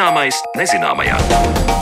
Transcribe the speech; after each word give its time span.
Zināmais 0.00 0.38
nezināmajā. 0.56 1.79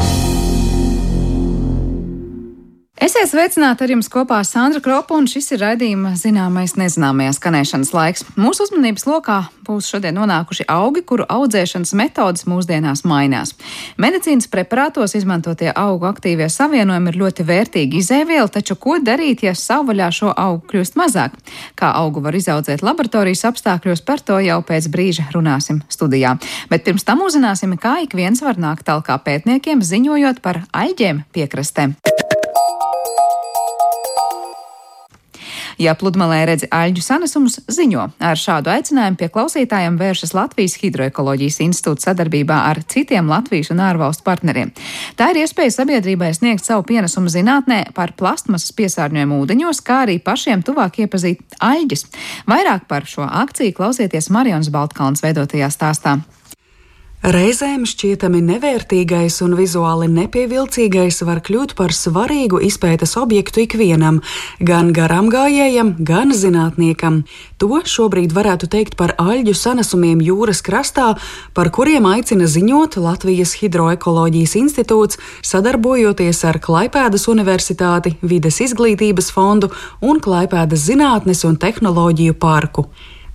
Esiet 3.19 3.33
sveicināti 3.33 3.83
ar 3.83 3.91
jums 3.91 4.07
kopā 4.15 4.37
Sandra 4.47 4.79
Kropa, 4.79 5.17
un 5.19 5.25
šis 5.27 5.49
ir 5.57 5.59
raidījuma 5.59 6.13
zināmais 6.15 6.77
nezināmajā 6.79 7.33
skanēšanas 7.35 7.89
laiks. 7.91 8.23
Mūsu 8.39 8.69
uzmanības 8.69 9.09
lokā 9.09 9.39
būs 9.67 9.89
šodien 9.91 10.15
nonākuši 10.15 10.69
augi, 10.71 11.03
kuru 11.03 11.27
audzēšanas 11.27 11.97
metodas 11.99 12.47
mūsdienās 12.47 13.03
mainās. 13.11 13.57
Medicīnas 13.99 14.47
preparātos 14.53 15.17
izmantotie 15.19 15.73
augu 15.75 16.07
aktīvie 16.07 16.47
savienojumi 16.47 17.11
ir 17.11 17.19
ļoti 17.25 17.49
vērtīgi 17.49 17.99
izēvieli, 18.05 18.53
taču 18.55 18.79
ko 18.79 19.01
darīt, 19.03 19.43
ja 19.49 19.57
savvaļā 19.59 20.13
šo 20.15 20.31
augu 20.39 20.63
kļūst 20.71 20.95
mazāk? 21.03 21.35
Kā 21.75 21.91
augu 21.99 22.23
var 22.23 22.39
izaudzēt 22.39 22.87
laboratorijas 22.87 23.43
apstākļos, 23.51 24.05
par 24.07 24.23
to 24.23 24.39
jau 24.47 24.61
pēc 24.63 24.87
brīža 24.95 25.27
runāsim 25.35 25.83
studijā. 25.91 26.37
Bet 26.71 26.87
pirms 26.87 27.03
tam 27.09 27.27
uzzināsim, 27.27 27.75
kā 27.83 27.99
ik 28.07 28.15
viens 28.15 28.47
var 28.47 28.63
nākt 28.63 28.87
talkā 28.87 29.19
pētniekiem, 29.27 29.83
ziņojot 29.83 30.39
par 30.47 30.63
aļģiem 30.71 31.27
piekrastēm. 31.35 31.99
Ja 35.79 35.93
pludmalē 35.95 36.41
redzi 36.49 36.67
aļģu 36.75 37.03
sanesumus, 37.05 37.61
ziņo. 37.71 38.09
Ar 38.19 38.39
šādu 38.39 38.73
aicinājumu 38.73 39.19
pie 39.21 39.29
klausītājiem 39.31 39.99
vēršas 40.01 40.35
Latvijas 40.35 40.75
Hidroekoloģijas 40.81 41.61
institūts 41.63 42.09
sadarbībā 42.09 42.57
ar 42.71 42.81
citiem 42.91 43.31
Latvijas 43.31 43.71
un 43.71 43.83
ārvalstu 43.87 44.27
partneriem. 44.27 44.73
Tā 45.15 45.31
ir 45.31 45.45
iespēja 45.45 45.77
sabiedrībai 45.77 46.33
sniegt 46.35 46.67
savu 46.67 46.83
pienesumu 46.89 47.31
zinātnē 47.31 47.85
par 47.95 48.17
plastmasas 48.19 48.75
piesārņojumu 48.75 49.39
ūdeņos, 49.45 49.83
kā 49.87 50.03
arī 50.09 50.19
pašiem 50.19 50.67
tuvāk 50.67 50.99
iepazīt 51.05 51.61
aļģes. 51.63 52.09
Vairāk 52.51 52.91
par 52.91 53.07
šo 53.07 53.29
akciju 53.29 53.79
klausieties 53.79 54.33
Marijonas 54.35 54.73
Baltkalns 54.75 55.23
veidotajā 55.23 55.71
stāstā. 55.71 56.19
Reizēm 57.19 57.83
šķietami 57.83 58.39
nevērtīgais 58.47 59.41
un 59.43 59.57
vizuāli 59.59 60.07
nepievilcīgais 60.13 61.17
var 61.27 61.41
kļūt 61.43 61.75
par 61.75 61.91
svarīgu 61.91 62.61
izpētes 62.63 63.17
objektu 63.19 63.65
ikvienam, 63.65 64.21
gan 64.63 64.93
garām 64.95 65.27
gājējam, 65.27 65.97
gan 65.99 66.31
zinātniekam. 66.31 67.25
To 67.59 67.81
šobrīd 67.83 68.31
varētu 68.37 68.71
teikt 68.71 68.95
par 68.95 69.17
aļģu 69.19 69.57
sanesumiem 69.59 70.23
jūras 70.23 70.63
krastā, 70.63 71.09
par 71.59 71.73
kuriem 71.75 72.07
aicina 72.07 72.47
ziņot 72.47 73.01
Latvijas 73.03 73.57
Hidroekoloģijas 73.59 74.55
institūts, 74.63 75.19
sadarbojoties 75.43 76.45
ar 76.47 76.63
Klaipēdas 76.63 77.27
Universitāti, 77.27 78.15
Vides 78.23 78.63
izglītības 78.63 79.35
fondu 79.35 79.75
un 80.01 80.23
Klaipēdas 80.23 80.87
Zinātnes 80.87 81.43
un 81.51 81.59
tehnoloģiju 81.59 82.39
parku. 82.39 82.87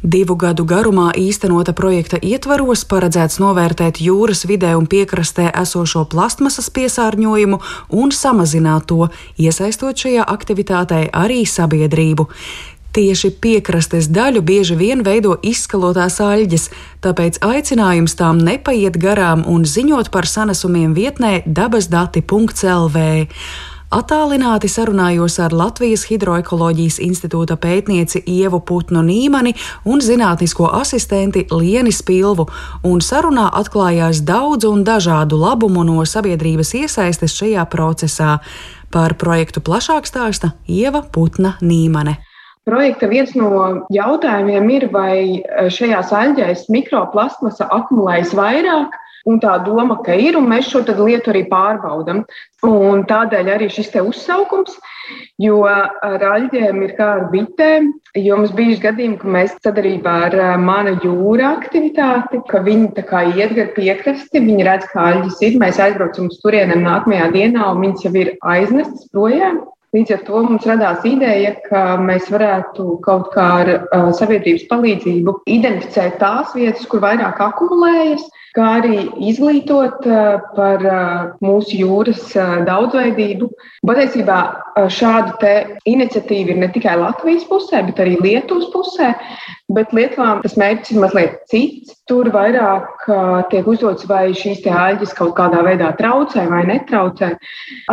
Divu 0.03 0.35
gadu 0.35 0.65
garumā 0.67 1.13
īstenota 1.15 1.71
projekta 1.71 2.17
ietvaros 2.19 2.81
paredzēts 2.91 3.39
novērtēt 3.39 4.01
jūras 4.03 4.43
vidē 4.49 4.73
un 4.75 4.83
piekrastē 4.91 5.45
esošo 5.61 6.03
plastmasas 6.11 6.67
piesārņojumu 6.75 7.61
un 7.95 8.11
samazināt 8.11 8.89
to, 8.91 9.07
iesaistot 9.39 10.03
šajā 10.03 10.25
aktivitātē 10.27 11.05
arī 11.07 11.45
sabiedrību. 11.47 12.27
Tieši 12.93 13.31
piekrastes 13.41 14.11
daļu 14.11 14.43
bieži 14.45 14.75
vien 14.77 15.05
veido 15.07 15.37
izskalotās 15.39 16.19
aļģes, 16.21 16.67
tāpēc 17.01 17.39
aicinājums 17.39 18.19
tām 18.19 18.43
nepaiet 18.43 18.99
garām 18.99 19.47
un 19.47 19.63
ziņot 19.63 20.11
par 20.11 20.27
sanesumiem 20.27 20.91
vietnē 20.99 21.45
dabasdati.lv. 21.47 23.07
Atālināti 23.93 24.65
sarunājos 24.73 25.35
ar 25.37 25.53
Latvijas 25.53 26.07
Hidroekoloģijas 26.09 26.95
institūta 27.05 27.59
pētnieci 27.61 28.23
Ievu 28.25 28.57
Putnu 28.65 29.03
Nīmani 29.05 29.51
un 29.85 30.01
zinātnisko 30.01 30.65
asistenti 30.79 31.43
Lieni 31.51 31.93
Spilvu, 31.93 32.47
un 32.89 33.03
sarunā 33.05 33.51
atklājās 33.59 34.23
daudz 34.25 34.65
un 34.65 34.81
dažādu 34.87 35.37
labumu 35.37 35.85
no 35.85 36.01
sabiedrības 36.09 36.73
iesaistes 36.79 37.37
šajā 37.37 37.67
procesā. 37.69 38.39
Par 38.89 39.13
projektu 39.21 39.61
plašāk 39.61 40.09
stāsta 40.09 40.55
Ieva 40.65 41.03
Putna 41.05 41.53
Nīmane. 41.61 42.17
Projekta 42.65 43.11
viens 43.11 43.37
no 43.37 43.85
jautājumiem 43.93 44.73
ir, 44.73 44.89
vai 44.89 45.43
šajās 45.69 46.09
aļģēs 46.17 46.65
mikroplastmasa 46.73 47.69
akumulējas 47.77 48.33
vairāk 48.41 48.97
Un 49.23 49.37
tā 49.39 49.53
doma, 49.63 50.01
ka 50.03 50.17
ir, 50.19 50.35
un 50.35 50.49
mēs 50.51 50.67
šo 50.67 50.81
lietu 50.83 51.31
arī 51.31 51.45
pārbaudām. 51.47 52.25
Tādēļ 52.63 53.51
arī 53.53 53.69
šis 53.71 53.91
uzsaukums, 53.99 54.75
jo 55.39 55.61
ar 55.67 56.25
aļģiem 56.27 56.81
ir 56.83 56.93
kā 56.97 57.07
ar 57.17 57.23
bitēm. 57.31 57.91
Jo 58.19 58.37
mums 58.37 58.51
bija 58.55 58.77
gadījumi, 58.89 59.17
ka 59.21 59.27
mēs 59.27 59.55
sadarbībā 59.63 60.15
ar 60.27 60.35
mana 60.59 60.97
jūra 61.03 61.53
aktivitāti, 61.57 62.43
ka 62.49 62.61
viņi 62.67 62.91
iet 63.39 63.55
gar 63.55 63.71
piekrasti, 63.77 64.43
viņi 64.43 64.67
redz, 64.67 64.89
kā 64.91 65.07
aļģis 65.13 65.39
ir. 65.47 65.59
Mēs 65.63 65.79
aizbraucam 65.79 66.27
uz 66.27 66.39
turieniem 66.43 66.83
nākamajā 66.83 67.31
dienā, 67.31 67.71
un 67.71 67.81
viņas 67.87 68.05
jau 68.05 68.13
ir 68.19 68.35
aiznestas 68.41 69.07
projām. 69.15 69.63
Līdz 69.93 70.11
ar 70.15 70.21
to 70.25 70.39
mums 70.41 70.63
radās 70.65 71.03
ideja, 71.05 71.51
ka 71.67 71.81
mēs 72.01 72.25
varētu 72.33 72.95
kaut 73.05 73.27
kā 73.35 73.49
ar 73.61 73.69
sabiedrības 74.17 74.63
palīdzību 74.71 75.35
identificēt 75.53 76.17
tās 76.17 76.55
vietas, 76.57 76.87
kur 76.89 77.03
vairāk 77.03 77.37
akumulējas, 77.45 78.23
kā 78.53 78.67
arī 78.79 78.97
izglītot 79.31 80.05
eh, 80.05 80.43
par 80.57 80.83
eh, 80.85 81.31
mūsu 81.43 81.79
jūras 81.79 82.35
eh, 82.37 82.53
daudzveidību. 82.67 83.49
Patiesībā 83.87 84.37
šādu 84.93 85.53
iniciatīvu 85.89 86.53
ir 86.53 86.61
ne 86.61 86.69
tikai 86.73 86.95
Latvijas 87.01 87.43
pusē, 87.49 87.83
bet 87.89 87.99
arī 88.03 88.15
Lietuvas 88.21 88.69
pusē. 88.73 89.11
Bet 89.73 89.93
Lietuvā 89.95 90.37
tas 90.43 90.55
mērķis 90.59 90.93
ir 90.93 91.01
mazliet 91.01 91.35
cits. 91.49 91.97
Tur 92.09 92.27
vairāk 92.33 93.05
tiek 93.51 93.67
uzdots, 93.69 94.05
vai 94.09 94.33
šīs 94.35 94.65
āļģes 94.67 95.13
kaut 95.17 95.37
kādā 95.37 95.61
veidā 95.63 95.93
traucē 95.97 96.43
vai 96.51 96.65
netraucē, 96.67 97.29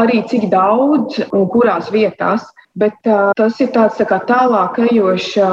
arī 0.01 0.25
cik 0.31 0.49
daudz 0.51 1.21
un 1.31 1.47
kurās 1.53 1.93
vietās. 1.95 2.49
Bet 2.79 3.07
uh, 3.11 3.33
tas 3.35 3.57
ir 3.59 3.73
tāds 3.75 3.99
tā 3.99 4.19
tālāk 4.29 4.79
ejoša 4.85 5.47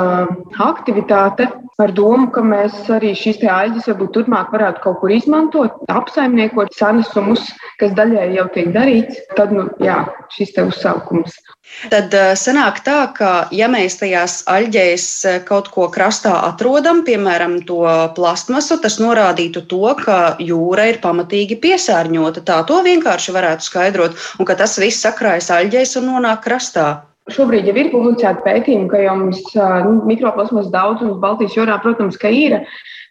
aktivitāte 0.62 1.48
ar 1.82 1.94
domu, 1.94 2.30
ka 2.34 2.42
mēs 2.46 2.78
arī 2.94 3.14
šīs 3.18 3.42
aļģes 3.42 3.90
varbūt 3.92 4.14
turpmāk 4.16 4.54
varētu 4.54 4.84
kaut 4.84 5.00
kur 5.02 5.14
izmantot, 5.14 5.82
apsaimniekot 5.94 6.74
sanesumus, 6.78 7.50
kas 7.82 7.94
daļai 7.98 8.32
jau 8.38 8.48
tiek 8.54 8.70
darīts. 8.74 9.22
Tad, 9.38 9.54
nu, 9.54 9.68
jā, 9.82 10.04
šis 10.34 10.54
te 10.56 10.66
uzsaukums. 10.70 11.38
Tad 11.92 12.14
sanāk 12.40 12.80
tā, 12.86 12.98
ka 13.14 13.32
ja 13.54 13.68
mēs 13.70 14.00
tajās 14.00 14.40
aļģēs 14.50 15.08
kaut 15.46 15.68
ko 15.74 15.86
krastā 15.94 16.34
atrodam, 16.48 17.04
piemēram, 17.06 17.60
to 17.70 17.84
plastmasu, 18.18 18.80
tas 18.82 18.98
norādītu 18.98 19.62
to, 19.70 19.84
ka 20.00 20.18
jūra 20.42 20.88
ir 20.90 20.98
pamatīgi 21.04 21.60
piesārņota. 21.62 22.42
Tā 22.48 22.64
to 22.70 22.82
vienkārši 22.88 23.36
varētu 23.36 23.70
skaidrot, 23.70 24.18
un 24.40 24.50
ka 24.50 24.58
tas 24.58 24.74
viss 24.82 25.06
sakrājas 25.06 25.52
aļģēs 25.54 26.00
un 26.02 26.10
nonāk 26.16 26.42
krastā. 26.48 26.88
Šobrīd 27.28 27.68
jau 27.68 27.76
ir 27.76 27.90
publicēti 27.92 28.44
pētījumi, 28.46 28.90
ka 28.90 29.02
jau 29.04 29.16
mums 29.20 29.42
nu, 29.54 29.98
mikroplasmas 30.08 30.70
daudzums 30.72 31.20
Baltijas 31.22 31.58
jūrā, 31.60 31.76
protams, 31.84 32.18
ir. 32.32 32.62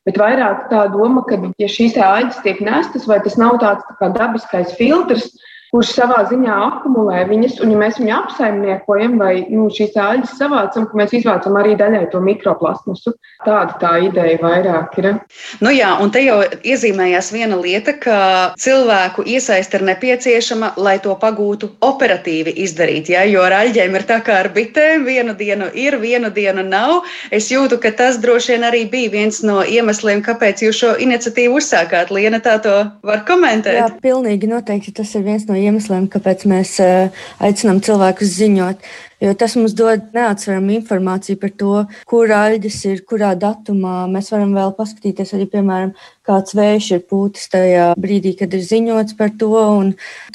Bet 0.06 0.19
vairāk 0.23 0.69
tā 0.71 0.87
doma, 0.93 1.25
ka, 1.27 1.37
ja 1.61 1.69
šīs 1.69 1.99
āķis 1.99 2.43
tiek 2.44 2.62
nestas, 2.65 3.06
vai 3.11 3.19
tas 3.25 3.37
nav 3.38 3.59
tāds 3.62 3.84
tā 4.00 4.09
dabiskais 4.15 4.73
filtrs, 4.78 5.28
kurš 5.75 5.93
savā 5.97 6.22
ziņā 6.31 6.56
akumulē 6.66 7.25
viņas, 7.31 7.59
un 7.65 7.72
ja 7.75 7.81
mēs 7.81 7.99
viņu 8.00 8.15
apsaimniekojam 8.16 9.16
vai 9.21 9.32
nu, 9.50 9.66
šīs 9.72 9.97
āļas 10.00 10.37
savācam, 10.38 10.87
tad 10.88 10.99
mēs 10.99 11.15
izvācam 11.19 11.59
arī 11.60 11.75
daļai 11.78 12.06
to 12.12 12.21
mikroplasmasu. 12.25 13.15
Tāda 13.44 13.76
tā 13.81 13.93
ideja 14.06 14.38
vairāk 14.41 14.97
ir. 15.00 15.09
Nu 15.60 15.72
jā, 15.75 15.91
un 16.03 16.10
te 16.15 16.22
jau 16.25 16.38
iezīmējās 16.66 17.31
viena 17.34 17.59
lieta, 17.60 17.97
ka 18.00 18.19
cilvēku 18.60 19.26
iesaist 19.26 19.75
ir 19.76 19.84
nepieciešama, 19.87 20.72
lai 20.81 20.97
to 21.03 21.14
pagūtu 21.20 21.70
operatīvi 21.85 22.56
izdarīt. 22.64 23.11
Ja? 23.12 23.26
Jo 23.29 23.44
ar 23.46 23.58
aļģiem 23.61 23.99
ir 23.99 24.06
tā 24.08 24.20
kā 24.26 24.41
ar 24.44 24.50
bitēm, 24.55 25.05
vienu 25.08 25.37
dienu 25.37 25.69
ir, 25.75 25.99
vienu 26.02 26.31
dienu 26.32 26.64
nav. 26.67 27.05
Es 27.35 27.50
jūtu, 27.52 27.81
ka 27.82 27.93
tas 27.96 28.20
droši 28.23 28.55
vien 28.55 28.67
arī 28.70 28.85
bija 28.91 29.12
viens 29.12 29.43
no 29.46 29.61
iemesliem, 29.62 30.23
kāpēc 30.26 30.64
jūs 30.64 30.81
šo 30.81 30.94
iniciatīvu 31.02 31.61
uzsākāt. 31.61 32.14
Liena 32.14 32.41
tā 32.43 32.56
to 32.64 32.76
var 33.06 33.25
komentēt. 33.29 33.82
Jā, 33.82 33.91
pilnīgi 34.02 34.50
noteikti 34.50 34.94
tas 34.96 35.12
ir 35.19 35.26
viens 35.26 35.46
no 35.49 35.56
iemesliem, 35.58 36.06
kāpēc 36.12 36.47
mēs 36.50 36.76
eh, 36.85 37.26
aicinām 37.43 37.82
cilvēkus 37.85 38.32
ziņot. 38.37 38.88
Jo 39.25 39.32
tas 39.32 39.55
mums 39.56 39.73
dod 39.73 40.11
neatsveramu 40.12 40.75
informāciju 40.75 41.38
par 41.41 41.53
to, 41.56 41.76
kur 42.08 42.32
aļģis 42.37 42.81
ir, 42.91 42.99
kurā 43.08 43.31
datumā. 43.41 44.03
Mēs 44.12 44.29
varam 44.35 44.53
vēl 44.53 44.75
paskatīties 44.76 45.32
arī, 45.38 45.47
piemēram, 45.55 45.94
kāds 46.29 46.53
vējš 46.58 46.91
ir 46.99 47.06
pūtis 47.08 47.49
tajā 47.53 47.87
brīdī, 47.97 48.35
kad 48.37 48.53
ir 48.53 48.67
ziņots 48.67 49.17
par 49.17 49.32
to. 49.41 49.55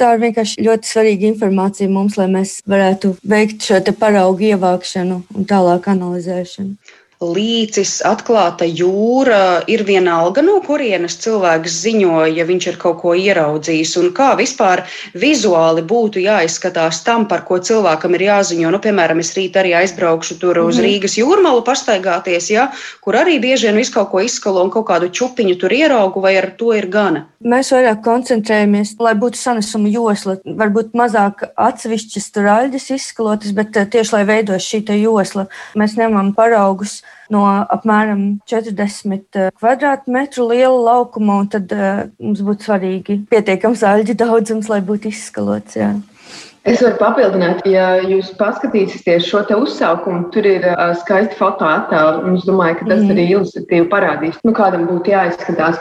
Tā 0.01 0.15
ir 0.15 0.23
vienkārši 0.25 0.65
ļoti 0.65 0.89
svarīga 0.89 1.29
informācija 1.29 1.93
mums, 1.93 2.17
lai 2.17 2.31
mēs 2.33 2.57
varētu 2.65 3.13
veikt 3.21 3.69
šo 3.69 3.83
paraugu 4.01 4.49
ievākšanu 4.49 5.21
un 5.37 5.47
tālāk 5.49 5.91
analizēšanu. 5.93 7.00
Līcis, 7.21 7.99
atklāta 8.05 8.65
jūra 8.65 9.61
ir 9.69 9.83
vienalga, 9.85 10.41
no 10.41 10.57
kurienes 10.65 11.19
cilvēks 11.21 11.75
ziņo, 11.83 12.25
ja 12.33 12.45
viņš 12.49 12.67
ir 12.71 12.77
kaut 12.81 13.01
ko 13.03 13.13
ieraudzījis, 13.13 13.93
un 14.01 14.09
kā 14.17 14.31
vispār 14.39 14.83
vizuāli 15.13 15.85
būtu 15.85 16.23
jāizskatās 16.23 17.03
tam, 17.05 17.27
par 17.29 17.45
ko 17.45 17.59
cilvēkam 17.61 18.17
ir 18.17 18.25
jāziņo. 18.25 18.71
Nu, 18.73 18.81
piemēram, 18.81 19.21
es 19.21 19.33
rīt 19.37 19.59
arī 19.61 19.75
aizbraukšu 19.77 20.39
tur 20.41 20.63
uz 20.63 20.79
mm. 20.79 20.87
Rīgas 20.87 21.19
jūrmalu 21.21 21.61
pastaigāties, 21.67 22.49
ja, 22.55 22.71
kur 23.05 23.19
arī 23.21 23.37
bieži 23.43 23.69
vien 23.69 23.77
visu 23.77 23.93
kaut 23.99 24.09
ko 24.15 24.25
izskalo 24.25 24.65
un 24.65 24.73
kaut 24.73 24.89
kādu 24.89 25.11
čupiņu 25.13 25.59
tur 25.61 25.77
ieraugu, 25.77 26.25
vai 26.25 26.33
ar 26.41 26.49
to 26.57 26.73
ir 26.73 26.89
gana. 26.89 27.27
Mēs 27.41 27.71
vairāk 27.73 28.03
koncentrējamies, 28.05 28.95
lai 29.01 29.13
būtu 29.17 29.37
sanesuma 29.37 29.89
josla, 29.93 30.39
varbūt 30.45 30.97
mazāk 30.97 31.47
atsevišķas 31.53 32.29
tur 32.33 32.49
aļģes 32.57 32.91
izskalotas, 32.97 33.53
bet 33.57 33.77
eh, 33.77 33.89
tieši 33.93 34.17
lai 34.17 34.25
veidos 34.29 34.65
šī 34.65 34.83
josla, 35.01 35.47
mēs 35.77 35.97
ņemam 35.97 36.33
paraugus 36.37 36.99
no 37.31 37.45
apmēram 37.71 38.23
40 38.49 39.39
eh, 39.39 39.49
kvadrātmetru 39.57 40.49
liela 40.51 40.77
laukuma, 40.91 41.41
un 41.43 41.49
tad 41.51 41.71
uh, 41.75 42.05
mums 42.19 42.43
būtu 42.45 42.67
svarīgi 42.67 43.19
pietiekams 43.31 43.83
aļģu 43.87 44.17
daudzums, 44.19 44.71
lai 44.71 44.81
būtu 44.85 45.11
izskalots. 45.11 45.77
Jā. 45.79 45.93
Es 46.61 46.77
varu 46.83 46.93
papildināt, 46.99 47.63
ja 47.65 47.95
jūs 48.05 48.27
paskatīsieties 48.37 49.25
šo 49.25 49.41
uzsaukumu, 49.55 50.27
tur 50.33 50.45
ir 50.45 50.67
uh, 50.69 50.91
skaisti 50.99 51.39
fotoattēli. 51.39 52.35
Es 52.37 52.45
domāju, 52.45 52.77
ka 52.81 52.89
tas 52.91 53.01
mm. 53.01 53.13
arī 53.15 53.25
ilustratīvi 53.31 53.87
parādīs, 53.89 54.37
nu, 54.45 54.53
kādam 54.53 54.85
būtu 54.91 55.15
jāizskatās. 55.15 55.79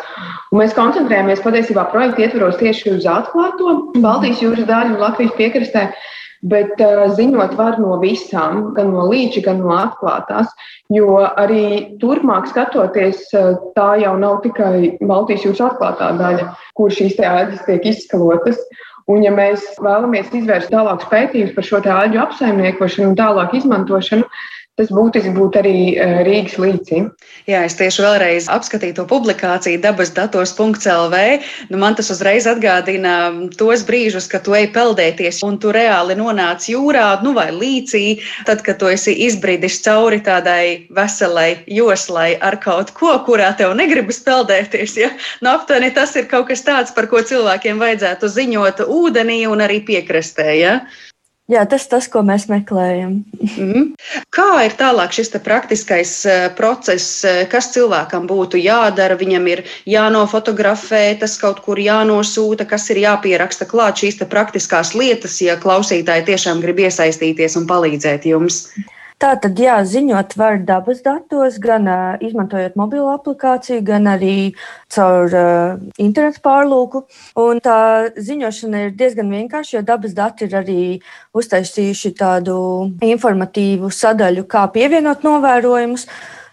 Un 0.50 0.62
mēs 0.62 0.72
koncentrējamies 0.78 1.44
patiesībā 1.44 1.84
projekta 1.92 2.24
ietvaros 2.24 2.56
tieši 2.62 2.94
uz 2.96 3.04
atklāto 3.06 3.76
Baltijas 4.00 4.40
jūras 4.40 4.66
daļu 4.70 4.96
un 4.96 5.04
Latvijas 5.04 5.36
piekrastē. 5.36 5.90
Bet 6.40 6.78
uh, 6.80 7.04
ziņot 7.12 7.52
var 7.58 7.76
no 7.82 7.98
visām, 8.00 8.70
gan 8.76 8.94
no 8.94 9.04
līča, 9.10 9.42
gan 9.44 9.58
no 9.60 9.74
atklātās. 9.76 10.48
Jo 10.88 11.18
arī 11.28 11.98
turpmāk 12.00 12.48
skatoties, 12.48 13.26
uh, 13.36 13.58
tā 13.76 13.90
jau 14.00 14.14
nav 14.20 14.40
tikai 14.46 14.96
Baltijas 15.04 15.44
jūras 15.44 15.66
atklātā 15.68 16.14
daļa, 16.16 16.46
kur 16.80 16.94
šīs 16.96 17.20
ēdas 17.20 17.60
tiek 17.66 17.84
izskalotas. 17.92 18.62
Un, 19.10 19.24
ja 19.26 19.32
mēs 19.34 19.66
vēlamies 19.82 20.30
izvērst 20.38 20.70
tālākus 20.72 21.08
pētījumus 21.10 21.52
par 21.56 21.66
šo 21.66 21.82
aļģu 21.82 22.20
apsaimniekošanu 22.24 23.10
un 23.10 23.16
tālāk 23.18 23.56
izmantošanu, 23.58 24.28
Tas 24.80 24.88
būtiski 24.96 25.34
būtu 25.36 25.58
arī 25.60 25.72
e, 25.92 26.04
Rīgas 26.24 26.54
līcī. 26.56 27.02
Jā, 27.44 27.58
es 27.68 27.74
tieši 27.76 28.00
vēlreiz 28.00 28.46
apskatīju 28.48 28.94
to 28.96 29.04
publikāciju 29.10 29.76
dabasdatos.lv. 29.82 31.18
Nu, 31.68 31.80
man 31.82 31.98
tas 31.98 32.08
uzreiz 32.14 32.46
atgādina 32.48 33.16
tos 33.60 33.84
brīžus, 33.84 34.24
kad 34.32 34.46
tu 34.46 34.56
ej 34.56 34.70
peldēties 34.72 35.42
un 35.44 35.58
tu 35.60 35.74
reāli 35.76 36.16
nonāc 36.16 36.70
jūrā 36.72 37.10
nu, 37.26 37.34
vai 37.36 37.50
līcī, 37.52 38.22
tad, 38.48 38.64
kad 38.64 38.80
tu 38.80 38.88
esi 38.88 39.12
izbridis 39.26 39.76
cauri 39.84 40.22
tādai 40.24 40.88
veselai 40.96 41.50
joslai 41.68 42.30
ar 42.40 42.56
kaut 42.64 42.94
ko, 42.96 43.12
kurā 43.28 43.52
tev 43.60 43.76
negribas 43.76 44.22
peldēties. 44.24 44.96
Ja? 45.02 45.12
Nu, 45.44 45.52
aptuveni 45.58 45.92
tas 45.92 46.16
ir 46.16 46.24
kaut 46.32 46.48
kas 46.48 46.64
tāds, 46.64 46.96
par 46.96 47.12
ko 47.12 47.20
cilvēkiem 47.20 47.84
vajadzētu 47.84 48.32
ziņot 48.32 48.86
ūdenī 48.88 49.42
un 49.52 49.60
arī 49.68 49.82
piekrastē. 49.92 50.48
Ja? 50.56 50.74
Jā, 51.50 51.64
tas 51.66 51.82
ir 51.86 51.90
tas, 51.90 52.06
ko 52.06 52.22
mēs 52.22 52.44
meklējam. 52.50 53.16
mm. 53.42 53.86
Kā 54.30 54.62
ir 54.68 54.76
tālāk 54.78 55.14
šis 55.16 55.32
praktiskais 55.42 56.12
uh, 56.28 56.44
process, 56.54 57.24
uh, 57.26 57.42
kas 57.50 57.72
cilvēkam 57.74 58.28
būtu 58.30 58.60
jādara? 58.60 59.18
Viņam 59.18 59.48
ir 59.50 59.64
jānofotografē, 59.90 61.02
tas 61.18 61.34
kaut 61.42 61.58
kur 61.64 61.80
jānosūta, 61.82 62.68
kas 62.70 62.86
ir 62.94 63.02
jāpieraksta 63.02 63.66
klāt 63.66 63.98
šīs 64.04 64.22
praktiskās 64.30 64.94
lietas, 64.94 65.40
ja 65.42 65.58
klausītāji 65.58 66.28
tiešām 66.30 66.62
grib 66.62 66.84
iesaistīties 66.86 67.58
un 67.58 67.66
palīdzēt 67.66 68.30
jums. 68.30 68.68
Tātad, 69.20 69.58
jā, 69.60 69.74
ziņot 69.84 70.32
var 70.40 70.62
dabas 70.64 71.02
datos, 71.04 71.58
gan 71.60 71.84
uh, 71.92 72.14
izmantojot 72.24 72.78
mobilo 72.80 73.10
aplikāciju, 73.12 73.82
gan 73.84 74.08
arī 74.08 74.54
caur 74.88 75.28
uh, 75.36 75.74
internetu 76.00 76.40
pārlūku. 76.46 77.02
Un 77.42 77.60
tā 77.60 77.76
ziņošana 78.16 78.86
ir 78.86 78.94
diezgan 78.96 79.28
vienkārša, 79.28 79.74
jo 79.76 79.82
dabas 79.92 80.16
dati 80.16 80.48
ir 80.48 80.56
arī 80.62 80.80
uztaisījuši 81.36 82.14
tādu 82.16 82.56
informatīvu 83.04 83.92
sadaļu, 83.92 84.46
kā 84.48 84.64
pievienot 84.72 85.28
novērojumus. 85.28 86.08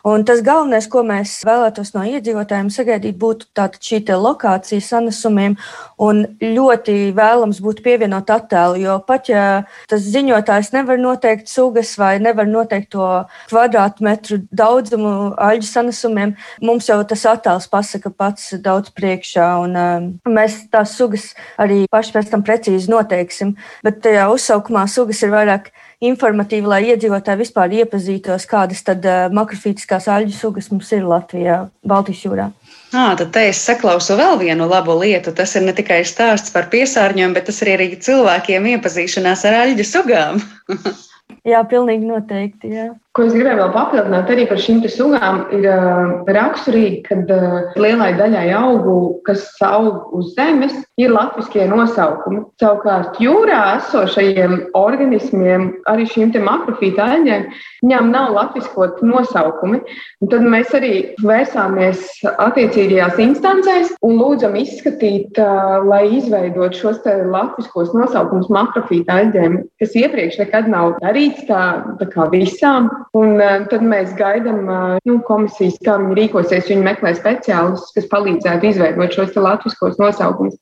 Un 0.06 0.24
tas 0.28 0.42
galvenais, 0.46 0.86
ko 0.88 1.02
mēs 1.06 1.34
vēlētos 1.48 1.94
no 1.96 2.04
iedzīvotājiem 2.08 2.70
sagaidīt, 2.74 3.18
būtu 3.20 3.50
šī 3.84 4.00
lokācija 4.14 4.82
sanesumiem. 4.84 5.58
Un 5.98 6.24
ļoti 6.42 7.12
vēlams 7.18 7.60
būtu 7.64 7.84
pievienot 7.86 8.30
attēlu, 8.30 8.78
jo 8.82 8.98
pat 9.08 9.30
ja 9.32 9.46
tas 9.90 10.06
ziņotājs 10.06 10.72
nevar 10.76 11.02
noteikt 11.02 11.50
sugas 11.50 11.96
vai 11.98 12.18
nevar 12.22 12.48
noteikt 12.48 12.92
to 12.94 13.08
kvadrātmetru 13.50 14.44
daudzumu 14.52 15.34
aļģu 15.42 15.68
sanesumiem, 15.68 16.36
mums 16.62 16.88
jau 16.92 17.00
tas 17.08 17.26
attēls 17.34 17.68
pasaka 17.72 18.14
pats 18.14 18.54
daudz 18.62 18.94
priekšā. 18.94 19.50
Un, 19.66 19.76
uh, 19.76 20.08
mēs 20.30 20.68
tās 20.72 20.96
sugas 20.98 21.32
arī 21.58 21.86
paši 21.92 22.16
pēc 22.16 22.32
tam 22.32 22.46
precīzi 22.48 22.92
noteiksim. 22.94 23.56
Bet 23.84 24.02
tajā 24.06 24.30
uzsaukumā 24.34 24.86
sugas 24.92 25.24
ir 25.26 25.34
vairāk 25.34 25.72
informatīvi, 26.04 26.68
lai 26.70 26.82
iedzīvotāji 26.92 27.42
vispār 27.42 27.74
iepazītos, 27.82 28.46
kādas 28.50 28.84
tad 28.86 29.06
uh, 29.08 29.26
makrofītiskās 29.34 30.08
aļģu 30.14 30.36
sugas 30.36 30.70
mums 30.72 30.92
ir 30.94 31.08
Latvijā, 31.08 31.58
Baltijas 31.88 32.24
jūrā. 32.26 32.52
À, 32.94 33.16
tad 33.20 33.32
te 33.36 33.48
es 33.50 33.60
saklausu 33.66 34.16
vēl 34.20 34.38
vienu 34.40 34.68
labu 34.70 34.96
lietu. 35.00 35.34
Tas 35.36 35.56
ir 35.58 35.66
ne 35.66 35.74
tikai 35.76 36.04
stāsts 36.08 36.54
par 36.54 36.70
piesārņojumu, 36.72 37.36
bet 37.36 37.50
tas 37.50 37.60
ir 37.66 37.74
arī 37.74 37.90
cilvēkiem 38.00 38.70
iepazīšanās 38.76 39.44
ar 39.50 39.60
aļģu 39.64 39.88
sugām. 39.88 40.40
jā, 41.52 41.64
pilnīgi 41.68 42.08
noteikti. 42.08 42.72
Jā. 42.78 42.88
Ko 43.18 43.24
es 43.26 43.34
gribēju 43.34 43.58
vēl 43.58 43.72
papildināt 43.74 44.28
arī 44.30 44.44
par 44.46 44.60
šīm 44.62 44.84
sugām, 44.94 45.40
ir 45.58 45.64
uh, 45.66 46.20
raksturīgi, 46.30 47.00
ka 47.08 47.16
uh, 47.18 47.56
lielai 47.82 48.12
daļai 48.14 48.44
augu, 48.54 48.98
kas 49.26 49.48
aug 49.66 50.12
uz 50.14 50.36
zemes, 50.36 50.76
ir 51.02 51.16
latviešu 51.16 51.66
nosaukumi. 51.72 52.44
Savukārt 52.62 53.18
jūrā 53.18 53.80
esošajiem 53.80 54.54
organismiem, 54.78 55.72
arī 55.90 56.06
šīm 56.12 56.36
makrofīta 56.46 57.08
aļģēm, 57.16 57.48
viņām 57.88 58.12
nav 58.14 58.36
latviešu 58.38 59.10
nosaukumi. 59.10 59.82
Un 60.22 60.32
tad 60.36 60.46
mēs 60.46 60.78
arī 60.78 60.94
vērsāmies 61.26 62.06
attiecīgajās 62.36 63.18
instancēs 63.26 63.96
un 64.06 64.22
lūdzam 64.22 64.60
izskatīt, 64.62 65.42
uh, 65.42 65.82
lai 65.90 66.04
izveidot 66.20 66.78
šos 66.78 67.02
latviešu 67.02 67.98
nosaukumus 67.98 68.54
makrofīta 68.54 69.24
aļģēm, 69.24 69.60
kas 69.82 69.98
iepriekš 69.98 70.38
nekad 70.46 70.70
nav 70.70 71.00
darīts 71.02 71.50
tā, 71.50 71.66
tā 71.98 72.12
kā 72.14 72.30
visām. 72.30 72.94
Un 73.16 73.38
uh, 73.40 73.64
tad 73.72 73.86
mēs 73.88 74.12
gaidām 74.18 74.68
uh, 74.68 74.98
nu, 75.08 75.20
komisijas, 75.28 75.78
kā 75.86 75.96
viņi 76.02 76.18
rīkosies. 76.20 76.68
Viņi 76.72 76.84
meklē 76.90 77.14
speciālistus, 77.16 77.94
kas 77.96 78.10
palīdzētu 78.12 78.72
izveidot 78.72 79.16
šos 79.16 79.38
latviskos 79.40 80.00
nosaukumus. 80.02 80.58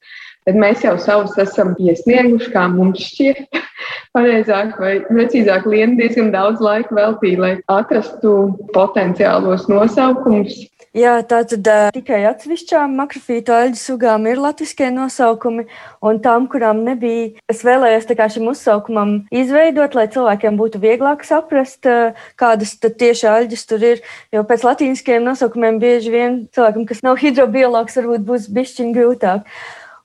Bet 0.45 0.59
mēs 0.61 0.83
jau 0.85 0.93
savus 1.01 1.33
esam 1.41 1.73
iesnieguši, 1.81 2.51
kā 2.53 2.67
mums 2.69 3.01
šķiet, 3.01 3.47
pareizāk 4.15 4.77
vai 4.81 4.93
precīzāk, 5.09 5.67
Liena 5.69 5.99
diezgan 5.99 6.31
daudz 6.33 6.63
laika 6.63 6.95
veltīja, 6.95 7.41
lai 7.41 7.53
atrastu 7.71 8.37
potenciālos 8.73 9.67
nosaukumus. 9.71 10.63
Jā, 10.95 11.17
tātad 11.27 11.67
uh, 11.67 11.89
tikai 11.91 12.21
atsevišķām 12.29 12.93
makrofītu 12.95 13.51
aļģu 13.51 13.79
sugām 13.81 14.29
ir 14.31 14.39
latviskie 14.39 14.87
nosaukumi, 14.95 15.65
un 15.99 16.21
tām, 16.23 16.45
kurām 16.47 16.85
nebija, 16.87 17.33
es 17.51 17.65
vēlējos 17.67 18.07
šim 18.31 18.47
uzsaukumam 18.47 19.11
izveidot, 19.27 19.97
lai 19.99 20.07
cilvēkiem 20.07 20.55
būtu 20.55 20.79
vieglāk 20.79 21.27
saprast, 21.27 21.83
uh, 21.83 22.15
kādas 22.39 22.77
tieši 22.79 23.27
aļģes 23.27 23.67
tur 23.67 23.83
ir. 23.83 24.03
Jo 24.31 24.45
pēc 24.47 24.63
latīniskiem 24.63 25.27
nosaukumiem 25.27 25.81
bieži 25.83 26.15
vien 26.15 26.45
cilvēkam, 26.55 26.87
kas 26.87 27.03
nav 27.03 27.19
hidrobiologs, 27.19 27.99
varbūt 27.99 28.23
būs 28.31 28.47
bišķiņ 28.55 28.95
grūtāk. 28.95 29.51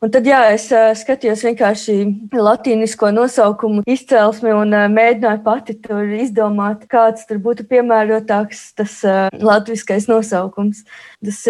Un 0.00 0.08
tad 0.08 0.24
jā, 0.24 0.38
es 0.54 0.62
uh, 0.72 0.94
skatījos 0.96 1.42
vienkārši 1.44 1.94
latīnisko 2.32 3.10
nosaukumu 3.12 3.82
izcelsmi 3.84 4.54
un 4.56 4.72
uh, 4.72 4.86
mēģināju 4.88 5.42
pati 5.44 5.74
tur 5.84 6.14
izdomāt, 6.16 6.86
kāds 6.88 7.26
tur 7.28 7.36
būtu 7.44 7.66
piemērotāks 7.68 8.62
tas 8.80 8.94
uh, 9.04 9.26
latviskais 9.44 10.08
nosaukums. 10.08 10.86
Tas 11.20 11.42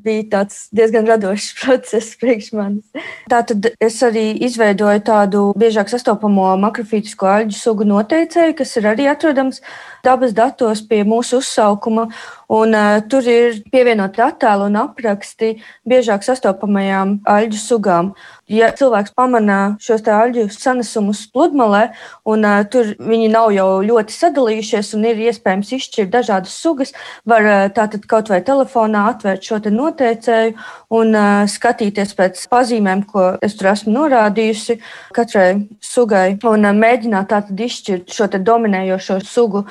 bija 0.00 0.46
diezgan 0.72 1.04
radošs 1.12 1.50
process 1.60 2.16
priekš 2.16 2.54
manis. 2.56 3.04
Tātad 3.28 3.68
es 3.76 4.00
arī 4.06 4.30
izveidoju 4.48 5.04
tādu 5.04 5.44
biežāk 5.60 5.92
sastopamo 5.92 6.54
makrofītisko 6.64 7.28
aļģu 7.28 7.58
sugu 7.58 7.84
noteicēju, 7.84 8.56
kas 8.62 8.72
ir 8.80 8.88
arī 8.94 9.10
atrodams 9.12 9.60
dabas 10.04 10.34
datos 10.36 10.82
pie 10.86 11.02
mūsu 11.04 11.40
uzsaukuma. 11.40 12.08
Un, 12.50 12.74
uh, 12.74 12.98
tur 13.10 13.26
ir 13.30 13.60
pievienoti 13.72 14.22
attēli 14.24 14.68
un 14.70 14.78
apraksti 14.82 15.54
biežāk 15.88 16.26
sastopamajām 16.26 17.20
aļģu 17.28 17.60
sugām. 17.60 18.14
Ja 18.50 18.72
cilvēks 18.74 19.12
pamanā 19.14 19.76
šos 19.78 20.02
aļģu 20.10 20.48
sanesumus 20.50 21.20
pludmalē, 21.30 21.84
un 22.26 22.42
uh, 22.42 22.64
tur 22.66 22.88
viņi 22.98 23.28
nav 23.30 23.52
jau 23.54 23.68
ļoti 23.86 24.16
sadalījušies, 24.16 24.90
un 24.98 25.06
ir 25.06 25.20
iespējams 25.28 25.70
izšķirt 25.76 26.10
dažādas 26.10 26.56
sugas, 26.58 26.90
var 27.30 27.46
uh, 27.46 27.68
tātad 27.76 28.08
kaut 28.10 28.32
vai 28.32 28.40
telefonā 28.42 29.04
atvērt 29.12 29.46
šo 29.46 29.60
noteicēju 29.70 30.56
un 30.98 31.14
uh, 31.14 31.44
skatīties 31.46 32.16
pēc 32.18 32.42
pazīmēm, 32.50 33.06
ko 33.06 33.36
es 33.38 33.54
tur 33.54 33.70
esmu 33.70 33.94
norādījusi 33.94 34.80
katrai 35.14 35.52
sugai, 35.78 36.34
un 36.42 36.66
uh, 36.66 36.74
mēģināt 36.74 37.30
tātad 37.30 37.64
izšķirt 37.68 38.10
šo 38.18 38.32
dominējošo 38.34 39.20
sugu 39.30 39.66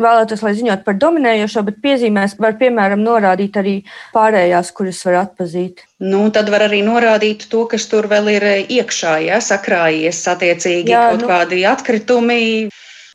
vēlētos, 0.00 0.42
lai 0.46 0.52
ziņot 0.58 0.84
par 0.86 0.98
dominējošo, 1.00 1.62
bet 1.68 1.80
piezīmēs 1.84 2.36
var, 2.42 2.56
piemēram, 2.60 3.02
norādīt 3.04 3.56
arī 3.60 3.76
pārējās, 4.14 4.72
kuras 4.76 5.00
var 5.08 5.20
atpazīt. 5.24 5.84
Nu, 6.04 6.26
tad 6.34 6.50
var 6.52 6.66
arī 6.68 6.82
norādīt 6.86 7.48
to, 7.52 7.64
kas 7.70 7.88
tur 7.90 8.08
vēl 8.10 8.34
ir 8.34 8.48
iekšā, 8.64 9.16
ja 9.28 9.40
sakrājies 9.44 10.22
attiecīgi 10.34 10.94
jā, 10.94 11.08
kaut 11.12 11.24
nu, 11.24 11.32
kādi 11.32 11.64
atkritumi. 11.68 12.44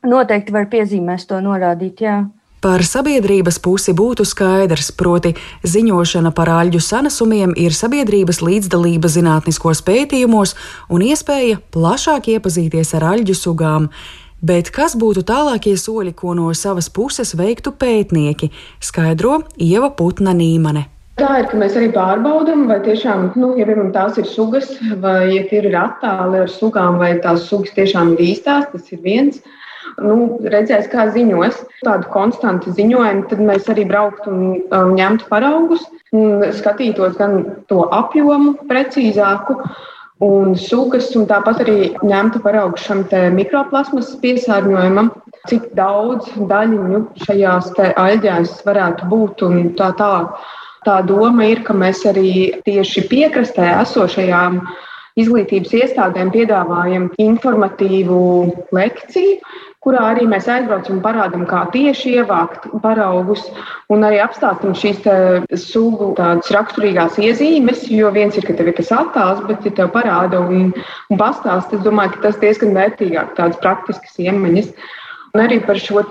Noteikti 0.08 0.54
var 0.56 0.68
piezīmēs 0.72 1.28
to 1.28 1.40
norādīt, 1.44 2.04
jā. 2.06 2.20
Par 2.60 2.82
sabiedrības 2.84 3.56
pusi 3.64 3.94
būtu 3.96 4.26
skaidrs, 4.28 4.90
proti, 4.92 5.30
ziņošana 5.64 6.28
par 6.36 6.50
aļģu 6.52 6.80
sanesumiem 6.84 7.54
ir 7.56 7.72
sabiedrības 7.72 8.42
līdzdalība 8.44 9.08
zinātniskos 9.08 9.80
pētījumos 9.86 10.52
un 10.92 11.06
iespēja 11.06 11.56
plašāk 11.72 12.28
iepazīties 12.34 12.92
ar 12.98 13.06
aļģu 13.14 13.36
sugām. 13.38 13.88
Bet 14.40 14.70
kas 14.72 14.96
būtu 14.96 15.24
tālākie 15.28 15.74
soļi, 15.76 16.14
ko 16.16 16.32
no 16.36 16.48
savas 16.56 16.88
puses 16.88 17.34
veiktu 17.36 17.74
pētnieki, 17.76 18.48
skaidro 18.80 19.42
Ieva 19.60 19.90
Putna 19.92 20.32
Nīmane. 20.36 20.86
Tā 21.20 21.34
ir, 21.42 21.48
ka 21.50 21.58
mēs 21.60 21.74
arī 21.76 21.90
pārbaudām, 21.92 22.64
vai 22.70 22.78
tiešām, 22.80 23.34
nu, 23.36 23.52
ja 23.60 23.66
piemēram 23.68 23.90
tās 23.92 24.16
ir 24.16 24.24
sugas, 24.24 24.70
vai 25.02 25.34
ja 25.34 25.42
ir 25.44 25.68
attāli 25.76 26.40
ar 26.40 26.48
sugām, 26.48 26.96
vai 27.02 27.12
tās 27.20 27.44
sugas 27.50 27.74
tiešām 27.76 28.14
ir 28.14 28.22
īstās, 28.30 28.70
tas 28.72 28.88
ir 28.94 29.02
viens 29.04 29.42
nu, 29.98 30.38
redzēs, 30.52 30.88
kā 30.92 31.08
ziņos. 31.14 31.60
Tādu 31.84 32.08
konstantu 32.14 32.72
ziņojumu, 32.76 33.26
tad 33.30 33.42
mēs 33.44 33.68
arī 33.72 33.86
brauktu 33.88 34.32
un 34.32 34.42
um, 34.62 34.92
ņemtu 34.96 35.28
paraugus, 35.30 35.84
un 36.16 36.44
skatītos 36.56 37.16
gan 37.20 37.42
to 37.70 37.84
apjomu 37.96 38.56
precīzāku. 38.70 39.60
Un 40.20 40.52
sugas, 40.52 41.06
un 41.16 41.24
tāpat 41.24 41.62
arī 41.64 41.76
ņemtu 42.04 42.42
paraugu 42.44 42.76
šam 42.76 43.06
mikroplasmas 43.32 44.10
piesārņojumam, 44.20 45.08
cik 45.48 45.70
daudz 45.78 46.28
daļiņu 46.50 47.00
šajās 47.24 47.70
aļģēs 47.80 48.58
varētu 48.66 49.08
būt 49.08 49.44
un 49.46 49.70
tā 49.78 49.94
tālāk. 49.96 50.36
Tā 50.84 51.00
doma 51.08 51.48
ir, 51.48 51.62
ka 51.64 51.72
mēs 51.76 52.04
arī 52.08 52.52
tieši 52.64 53.06
piekrastē 53.08 53.66
esošajām 53.80 54.60
izglītības 55.20 55.72
iestādēm 55.80 56.30
piedāvājam 56.36 57.08
informatīvu 57.20 58.20
lekciju, 58.76 59.40
kurā 59.84 60.02
arī 60.10 60.26
mēs 60.28 60.48
aizbraucam 60.50 60.98
un 60.98 61.02
parādām, 61.04 61.46
kā 61.48 61.62
tieši 61.72 62.14
ievākt 62.20 62.66
paraugus 62.82 63.46
un 63.92 64.04
arī 64.04 64.20
apstāstam 64.20 64.74
šīs 64.76 65.00
sugu 65.62 66.12
tādas 66.18 66.52
raksturīgās 66.52 67.16
iezīmes. 67.22 67.86
Jo 67.88 68.12
viens 68.12 68.36
ir, 68.36 68.44
ka 68.44 68.56
tev 68.58 68.68
ir 68.68 68.76
tas 68.76 68.92
attēls, 68.92 69.40
bet, 69.48 69.64
ja 69.64 69.72
tev 69.78 69.92
parāda 69.96 70.42
un, 70.44 70.70
un 71.08 71.20
pastāsta, 71.20 71.78
es 71.78 71.84
domāju, 71.86 72.16
ka 72.16 72.28
tas 72.28 72.40
diezgan 72.44 72.76
vērtīgāk, 72.76 73.36
tādas 73.40 73.60
praktiskas 73.64 74.20
iemaņas. 74.20 74.72
Un 75.30 75.44
arī 75.44 75.60
par 75.62 75.78
šo 75.78 76.02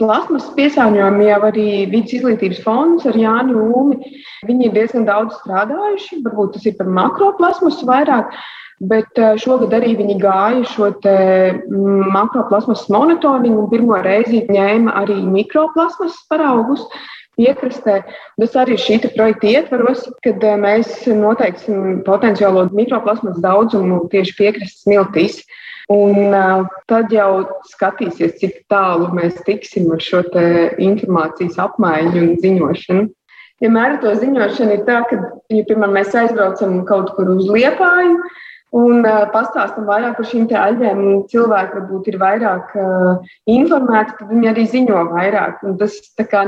plasmas 0.00 0.46
piesārņojumu 0.56 1.26
jau 1.26 1.40
arī 1.44 1.68
vidus 1.92 2.14
izglītības 2.16 2.62
fonds 2.64 3.04
ar 3.06 3.18
Jānu 3.20 3.66
Ulmi. 3.68 4.14
Viņi 4.48 4.70
ir 4.70 4.72
diezgan 4.72 5.04
daudz 5.04 5.36
strādājuši. 5.42 6.22
Varbūt 6.24 6.56
tas 6.56 6.64
ir 6.64 6.78
par 6.78 6.88
makroplasmasu 6.88 7.84
vairāk, 7.86 8.32
Bet 8.80 9.16
eh, 9.16 9.38
šogad 9.40 9.72
arī 9.72 9.94
viņi 9.96 10.18
gāja 10.20 10.64
šo 10.68 10.90
mm, 10.92 12.08
makroplasmas 12.12 12.84
monitoringu 12.92 13.62
un 13.62 13.70
pirmo 13.72 13.96
reizi 14.04 14.42
ņēma 14.52 14.92
arī 15.00 15.16
mikroplasmas 15.24 16.18
paraugus 16.28 16.84
piekrastē. 17.40 18.02
Tas 18.36 18.56
arī 18.60 18.76
šī 18.80 19.00
projekta 19.14 19.48
ietvaros, 19.48 20.04
kad 20.24 20.44
eh, 20.44 20.58
mēs 20.60 21.06
noteiksim 21.08 22.02
potenciālo 22.04 22.68
mikroplasmas 22.76 23.40
daudzumu 23.40 24.04
tieši 24.12 24.36
piekrastes 24.36 24.84
miltīs. 24.90 25.40
Un 25.86 26.32
uh, 26.34 26.64
tad 26.90 27.12
jau 27.14 27.44
skatīsies, 27.70 28.32
cik 28.40 28.56
tālu 28.66 29.06
mēs 29.14 29.36
tiksim 29.46 29.92
ar 29.94 30.00
šo 30.02 30.24
informācijas 30.82 31.60
apmaiņu 31.62 32.24
un 32.24 32.32
ziņošanu. 32.42 33.04
Vienmēr 33.62 33.94
ja 33.94 34.00
to 34.02 34.14
ziņošanu 34.18 34.74
ir 34.74 34.82
tā, 34.88 34.96
ka, 35.06 35.20
ja, 35.46 35.62
piemēram, 35.68 35.94
mēs 35.94 36.10
aizbraucam 36.18 36.80
kaut 36.90 37.14
kur 37.14 37.30
uz 37.36 37.46
liepāju, 37.46 38.18
un 38.74 39.04
uh, 39.04 39.24
pastāstam 39.32 39.86
vairāk 39.86 40.16
par 40.18 40.26
šīm 40.26 40.48
aļģēm. 40.50 41.00
Cilvēki 41.30 41.78
varbūt 41.78 42.10
ir 42.10 42.18
vairāk 42.22 42.74
uh, 42.80 43.30
informēti, 43.46 44.18
tad 44.18 44.32
viņi 44.32 44.50
arī 44.52 44.66
ziņo 44.72 45.06
vairāk. 45.12 45.62
Un 45.66 45.78
tas 45.80 45.96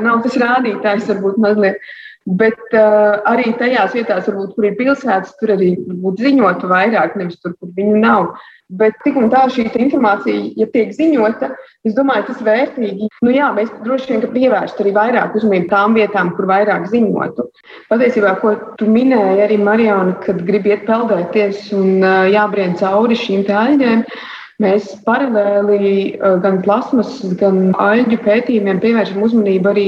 nav 0.02 0.22
tas 0.26 0.38
rādītājs, 0.42 1.08
varbūt 1.12 1.40
mazliet. 1.44 1.80
Bet 2.28 2.60
uh, 2.76 3.22
arī 3.30 3.54
tajās 3.56 3.94
vietās, 3.96 4.26
varbūt, 4.28 4.54
kur 4.56 4.68
ir 4.68 4.76
pilsētas, 4.76 5.36
tur 5.40 5.54
arī 5.54 5.74
ziņotu 5.78 6.68
vairāk, 6.68 7.16
nevis 7.16 7.38
tur, 7.40 7.54
kur 7.56 7.70
viņu 7.76 8.02
nav. 8.02 8.34
Bet 8.68 8.98
tik 9.00 9.16
un 9.16 9.30
tā 9.32 9.46
šī 9.48 9.64
informācija, 9.80 10.40
ja 10.60 10.66
tiek 10.68 10.90
ziņota, 10.92 11.48
es 11.88 11.94
domāju, 11.96 12.26
tas 12.26 12.40
ir 12.42 12.48
vērtīgi. 12.50 13.06
Nu, 13.24 13.30
jā, 13.32 13.46
mēs 13.56 13.70
droši 13.80 14.10
vien 14.12 14.24
pievērstu 14.34 14.84
arī 14.84 14.90
vairāk 14.92 15.36
uzmanību 15.38 15.70
tām 15.70 15.94
vietām, 15.96 16.34
kur 16.36 16.44
vairāk 16.50 16.84
ziņotu. 16.92 17.46
Patiesībā, 17.88 18.34
ko 18.42 18.52
tu 18.76 18.88
minēji 18.92 19.46
arī 19.46 19.56
Marijāna, 19.62 20.18
kad 20.26 20.42
gribi 20.44 20.74
iet 20.74 20.84
peldēties 20.84 21.70
un 21.78 22.04
jābrien 22.28 22.76
cauri 22.76 23.16
šīm 23.16 23.46
aļģēm. 23.48 24.04
Mēs 24.60 24.90
paralēli 25.06 26.18
gan 26.42 26.58
plasmas, 26.64 27.22
gan 27.40 27.70
aļģu 27.78 28.18
pētījumiem 28.24 28.82
pievēršam 28.82 29.22
uzmanību 29.22 29.70
arī 29.70 29.86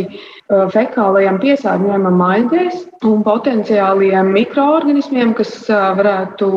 fekālajam 0.73 1.41
piesārņojumam 1.43 2.25
aļģēs 2.31 2.87
un 3.11 3.25
potenciāliem 3.27 4.31
mikroorganismiem, 4.39 5.35
kas 5.37 5.53
varētu 5.69 6.53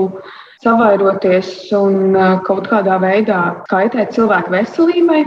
savairoties 0.64 1.50
un 1.78 2.16
kaut 2.48 2.68
kādā 2.72 2.98
veidā 3.04 3.40
kaitēt 3.70 4.16
cilvēku 4.16 4.54
veselībai. 4.54 5.24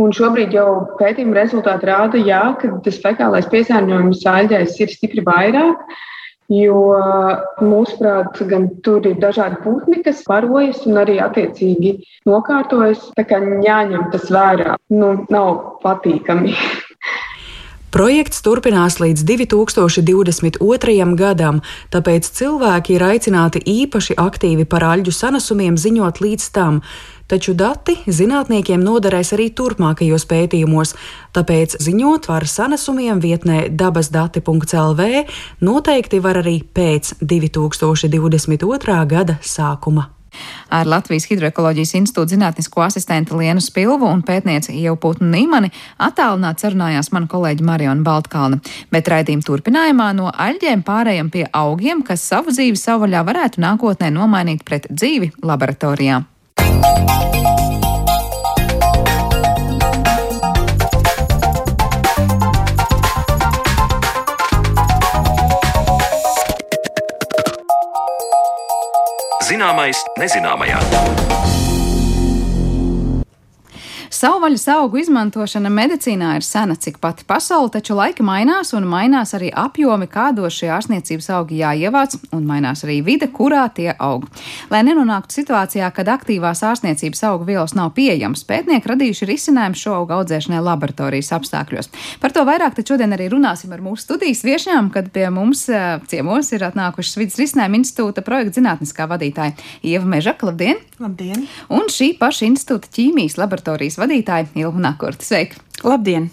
Un 0.00 0.14
šobrīd 0.16 0.54
jau 0.56 0.68
pētījuma 0.96 1.36
rezultāti 1.36 1.90
rāda, 1.90 2.20
jā, 2.24 2.40
ka 2.60 2.70
tas 2.84 3.00
fekālais 3.02 3.48
piesārņojums 3.52 4.24
aļģēs 4.32 4.78
ir 4.80 4.94
stipri 4.94 5.24
vairāk. 5.26 5.82
Jo 6.50 6.78
mūsuprāt, 7.62 8.40
gan 8.50 8.66
tur 8.82 9.04
ir 9.06 9.20
dažādi 9.22 9.60
putni, 9.62 10.00
kas 10.02 10.24
parojas 10.26 10.82
un 10.88 10.98
arī 11.04 11.20
attiecīgi 11.22 11.92
nokārtojas. 12.26 13.06
Tā 13.14 13.28
kā 13.28 13.38
jāņem 13.38 14.08
tas 14.10 14.26
vērā, 14.34 14.74
nu, 14.96 15.14
nav 15.30 15.80
patīkami. 15.84 16.56
Projekts 17.90 18.38
turpinās 18.46 19.00
līdz 19.02 19.24
2022. 19.26 21.06
gadam, 21.18 21.56
tāpēc 21.90 22.28
cilvēki 22.38 22.94
ir 22.94 23.02
aicināti 23.02 23.62
īpaši 23.66 24.14
aktīvi 24.14 24.62
par 24.70 24.86
aļģu 24.92 25.10
sanesumiem 25.10 25.74
ziņot 25.74 26.20
līdz 26.22 26.46
tam. 26.54 26.78
Taču 27.26 27.56
dati 27.58 27.96
zinātniekiem 28.06 28.78
noderēs 28.82 29.34
arī 29.34 29.48
turpmākajos 29.58 30.26
pētījumos, 30.30 30.94
tāpēc 31.34 31.80
ziņot 31.82 32.30
var 32.30 32.46
sanesumiem 32.46 33.18
vietnē 33.22 33.66
dabasdati.lv 33.74 35.10
noteikti 35.58 36.22
var 36.22 36.42
arī 36.44 36.60
pēc 36.62 37.16
2022. 37.18 39.02
gada 39.10 39.38
sākuma. 39.42 40.19
Ar 40.70 40.88
Latvijas 40.88 41.28
Hidroekoloģijas 41.30 41.94
institūta 41.98 42.34
zinātnisko 42.34 42.84
asistentu 42.86 43.38
Lienu 43.40 43.62
Spilvu 43.64 44.08
un 44.08 44.24
pētnieci 44.26 44.76
Ievputnu 44.82 45.28
Nīmani 45.30 45.72
attālināt 45.98 46.62
sarunājās 46.62 47.12
mana 47.14 47.30
kolēģi 47.30 47.66
Mariona 47.66 48.06
Baltkalna. 48.06 48.60
Bet 48.92 49.10
raidījuma 49.10 49.46
turpinājumā 49.46 50.10
no 50.18 50.30
aļģiem 50.30 50.84
pārējām 50.86 51.30
pie 51.34 51.46
augiem, 51.52 52.04
kas 52.06 52.26
savu 52.26 52.54
dzīvi 52.54 52.78
savvaļā 52.80 53.24
varētu 53.26 53.64
nākotnē 53.64 54.12
nomainīt 54.14 54.66
pret 54.66 54.90
dzīvi 54.90 55.34
laboratorijā. 55.42 56.22
Música 56.60 57.59
Zināmais 69.60 69.98
nezināmajā. 70.16 70.78
Savvaļas 74.20 74.66
augu 74.74 74.98
izmantošana 75.00 75.70
medicīnā 75.72 76.34
ir 76.36 76.44
sena, 76.44 76.74
cik 76.76 76.98
pati 77.00 77.24
pasaule, 77.24 77.70
taču 77.72 77.94
laika 77.96 78.20
mainās 78.26 78.74
un 78.76 78.84
mainās 78.84 79.30
arī 79.38 79.48
apjomi, 79.48 80.04
kādos 80.12 80.58
šie 80.58 80.66
ārstniecības 80.74 81.28
augi 81.38 81.62
jāievāc, 81.62 82.18
un 82.36 82.42
mainās 82.44 82.84
arī 82.84 82.98
vide, 83.06 83.30
kurā 83.32 83.62
tie 83.72 83.94
aug. 83.96 84.26
Lai 84.68 84.82
nenonāktu 84.84 85.38
situācijā, 85.38 85.88
kad 85.96 86.10
aktīvās 86.12 86.60
ārstniecības 86.68 87.24
augu 87.30 87.46
vielas 87.48 87.72
nav 87.78 87.94
pieejamas, 87.96 88.42
pētnieki 88.44 88.90
radījuši 88.92 89.30
risinājumu 89.30 89.80
šo 89.80 89.94
augu 90.02 90.18
audzēšanai 90.18 90.60
laboratorijas 90.68 91.32
apstākļos. 91.38 91.88
Par 92.20 92.36
to 92.36 92.44
vairāk 92.44 92.76
tad 92.76 92.92
šodien 92.92 93.16
arī 93.16 93.30
runāsim 93.32 93.72
ar 93.72 93.80
mūsu 93.80 94.04
studijas 94.04 94.44
viešņām, 94.44 94.92
kad 94.92 95.08
pie 95.16 95.30
mums 95.32 95.64
eh, 95.72 95.96
ciemos 96.12 96.52
ir 96.52 96.66
atnākušas 96.68 97.16
Vidas 97.22 97.40
risinājuma 97.40 97.80
institūta 97.80 98.26
projekta 98.26 98.60
zinātniskā 98.60 99.08
vadītāja 99.08 99.56
Ieva 99.80 100.12
Mežaka. 100.12 100.50
Labdien! 100.52 100.84
Labdien! 101.00 101.48
Un 101.72 101.88
šī 101.88 102.12
paša 102.20 102.50
institūta 102.50 102.92
ķīmijas 102.92 103.40
laboratorijas 103.40 103.96
vadītāja 103.96 104.09
vadītāja 104.10 104.50
Ilva 104.58 104.88
Nakurta. 104.90 105.24
Sveika! 105.24 105.60
Labdien! 105.86 106.30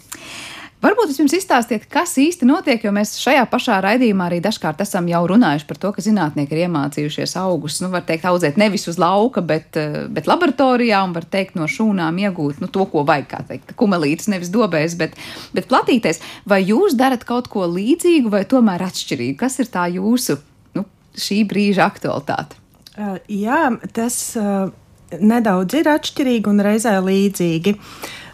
Varbūt 0.77 1.15
jūs 1.17 1.33
izstāstiet, 1.33 1.87
kas 1.89 2.11
īsti 2.21 2.45
notiek, 2.45 2.83
jo 2.85 2.91
mēs 2.93 3.15
šajā 3.17 3.47
pašā 3.49 3.79
raidījumā 3.81 4.27
arī 4.29 4.37
dažkārt 4.45 4.83
esam 4.83 5.07
jau 5.09 5.23
runājuši 5.29 5.65
par 5.65 5.79
to, 5.81 5.89
ka 5.95 6.03
zinātnieki 6.05 6.53
ir 6.53 6.67
iemācījušies 6.67 7.33
augus, 7.41 7.79
nu, 7.81 7.89
var 7.93 8.05
teikt, 8.05 8.27
audzēt 8.29 8.59
nevis 8.61 8.85
uz 8.91 8.99
lauka, 9.01 9.41
bet, 9.41 9.73
eh, 9.81 10.05
bet 10.05 10.29
laboratorijā, 10.29 11.01
un 11.05 11.17
var 11.17 11.25
teikt, 11.25 11.57
no 11.57 11.65
šūnām 11.65 12.21
iegūt 12.21 12.61
nu, 12.61 12.69
to, 12.69 12.85
ko 12.93 13.01
vajag, 13.09 13.27
kā 13.33 13.41
teikt, 13.49 13.73
kumelītes, 13.77 14.29
nevis 14.29 14.53
dobēs, 14.53 14.97
bet, 15.01 15.17
bet 15.57 15.69
platīties. 15.69 16.21
Vai 16.45 16.61
jūs 16.61 16.93
darat 16.97 17.25
kaut 17.25 17.49
ko 17.49 17.65
līdzīgu 17.65 18.29
vai 18.37 18.45
tomēr 18.45 18.85
atšķirīgu? 18.85 19.37
Kas 19.41 19.57
ir 19.65 19.73
tā 19.73 19.89
jūsu 19.97 20.37
nu, 20.77 20.85
šī 21.17 21.41
brīža 21.49 21.89
aktualitāte? 21.89 22.61
Uh, 22.93 23.17
jā, 23.29 23.65
tas 23.97 24.21
uh, 24.37 24.69
nedaudz 25.11 25.77
ir 25.77 25.89
atšķirīgi 25.91 26.51
un 26.51 26.63
reizē 26.65 26.97
līdzīgi. 27.03 27.75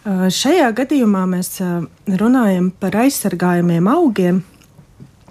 Uh, 0.04 0.26
šajā 0.32 0.68
gadījumā 0.76 1.24
mēs 1.30 1.56
uh, 1.64 1.86
runājam 2.20 2.70
par 2.80 2.96
aizsargājumiem 3.04 3.88
augiem, 3.88 4.42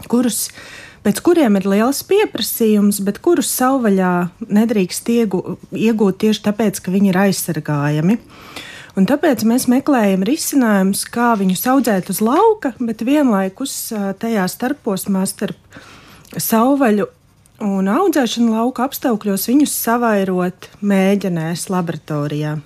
kurus, 0.09 0.47
pēc 1.05 1.21
kuriem 1.25 1.59
ir 1.59 1.67
liels 1.69 2.01
pieprasījums, 2.09 3.03
bet 3.05 3.21
kurus 3.23 3.51
savvaļā 3.53 4.13
nedrīkst 4.49 5.13
iegu, 5.13 5.57
iegūt 5.71 6.23
tieši 6.25 6.45
tāpēc, 6.49 6.81
ka 6.81 6.93
viņi 6.93 7.13
ir 7.13 7.21
aizsargājami. 7.27 8.19
Un 8.97 9.09
tāpēc 9.09 9.41
mēs 9.49 9.65
meklējam 9.71 10.25
risinājumus, 10.25 11.07
kā 11.09 11.33
viņus 11.37 11.65
audzēt 11.71 12.11
uz 12.13 12.21
lauka, 12.25 12.75
bet 12.81 13.05
vienlaikus 13.05 13.75
uh, 13.93 14.11
tajā 14.17 14.47
starposmā 14.49 15.25
starp 15.29 15.81
savvaļu 16.33 17.09
un 17.63 17.87
audzēšanu 17.87 18.53
lauka 18.53 18.87
apstākļos 18.87 19.47
viņus 19.49 19.73
savairot 19.85 20.69
mēģinēs 20.83 21.69
laboratorijā. 21.71 22.57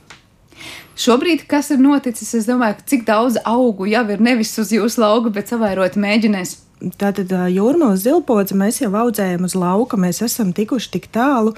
Šobrīd, 0.97 1.43
kas 1.49 1.69
ir 1.73 1.81
noticis, 1.83 2.31
es 2.39 2.47
domāju, 2.49 2.81
cik 2.89 3.05
daudz 3.05 3.37
augu 3.45 3.85
jau 3.85 4.01
ir 4.09 4.23
nevis 4.23 4.55
uz 4.57 4.71
jūsu 4.73 5.03
lauka, 5.03 5.29
bet 5.35 5.53
savairot 5.53 5.99
mēģinēs. 6.01 6.55
Tātad 6.97 7.29
jūrmālas 7.53 8.03
zilpodzi 8.05 8.57
mēs 8.57 8.81
jau 8.81 8.89
audzējam 8.97 9.45
uz 9.45 9.53
lauka, 9.57 9.97
mēs 10.01 10.23
esam 10.25 10.53
tikuši 10.57 10.91
tik 10.97 11.07
tālu, 11.13 11.53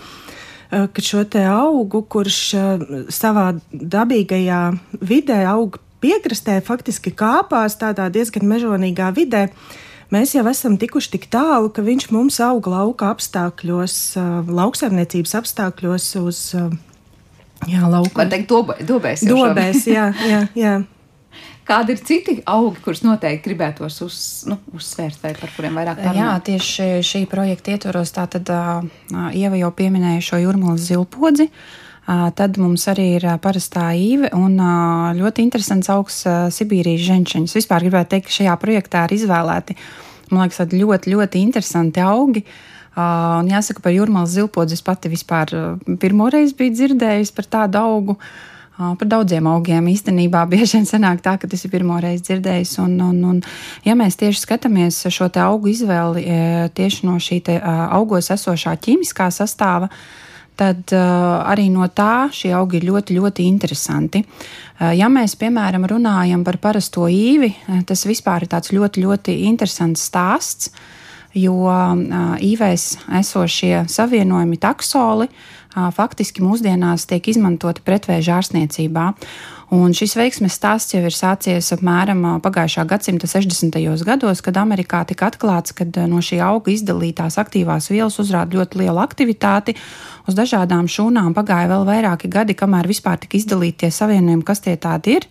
ka 0.69 1.03
šo 1.03 1.23
te 1.27 1.45
augu, 1.47 2.03
kurš 2.11 2.39
savā 3.15 3.53
dabīgajā 3.71 4.63
vidē 4.99 5.41
aug 5.51 5.79
piekrastē, 6.03 6.59
faktiski 6.63 7.15
kāpās 7.15 7.79
tādā 7.79 8.07
diezgan 8.11 8.47
mežonīgā 8.47 9.11
vidē. 9.15 9.47
Mēs 10.09 10.33
jau 10.33 10.43
esam 10.49 10.77
tikuši 10.81 11.11
tik 11.13 11.27
tālu, 11.29 11.69
ka 11.73 11.83
viņš 11.85 12.07
mums 12.09 12.39
aug 12.41 12.65
lauka 12.71 13.11
apstākļos, 13.13 13.97
lauksaimniecības 14.49 15.35
apstākļos 15.37 16.07
uz 16.23 16.39
Jā, 17.67 17.83
laukuma. 17.91 18.23
Var 18.23 18.31
teikt, 18.31 18.47
dobē, 18.47 18.77
dobēs. 18.87 19.25
Dobēs, 19.27 19.83
jā, 19.89 20.07
jā, 20.23 20.45
jā. 20.55 20.77
Kādi 21.69 21.93
ir 21.93 21.99
citi 22.01 22.37
augi, 22.49 22.79
kurus 22.81 23.03
noteikti 23.05 23.51
gribētos 23.51 23.99
uz, 24.01 24.15
nu, 24.49 24.55
uzsvērt, 24.73 25.19
vai 25.21 25.35
par 25.37 25.51
kuriem 25.53 25.75
vairāk 25.77 25.99
pārunāt? 25.99 26.17
Jā, 26.17 26.31
tieši 26.47 26.87
šī 27.05 27.21
projekta 27.29 27.75
ietvaros 27.75 28.15
tātad 28.15 28.49
uh, 28.49 28.87
Ieva 29.37 29.59
jau 29.59 29.69
pieminēja 29.75 30.23
šo 30.31 30.39
jūrmālas 30.41 30.87
zilpodzi. 30.87 31.49
Uh, 31.51 31.88
tad 32.35 32.57
mums 32.57 32.87
arī 32.89 33.11
ir 33.19 33.27
uh, 33.27 33.37
parastā 33.41 33.89
īve 33.93 34.31
un 34.37 34.57
uh, 34.57 35.11
ļoti 35.17 35.45
interesants 35.45 35.91
augs 35.93 36.23
uh, 36.25 36.47
Sibīrijas 36.53 37.05
ženšaņas. 37.09 37.55
Vispār 37.59 37.85
gribētu 37.85 38.15
teikt, 38.15 38.29
ka 38.29 38.37
šajā 38.39 38.57
projektā 38.61 39.05
ir 39.05 39.17
izvēlēti, 39.19 39.77
man 40.31 40.47
liekas, 40.47 40.65
ļoti, 40.73 41.15
ļoti 41.15 41.45
interesanti 41.47 42.01
augi. 42.05 42.45
Uh, 42.45 42.75
Un 42.99 43.49
jāsaka, 43.49 43.83
par 43.83 43.93
jūrmālas 43.93 44.33
zilpodzi 44.33 44.75
es 44.77 44.83
pati 44.83 45.11
vispār 45.11 45.51
pirmoreiz 46.01 46.55
biju 46.57 46.75
dzirdējusi 46.75 47.35
par 47.35 47.47
tādu 47.57 47.81
augu. 47.81 48.15
Par 48.79 49.09
daudziem 49.11 49.47
augiem 49.51 49.89
īstenībā 49.91 50.45
bieži 50.51 50.77
vien 50.77 50.87
sanāk 50.87 51.19
tā, 51.23 51.35
ka 51.39 51.49
tas 51.51 51.65
ir 51.65 51.71
pirmo 51.73 51.99
reizi 51.99 52.25
dzirdējis. 52.29 52.77
Un, 52.83 52.95
un, 53.03 53.19
un, 53.33 53.41
ja 53.85 53.95
mēs 53.99 54.15
tieši 54.19 54.45
skatāmies 54.45 55.01
šo 55.11 55.27
augu 55.43 55.71
izvēli 55.71 56.25
tieši 56.75 57.07
no 57.07 57.17
šī 57.19 57.41
augos 57.91 58.31
esošā 58.35 58.77
ķīmiskā 58.79 59.29
sastāvā, 59.35 59.91
tad 60.59 60.91
uh, 60.91 61.39
arī 61.47 61.69
no 61.71 61.87
tā 61.95 62.27
šie 62.35 62.51
augi 62.57 62.81
ir 62.81 62.89
ļoti, 62.91 63.15
ļoti 63.15 63.47
interesanti. 63.47 64.21
Uh, 64.25 64.91
ja 64.97 65.07
mēs, 65.11 65.37
piemēram, 65.39 65.87
runājam 65.87 66.43
par 66.43 66.59
parasto 66.61 67.07
īvi, 67.07 67.53
tas 67.87 68.03
vispār 68.09 68.45
ir 68.45 68.51
tāds 68.51 68.75
ļoti, 68.75 69.07
ļoti 69.07 69.41
interesants 69.47 70.09
stāsts. 70.11 70.73
Uh, 70.73 70.95
jo 71.39 71.69
īvēs 72.43 72.91
esošie 73.21 73.85
savienojumi 73.89 74.59
taksoli 74.61 75.29
faktiski 75.93 76.41
mūsdienās 76.41 77.05
tiek 77.09 77.27
izmantoti 77.29 77.83
pretvēža 77.85 78.39
ārstniecībā. 78.39 79.05
Un 79.69 79.93
šis 79.93 80.15
veiksmes 80.17 80.55
stāsts 80.57 80.95
jau 80.95 81.03
ir 81.05 81.13
sācies 81.13 81.67
apmēram 81.75 82.23
pagājušā 82.41 82.87
gadsimta 82.89 83.29
60. 83.29 83.77
gados, 84.07 84.41
kad 84.41 84.57
Amerikā 84.57 85.03
tika 85.05 85.27
atklāts, 85.29 85.75
ka 85.77 85.85
no 86.09 86.23
šī 86.25 86.39
auga 86.41 86.73
izdalītās 86.73 87.37
aktīvās 87.37 87.91
vielas 87.93 88.17
uzrāda 88.17 88.57
ļoti 88.57 88.81
lielu 88.81 89.03
aktivitāti. 89.03 89.77
Uz 90.25 90.37
dažādām 90.37 90.89
šūnām 90.89 91.37
pagāja 91.37 91.69
vēl 91.69 91.85
vairāki 91.85 92.31
gadi, 92.33 92.57
kamēr 92.57 92.89
vispār 92.89 93.21
tika 93.21 93.37
izdalīti 93.37 93.85
tie 93.85 93.93
savienojumi, 93.93 94.45
kas 94.47 94.65
tie 94.65 94.73
tādi 94.81 95.19
ir. 95.19 95.29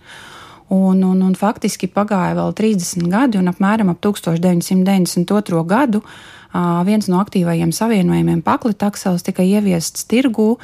Un, 0.69 1.01
un, 1.01 1.23
un 1.25 1.35
faktiski 1.39 1.89
pagāja 1.89 2.35
vēl 2.37 2.53
30 2.57 3.09
gadi, 3.09 3.39
un 3.41 3.49
apmēram 3.49 3.89
ap 3.95 4.03
1992. 4.05 5.63
gadu 5.69 6.03
viens 6.85 7.09
no 7.09 7.21
aktīvajiem 7.21 7.73
savienojumiem, 7.77 8.43
paklitaksels, 8.45 9.25
tika 9.25 9.45
ieviests 9.45 10.05
tirgū 10.09 10.55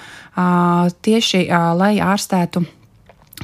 tieši 1.04 1.46
lai 1.76 1.94
ārstētu 2.04 2.64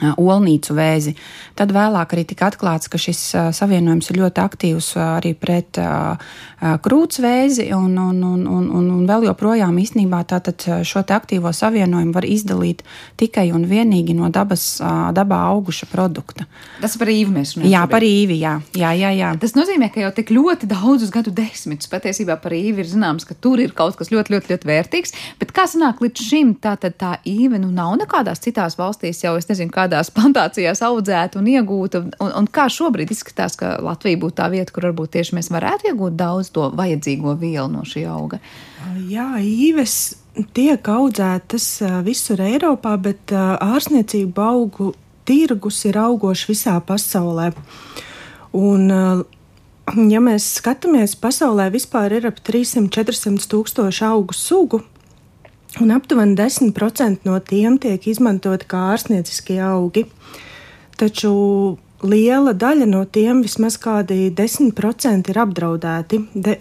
olnīcu 0.00 0.74
vēzi. 0.76 1.14
Tad 1.58 1.72
vēlāk 1.74 2.14
arī 2.14 2.24
tika 2.24 2.48
atklāts, 2.48 2.88
ka 2.88 2.98
šis 3.00 3.20
savienojums 3.56 4.10
ir 4.12 4.20
ļoti 4.22 4.42
aktīvs 4.42 4.90
arī 5.02 5.34
pret 5.36 5.80
krūtsvēzi, 6.60 7.66
un, 7.76 7.96
un, 7.98 8.22
un, 8.24 8.46
un, 8.46 8.68
un, 8.78 8.88
un 8.94 9.06
vēl 9.08 9.26
joprojām 9.28 9.76
īstenībā 9.82 10.22
šo 10.86 11.02
aktīvo 11.02 11.52
savienojumu 11.56 12.14
var 12.14 12.26
izdalīt 12.28 12.84
tikai 13.20 13.48
un 13.56 13.66
vienīgi 13.68 14.14
no 14.16 14.30
dabas, 14.32 14.78
dabā 15.16 15.40
auguša 15.50 15.88
produkta. 15.90 16.46
Tas 16.80 16.96
par 17.00 17.10
īvi 17.12 17.34
mēs 17.34 17.56
runājam. 17.56 17.72
Jā, 17.72 17.84
par 17.90 18.06
īvi, 18.06 18.38
jā. 18.44 18.54
jā, 18.76 18.92
jā, 18.96 19.10
jā. 19.16 19.32
Tas 19.42 19.56
nozīmē, 19.58 19.90
ka 19.92 20.04
jau 20.04 20.12
tik 20.16 20.32
ļoti 20.36 20.68
daudzus 20.70 21.12
gadu 21.12 21.34
desmitus 21.34 21.90
patiesībā 21.90 22.38
par 22.40 22.54
īvi 22.56 22.84
ir 22.84 22.90
zināms, 22.92 23.26
ka 23.28 23.34
tur 23.34 23.60
ir 23.60 23.74
kaut 23.76 23.98
kas 23.98 24.12
ļoti, 24.14 24.36
ļoti, 24.36 24.54
ļoti 24.54 24.70
vērtīgs, 24.70 25.16
bet 25.40 25.54
kā 25.56 25.66
sanāk 25.70 26.00
līdz 26.04 26.28
šim, 26.30 26.54
tā 26.62 26.76
tad 26.80 26.96
tā 27.00 27.16
īve 27.28 27.58
nu 27.60 27.72
nav 27.74 27.96
nekādās 28.00 28.42
citās 28.44 28.78
valstīs 28.78 29.24
jau, 29.24 29.34
es 29.40 29.48
nezinu, 29.50 29.72
kādās 29.80 30.12
plantācijās 30.14 30.84
audzēta 30.86 31.40
un 31.40 31.50
iegūta. 31.50 32.04
Un, 32.20 32.32
un 32.42 32.48
kā 32.52 32.68
šobrīd 32.70 33.10
izskatās, 33.14 33.56
ka 33.58 33.78
Latvija 33.82 34.20
būtu 34.20 34.38
tā 34.42 34.50
vieta, 34.52 34.74
kur 34.76 34.90
varbūt 34.90 35.16
tieši 35.16 35.38
mēs 35.40 35.50
varētu 35.52 35.90
iegūt 35.90 36.18
daudz 36.20 36.52
to 36.54 36.70
vajadzīgo 36.76 37.34
vielu 37.40 37.68
no 37.72 37.84
šī 37.88 38.06
auga? 38.12 38.40
Jā, 39.08 39.32
īves 39.42 39.98
tiek 40.54 40.86
audzētas 40.86 41.66
visur 42.06 42.40
Eiropā, 42.44 42.94
bet 43.02 43.34
ārsniecību 43.34 44.44
augu 44.44 44.92
tirgus 45.28 45.82
ir 45.88 45.98
augošs 46.00 46.48
visā 46.50 46.76
pasaulē. 46.86 47.50
Un, 48.56 48.88
ja 50.10 50.22
mēs 50.22 50.48
skatāmies, 50.58 51.16
pasaulē 51.20 51.68
vispār 51.74 52.18
ir 52.18 52.30
ap 52.30 52.40
300-400 52.46 53.50
tūkstoši 53.50 54.06
augu 54.08 54.36
sugu, 54.36 54.82
un 55.78 55.92
aptuveni 55.94 56.34
10% 56.38 57.28
no 57.28 57.36
tiem 57.38 57.78
tiek 57.78 58.06
izmantoti 58.10 58.66
kā 58.70 58.88
ārstnieciskie 58.94 59.60
augi. 59.62 60.06
Taču 60.98 61.32
liela 62.02 62.52
daļa 62.56 62.88
no 62.90 63.04
tiem, 63.04 63.44
vismaz 63.44 63.78
kādi 63.80 64.32
10%, 64.36 65.30
ir 65.30 65.40
apdraudēti. 65.44 66.24
De, 66.34 66.56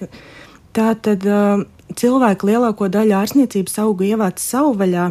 tā 0.76 0.94
tad 1.02 1.26
uh, 1.26 1.66
cilvēki 1.98 2.52
lielāko 2.52 2.90
daļu 2.92 3.18
ārstniecības 3.18 3.80
augu 3.84 4.08
ievāc 4.12 4.42
savvaļā. 4.44 5.10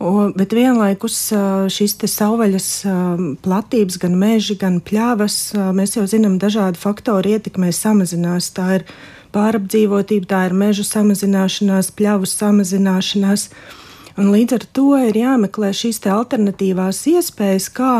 O, 0.00 0.30
bet 0.32 0.54
vienlaikus 0.56 1.16
šīs 1.74 1.98
savvaļas 2.08 2.68
platības, 3.44 3.98
gan 4.00 4.14
meži, 4.16 4.56
gan 4.56 4.78
pļāvas, 4.80 5.52
mēs 5.76 5.98
jau 5.98 6.06
zinām, 6.08 6.38
dažādi 6.40 6.80
faktori 6.80 7.34
ietekmē 7.36 7.68
samazinās. 7.76 8.48
Tā 8.56 8.68
ir 8.78 8.86
pārapdzīvotība, 9.34 10.28
tā 10.30 10.44
ir 10.48 10.54
mežu 10.56 10.84
samazināšanās, 10.86 11.92
pļavu 11.96 12.28
samazināšanās. 12.30 13.48
Un 14.20 14.30
līdz 14.34 14.56
ar 14.58 14.64
to 14.76 14.86
ir 15.00 15.16
jāmeklē 15.16 15.72
šīs 15.76 16.02
alternatīvās 16.10 17.02
iespējas, 17.12 17.68
kā, 17.72 17.92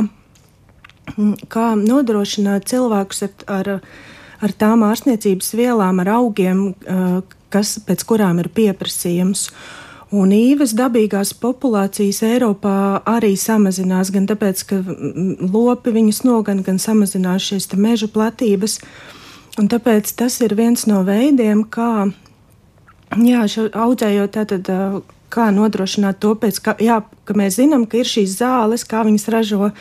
kā 1.52 1.66
nodrošināt 1.78 2.68
cilvēkus 2.70 3.22
ar, 3.26 3.36
ar, 3.58 3.70
ar 4.42 4.56
tām 4.58 4.82
ārstniecības 4.88 5.54
vielām, 5.58 6.02
ar 6.02 6.14
augiem, 6.18 6.64
kas, 7.54 7.78
pēc 7.86 8.04
kurām 8.08 8.42
ir 8.42 8.50
pieprasījums. 8.54 9.48
Un 10.10 10.32
īves 10.34 10.72
dabīgās 10.74 11.30
populācijas 11.38 12.24
Eiropā 12.26 12.98
arī 13.06 13.36
samazinās, 13.38 14.10
gan 14.10 14.26
tāpēc, 14.26 14.64
ka 14.66 14.80
lopi 15.54 15.94
viņus 15.94 16.24
nogan, 16.26 16.64
gan 16.66 16.82
samazinās 16.82 17.46
šīs 17.46 17.70
meža 17.78 18.10
platības. 18.10 18.80
Uh, 18.82 19.19
Un 19.58 19.68
tāpēc 19.70 20.12
tas 20.14 20.36
ir 20.44 20.54
viens 20.54 20.86
no 20.86 21.02
veidiem, 21.06 21.64
kā 21.66 22.10
jā, 23.18 23.46
audzējot, 23.74 24.36
tātad, 24.36 24.70
kā 25.30 25.48
nodrošināt 25.54 26.20
to, 26.22 26.34
pēc, 26.38 26.60
ka, 26.62 26.76
jā, 26.82 27.00
ka 27.26 27.36
mēs 27.38 27.58
zinām, 27.58 27.86
ka 27.90 28.00
ir 28.00 28.10
šīs 28.10 28.38
zāles, 28.38 28.86
kā 28.86 29.02
viņas 29.06 29.28
ražo 29.34 29.72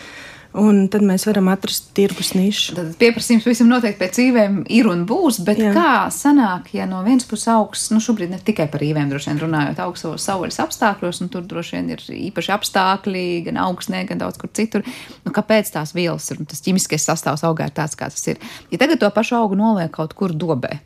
Un 0.57 0.87
tad 0.89 1.03
mēs 1.05 1.27
varam 1.27 1.45
atrast 1.51 1.91
tirgus 1.93 2.31
nišu. 2.33 2.73
Tad 2.73 2.87
pieprasījums 2.97 3.45
visam 3.45 3.67
noteikti 3.69 3.99
pēc 4.01 4.17
īvēm 4.23 4.55
ir 4.73 4.87
un 4.89 5.03
būs, 5.09 5.37
bet 5.45 5.59
Jā. 5.61 5.69
kā 5.75 5.91
sanāk, 6.13 6.71
ja 6.73 6.87
no 6.89 7.03
vienas 7.05 7.27
puses 7.29 7.51
augsts, 7.53 7.91
nu 7.93 8.01
šobrīd 8.01 8.33
ne 8.33 8.39
tikai 8.41 8.65
par 8.71 8.81
īvēm 8.81 9.11
droši 9.11 9.29
vien 9.29 9.43
runājot, 9.43 9.81
augsts 9.85 10.07
savos 10.07 10.25
savvaļas 10.25 10.57
apstākļos, 10.65 11.21
un 11.21 11.29
tur 11.29 11.45
droši 11.45 11.77
vien 11.77 11.91
ir 11.93 12.01
īpaši 12.15 12.53
apstākļi, 12.55 13.25
gan 13.45 13.61
augstnē, 13.67 14.01
gan 14.09 14.23
daudz 14.23 14.41
kur 14.41 14.49
citur. 14.57 14.87
Nu, 15.21 15.35
kāpēc 15.35 15.69
tās 15.75 15.93
vielas 15.93 16.31
un 16.33 16.49
tas 16.49 16.65
ķimiskais 16.65 17.05
sastāvs 17.11 17.45
augā 17.45 17.69
ir 17.69 17.77
tāds, 17.77 17.99
kāds 17.99 18.17
tas 18.17 18.33
ir? 18.33 18.41
Ja 18.73 18.81
tagad 18.81 19.03
to 19.03 19.11
pašu 19.13 19.37
augu 19.37 19.59
noliek 19.59 19.93
kaut 19.93 20.17
kur 20.17 20.33
dobē, 20.33 20.79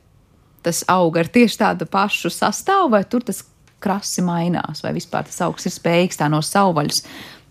tas 0.67 0.84
auga 0.91 1.23
ar 1.23 1.32
tieši 1.32 1.62
tādu 1.63 1.88
pašu 1.88 2.34
sastāvu, 2.36 2.91
vai 2.97 3.06
tur 3.08 3.23
tas 3.23 3.45
krasi 3.84 4.23
mainās, 4.23 4.84
vai 4.84 4.93
vispār 4.95 5.28
tas 5.28 5.41
augs 5.43 5.67
ir 5.67 5.73
spējīgs 5.76 6.19
tā 6.19 6.30
no 6.32 6.39
savvaļas 6.43 7.04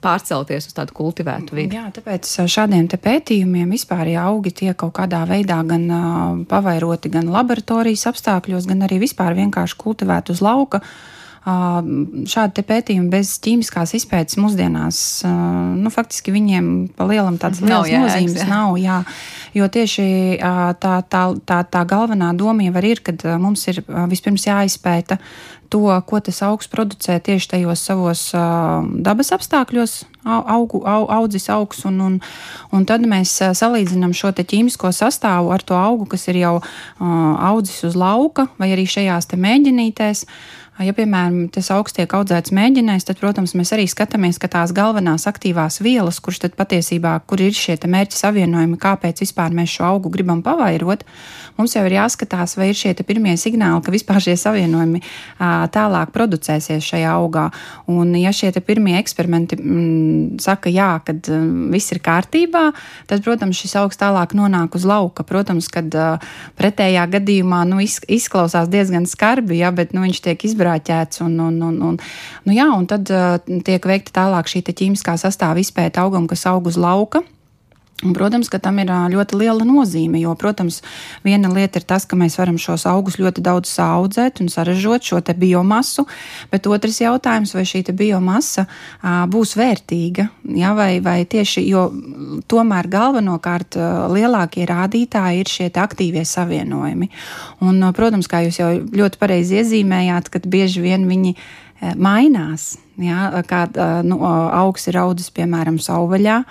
pārcelties 0.03 0.69
uz 0.69 0.77
tādu 0.77 0.97
kultivētu 0.97 1.57
vidi. 1.57 1.79
Jā, 1.79 1.87
tāpēc 1.95 2.29
šādiem 2.51 2.91
pētījumiem 2.93 3.73
vispār 3.77 4.11
ja 4.13 4.27
augi 4.31 4.53
tiek 4.63 4.77
kaut 4.79 4.97
kādā 4.99 5.23
veidā 5.29 5.61
gan 5.69 5.89
uh, 5.89 6.05
pavairoti 6.51 7.13
gan 7.13 7.31
laboratorijas 7.33 8.09
apstākļos, 8.13 8.69
gan 8.71 8.87
arī 8.89 9.01
vispār 9.07 9.39
vienkārši 9.39 9.81
kultivēt 9.81 10.35
uz 10.35 10.43
lauka. 10.45 10.83
Uh, 10.83 11.22
šādi 11.43 12.63
pētījumi 12.63 13.11
bez 13.11 13.33
ķīmiskās 13.43 13.97
izpētes 13.99 14.39
mūsdienās, 14.39 14.99
nu, 15.27 15.91
faktiski 15.91 16.35
viņiem 16.35 16.69
pa 16.95 17.09
lielam 17.11 17.39
tādas 17.43 17.65
lielas 17.65 17.91
nav, 17.91 18.05
nozīmes 18.07 18.37
jā. 18.39 18.47
nav. 18.47 18.77
Jā, 18.79 19.01
jo 19.59 19.67
tieši 19.67 20.05
tā, 20.39 20.95
tā, 21.03 21.25
tā, 21.43 21.59
tā 21.67 21.83
galvenā 21.89 22.31
doma 22.39 22.69
jau 22.69 22.85
ir, 22.87 23.03
ka 23.03 23.35
mums 23.43 23.67
ir 23.73 23.83
vispirms 24.13 24.47
jāizpēta 24.47 25.19
to, 25.73 25.83
ko 26.07 26.21
tas 26.21 26.39
augs 26.47 26.69
producē 26.71 27.17
tieši 27.19 27.51
tajos 27.57 27.83
savos 27.91 28.25
dabas 29.03 29.33
apstākļos, 29.35 29.99
augu, 30.23 30.85
au, 30.87 31.09
audzis 31.11 31.49
augs, 31.51 31.83
un, 31.89 31.99
un, 32.07 32.19
un 32.71 32.87
tad 32.87 33.03
mēs 33.09 33.35
salīdzinām 33.59 34.15
šo 34.15 34.31
ķīmisko 34.37 34.93
sastāvu 34.95 35.51
ar 35.51 35.67
to 35.67 35.75
augu, 35.75 36.07
kas 36.13 36.29
ir 36.31 36.43
jau 36.45 36.57
audzis 37.03 37.83
uz 37.89 37.99
lauka 37.99 38.47
vai 38.61 38.75
arī 38.77 38.87
šajās 38.87 39.33
mēģinītēs. 39.33 40.29
Uh, 40.29 40.62
Ja, 40.81 40.95
piemēram, 40.97 41.51
tas 41.53 41.67
augsts 41.69 41.99
tiek 41.99 42.13
audzēts 42.17 42.49
mēģinēs, 42.57 43.05
tad, 43.05 43.19
protams, 43.21 43.53
mēs 43.53 43.75
arī 43.77 43.85
skatāmies, 43.91 44.39
ka 44.41 44.49
tās 44.49 44.71
galvenās 44.73 45.27
aktīvās 45.29 45.83
vielas, 45.85 46.17
kurš 46.25 46.39
tad 46.47 46.55
patiesībā, 46.57 47.13
kur 47.29 47.43
ir 47.45 47.53
šie 47.53 47.77
mērķi 47.77 48.17
savienojumi, 48.17 48.79
kāpēc 48.81 49.21
vispār 49.21 49.53
mēs 49.53 49.75
šo 49.77 49.85
augu 49.91 50.09
gribam 50.15 50.41
pavairot, 50.43 51.05
mums 51.59 51.77
jau 51.77 51.83
ir 51.85 51.99
jāskatās, 51.99 52.57
vai 52.57 52.71
ir 52.71 52.79
šie 52.79 52.95
pirmie 53.05 53.35
signāli, 53.37 53.83
ka 53.85 53.93
vispār 53.93 54.23
šie 54.25 54.39
savienojumi 54.41 55.03
tālāk 55.77 56.15
producēsies 56.17 56.89
šajā 56.89 57.13
augā. 57.21 57.51
Un, 57.93 58.17
ja 58.17 58.33
šie 58.33 58.55
pirmie 58.65 58.97
eksperimenti 58.97 59.61
m, 59.61 59.77
mm, 59.77 60.41
saka, 60.41 60.73
jā, 60.73 60.89
kad 61.05 61.29
viss 61.75 61.93
ir 61.93 62.01
kārtībā, 62.01 62.65
tad, 63.13 63.21
protams, 63.29 63.61
šis 63.61 63.77
augs 63.83 64.01
tālāk 64.01 64.33
nonāk 64.41 64.81
uz 64.81 64.89
lauka. 64.89 65.21
Protams, 65.21 65.69
kad 65.69 65.93
pretējā 66.57 67.05
gadījumā 67.19 67.61
nu, 67.69 67.85
izklausās 67.85 68.73
diezgan 68.73 69.05
skarbi, 69.11 69.61
ja, 69.61 69.69
bet 69.69 69.93
nu, 69.93 70.09
viņš 70.09 70.25
tiek 70.25 70.49
izbraucis 70.49 70.62
izbrāķēts. 70.63 71.23
Un, 71.27 71.39
un, 71.41 71.61
un, 71.63 71.79
un, 71.91 71.99
nu 72.47 72.57
jā, 72.57 72.69
un 72.77 72.87
tad 72.87 73.11
uh, 73.11 73.39
tiek 73.67 73.83
veikta 73.83 74.15
tālāk 74.23 74.51
šī 74.51 74.65
ķīmiskā 74.71 75.17
sastāvā 75.21 75.63
izpēta 75.63 76.03
augam, 76.05 76.29
kas 76.31 76.47
aug 76.47 76.71
uz 76.71 76.79
lauka. 76.81 77.23
Un, 78.03 78.15
protams, 78.17 78.49
ka 78.51 78.59
tam 78.59 78.81
ir 78.83 78.91
ļoti 78.91 79.39
liela 79.39 79.63
nozīme, 79.67 80.19
jo, 80.19 80.33
protams, 80.39 80.81
viena 81.23 81.51
lieta 81.53 81.79
ir 81.79 81.87
tas, 81.87 82.03
ka 82.09 82.19
mēs 82.19 82.35
varam 82.41 82.59
šos 82.59 82.83
augus 82.91 83.19
ļoti 83.21 83.45
daudz 83.47 83.71
audzēt 83.79 84.43
un 84.43 84.51
saražot 84.51 85.07
šo 85.07 85.21
biomasu, 85.39 86.07
bet 86.51 86.67
otrs 86.67 86.99
jautājums, 87.05 87.55
vai 87.55 87.63
šī 87.69 87.85
biomasa 87.95 88.67
būs 89.31 89.55
vērtīga, 89.59 90.29
ja, 90.59 90.75
vai, 90.75 90.99
vai 91.05 91.23
tieši, 91.25 91.63
jo 91.71 91.87
tomēr 92.51 92.91
galvenokārt 92.91 93.79
lielākie 94.11 94.67
rādītāji 94.67 95.43
ir 95.45 95.53
šie 95.55 95.71
aktīvie 95.71 96.27
savienojumi. 96.27 97.11
Un, 97.63 97.83
protams, 97.95 98.27
kā 98.27 98.43
jūs 98.49 98.59
jau 98.59 98.73
ļoti 98.83 99.23
pareizi 99.23 99.61
iezīmējāt, 99.63 100.33
kad 100.33 100.51
bieži 100.51 100.83
vien 100.83 101.07
viņi 101.07 101.37
mainās. 101.99 102.77
Ja, 103.01 103.31
kā 103.49 103.65
nu, 104.05 104.19
augs 104.23 104.85
ir 104.91 104.99
audzis, 105.01 105.31
piemēram, 105.35 105.81
savvaļā, 105.83 106.43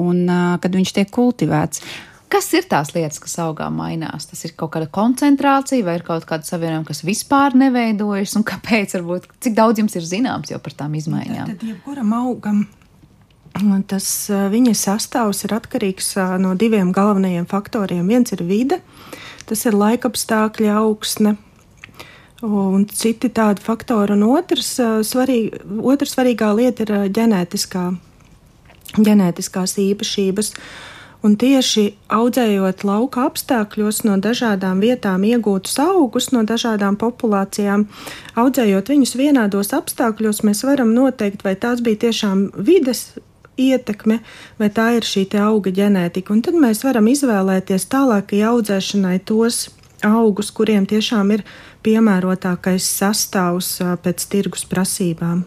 un 0.00 0.26
kad 0.62 0.76
viņš 0.76 0.92
tiek 0.96 1.10
kultivēts. 1.12 1.82
Kas 2.26 2.48
ir 2.58 2.64
tās 2.66 2.90
lietas, 2.90 3.20
kas 3.22 3.36
augā 3.38 3.68
mainās? 3.70 4.26
Tas 4.26 4.40
ir 4.48 4.56
kaut 4.58 4.72
kāda 4.74 4.88
koncentrācija, 4.90 5.84
vai 5.86 5.94
ir 6.00 6.02
kaut 6.06 6.26
kāda 6.26 6.48
savienojuma, 6.48 6.88
kas 6.88 7.04
vispār 7.06 7.54
neveidojas, 7.54 8.34
un 8.38 8.42
kāpēc? 8.46 8.96
Varbūt, 8.98 9.28
cik 9.46 9.54
daudz 9.54 9.78
jums 9.78 9.94
ir 9.94 10.08
zināms 10.08 10.50
jau 10.50 10.58
par 10.62 10.74
tām 10.74 10.96
izmaiņām? 10.98 11.52
Tad, 11.52 11.60
tad 11.62 11.70
jebkuram 11.70 12.16
augam 12.18 12.66
tas 13.88 14.06
viņa 14.52 14.74
sastāvs 14.76 15.44
ir 15.46 15.54
atkarīgs 15.56 16.10
no 16.42 16.52
diviem 16.58 16.90
galvenajiem 16.92 17.46
faktoriem. 17.48 18.04
Viens 18.10 18.34
ir 18.34 18.42
vide, 18.44 18.80
tas 19.48 19.64
ir 19.64 19.78
laikapstākļi, 19.78 20.68
augsne, 20.76 21.36
un 22.44 22.84
citi 22.90 23.30
tādi 23.32 23.64
faktori. 23.64 24.12
Un 24.12 24.26
otrs, 24.28 24.74
svarīg, 25.08 25.56
otra 25.80 26.10
svarīgā 26.10 26.50
lieta 26.58 26.84
ir 26.84 26.92
ģenētiskā 27.16 27.86
ģenētiskās 28.94 29.76
īpašības. 29.82 30.52
Un 31.24 31.34
tieši 31.40 31.96
audzējot 32.12 32.84
lauka 32.86 33.24
apstākļos 33.26 34.02
no 34.06 34.18
dažādām 34.22 34.82
vietām 34.84 35.24
iegūtus 35.26 35.78
augus, 35.82 36.28
no 36.30 36.44
dažādām 36.46 36.98
populācijām, 37.00 37.86
audzējot 38.38 38.92
viņus 38.92 39.16
vienādos 39.18 39.72
apstākļos, 39.74 40.44
mēs 40.46 40.62
varam 40.68 40.92
noteikt, 40.94 41.42
vai 41.42 41.56
tās 41.58 41.82
bija 41.82 42.04
tiešām 42.06 42.50
vides 42.68 43.16
ietekme, 43.56 44.20
vai 44.60 44.68
tā 44.70 44.90
ir 44.98 45.08
šī 45.08 45.26
auga 45.40 45.72
ģenētika. 45.72 46.32
Un 46.32 46.44
tad 46.44 46.60
mēs 46.60 46.84
varam 46.84 47.08
izvēlēties 47.10 47.88
tālākai 47.90 48.44
audzēšanai 48.52 49.18
tos 49.26 49.70
augus, 50.04 50.52
kuriem 50.52 50.86
tiešām 50.86 51.32
ir 51.38 51.44
piemērotākais 51.86 52.86
sastāvs 53.00 53.78
pēc 54.04 54.30
tirgus 54.30 54.68
prasībām. 54.68 55.44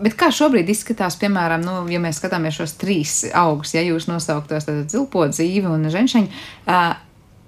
Bet 0.00 0.16
kā 0.16 0.30
šobrīd 0.32 0.70
izskatās, 0.72 1.18
piemēram, 1.20 1.64
nu, 1.66 1.76
ja 1.92 2.00
mēs 2.00 2.20
skatāmies 2.22 2.56
šos 2.56 2.74
trīs 2.80 3.14
augus, 3.36 3.74
ja 3.76 3.84
jūs 3.84 4.08
nosauktos 4.08 4.68
zilpo 4.88 5.26
dzīvi 5.28 5.68
un 5.68 5.84
ženšaņu, 5.92 6.30
uh, 6.64 6.94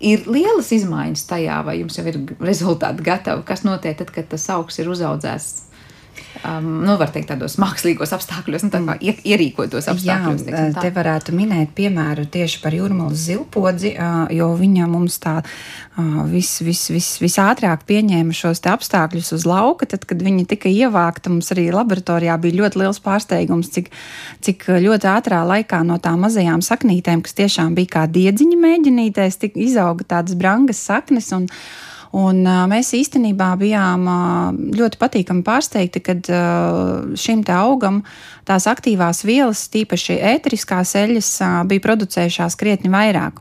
ir 0.03 0.27
lielas 0.29 0.69
izmaiņas 0.75 1.27
tajā, 1.31 1.59
vai 1.65 1.79
jums 1.81 1.97
jau 1.99 2.05
ir 2.11 2.19
rezultāti 2.43 3.07
gatavi, 3.07 3.47
kas 3.49 3.65
notiek 3.65 3.97
tad, 3.99 4.13
kad 4.15 4.29
tas 4.35 4.49
augs 4.53 4.81
ir 4.83 4.91
uzaudzēts 4.93 5.72
um, 6.47 6.69
nu, 6.85 6.97
var 7.01 7.11
teikt, 7.13 7.31
tādos 7.33 7.57
mākslīgos 7.61 8.13
apstākļos, 8.17 8.65
nu, 8.67 8.71
tā 8.73 8.81
kā 8.87 8.97
ierīkotos 9.03 9.89
apstākļos. 9.93 10.45
Jā, 10.49 10.65
te 10.77 10.91
varētu 10.95 11.35
minēt 11.37 11.75
piemēru 11.77 12.27
tieši 12.33 12.61
par 12.63 12.77
jūrmālas 12.77 13.27
zilpodzi, 13.29 13.95
uh, 13.97 14.25
jo 14.35 14.51
viņa 14.59 14.89
mums 14.91 15.19
tā 15.23 15.39
uh, 15.43 16.23
vis, 16.31 16.55
vis, 16.65 16.85
vis, 16.95 17.11
visātrāk 17.23 17.87
pieņēma 17.89 18.37
šos 18.37 18.63
apstākļus 18.73 19.33
uz 19.39 19.47
lauka. 19.49 19.89
Tad, 19.93 20.07
kad 20.09 20.23
viņa 20.25 20.49
tika 20.55 20.73
ievākta, 20.73 21.33
mums 21.33 21.53
arī 21.55 21.69
laboratorijā 21.75 22.39
bija 22.43 22.63
ļoti 22.63 22.83
liels 22.83 23.03
pārsteigums, 23.05 23.73
cik, 23.75 23.93
cik 24.45 24.69
ļoti 24.83 25.11
ātrā 25.13 25.43
laikā 25.49 25.83
no 25.87 26.01
tām 26.03 26.27
mazajām 26.27 26.65
saknītēm, 26.65 27.25
kas 27.27 27.39
tiešām 27.39 27.77
bija 27.79 27.97
kā 27.99 28.05
diedziņa 28.11 28.61
mēģinītēs, 28.67 29.41
izauga 29.53 30.07
tādas 30.17 30.39
brangas 30.39 30.83
saknes. 30.83 31.33
Un, 31.37 31.49
Un, 32.13 32.43
uh, 32.45 32.65
mēs 32.69 32.91
īstenībā 32.99 33.55
bijām 33.57 34.03
uh, 34.05 34.51
ļoti 34.77 34.99
patīkami 35.01 35.45
pārsteigti, 35.47 36.03
kad 36.05 36.29
uh, 36.29 37.15
šim 37.17 37.41
te 37.49 37.55
augam 37.57 38.03
tās 38.49 38.67
aktīvās 38.71 39.23
vielas, 39.27 39.65
tīpaši 39.73 40.19
ēteriskās 40.33 40.95
eļļas, 40.99 41.31
bija 41.71 41.85
producējušās 41.85 42.57
krietni 42.61 42.91
vairāk. 42.93 43.39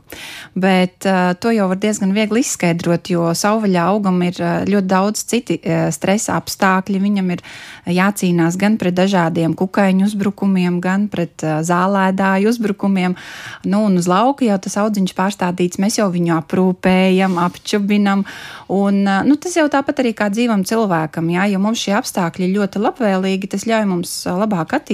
Bet 0.54 1.06
to 1.42 1.52
jau 1.54 1.68
var 1.70 1.80
diezgan 1.82 2.14
viegli 2.16 2.42
izskaidrot, 2.44 3.10
jo 3.12 3.30
savvaļā 3.36 3.86
augam 3.92 4.20
ir 4.26 4.38
ļoti 4.68 4.88
daudz 4.90 5.24
citi 5.32 5.58
stresa 5.94 6.36
apstākļi. 6.40 7.00
Viņam 7.02 7.32
ir 7.34 7.42
jācīnās 7.90 8.58
gan 8.60 8.78
pret 8.80 8.96
dažādiem 8.98 9.56
kukaiņu 9.58 10.06
uzbrukumiem, 10.10 10.78
gan 10.82 11.08
pret 11.12 11.42
zālēdāju 11.42 12.52
uzbrukumiem. 12.52 13.16
Nu, 13.64 13.84
un 13.88 13.98
uz 14.00 14.08
lauka 14.10 14.46
jau 14.46 14.58
tas 14.62 14.78
audziņš 14.82 15.16
pārstādīts, 15.18 15.80
mēs 15.82 15.98
jau 15.98 16.08
viņu 16.12 16.36
aprūpējam, 16.38 17.38
apčubinam. 17.42 18.24
Un, 18.72 19.02
nu, 19.02 19.38
tas 19.40 19.56
jau 19.58 19.66
tāpat 19.72 20.02
arī 20.02 20.14
kā 20.16 20.30
dzīvam 20.32 20.64
cilvēkam, 20.68 21.30
jā, 21.34 21.48
jo 21.52 21.62
mums 21.62 21.82
šie 21.82 21.96
apstākļi 21.98 22.52
ļoti 22.54 22.82
labvēlīgi, 22.82 23.50
tas 23.52 23.66
ļauj 23.68 23.88
mums 23.90 24.14
labāk 24.26 24.76
attīstīties, 24.78 24.91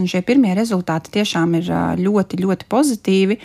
un 0.00 0.08
šie 0.10 0.22
pirmie 0.26 0.54
rezultāti 0.58 1.12
tiešām 1.18 1.58
ir 1.58 1.70
ļoti, 2.00 2.40
ļoti 2.42 2.68
pozitīvi. 2.72 3.38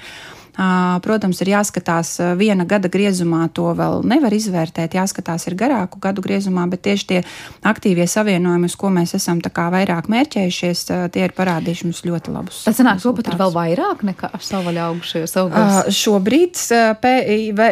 Protams, 0.58 1.42
ir 1.44 1.52
jāskatās 1.52 2.16
viena 2.40 2.66
gada 2.66 2.90
griezumā, 2.90 3.44
to 3.54 3.70
vēl 3.78 4.02
nevar 4.08 4.34
izvērtēt, 4.34 4.96
jāskatās 4.98 5.46
ir 5.50 5.56
garāku 5.60 6.02
gadu 6.02 6.24
griezumā, 6.26 6.66
bet 6.72 6.82
tieši 6.88 7.08
tie 7.12 7.20
aktīvie 7.68 8.08
savienojumi, 8.10 8.66
uz 8.66 8.78
ko 8.80 8.90
mēs 8.94 9.14
esam 9.18 9.42
vairāk 9.44 10.10
mērķējušies, 10.10 10.84
tie 11.14 11.26
ir 11.28 11.36
parādījuši 11.38 11.88
mums 11.88 12.02
ļoti 12.08 12.34
labus. 12.34 12.64
Tas 12.66 12.80
sanāk, 12.80 13.04
ka 13.04 13.14
pat 13.20 13.30
ir 13.30 13.38
vēl 13.40 13.54
vairāk 13.54 14.04
nekā 14.08 14.32
savvaļā 14.42 14.88
augušajos 14.92 15.36
augļos. 15.44 15.78
Uh, 15.78 15.92
šobrīd, 15.94 16.62
pē, 17.04 17.14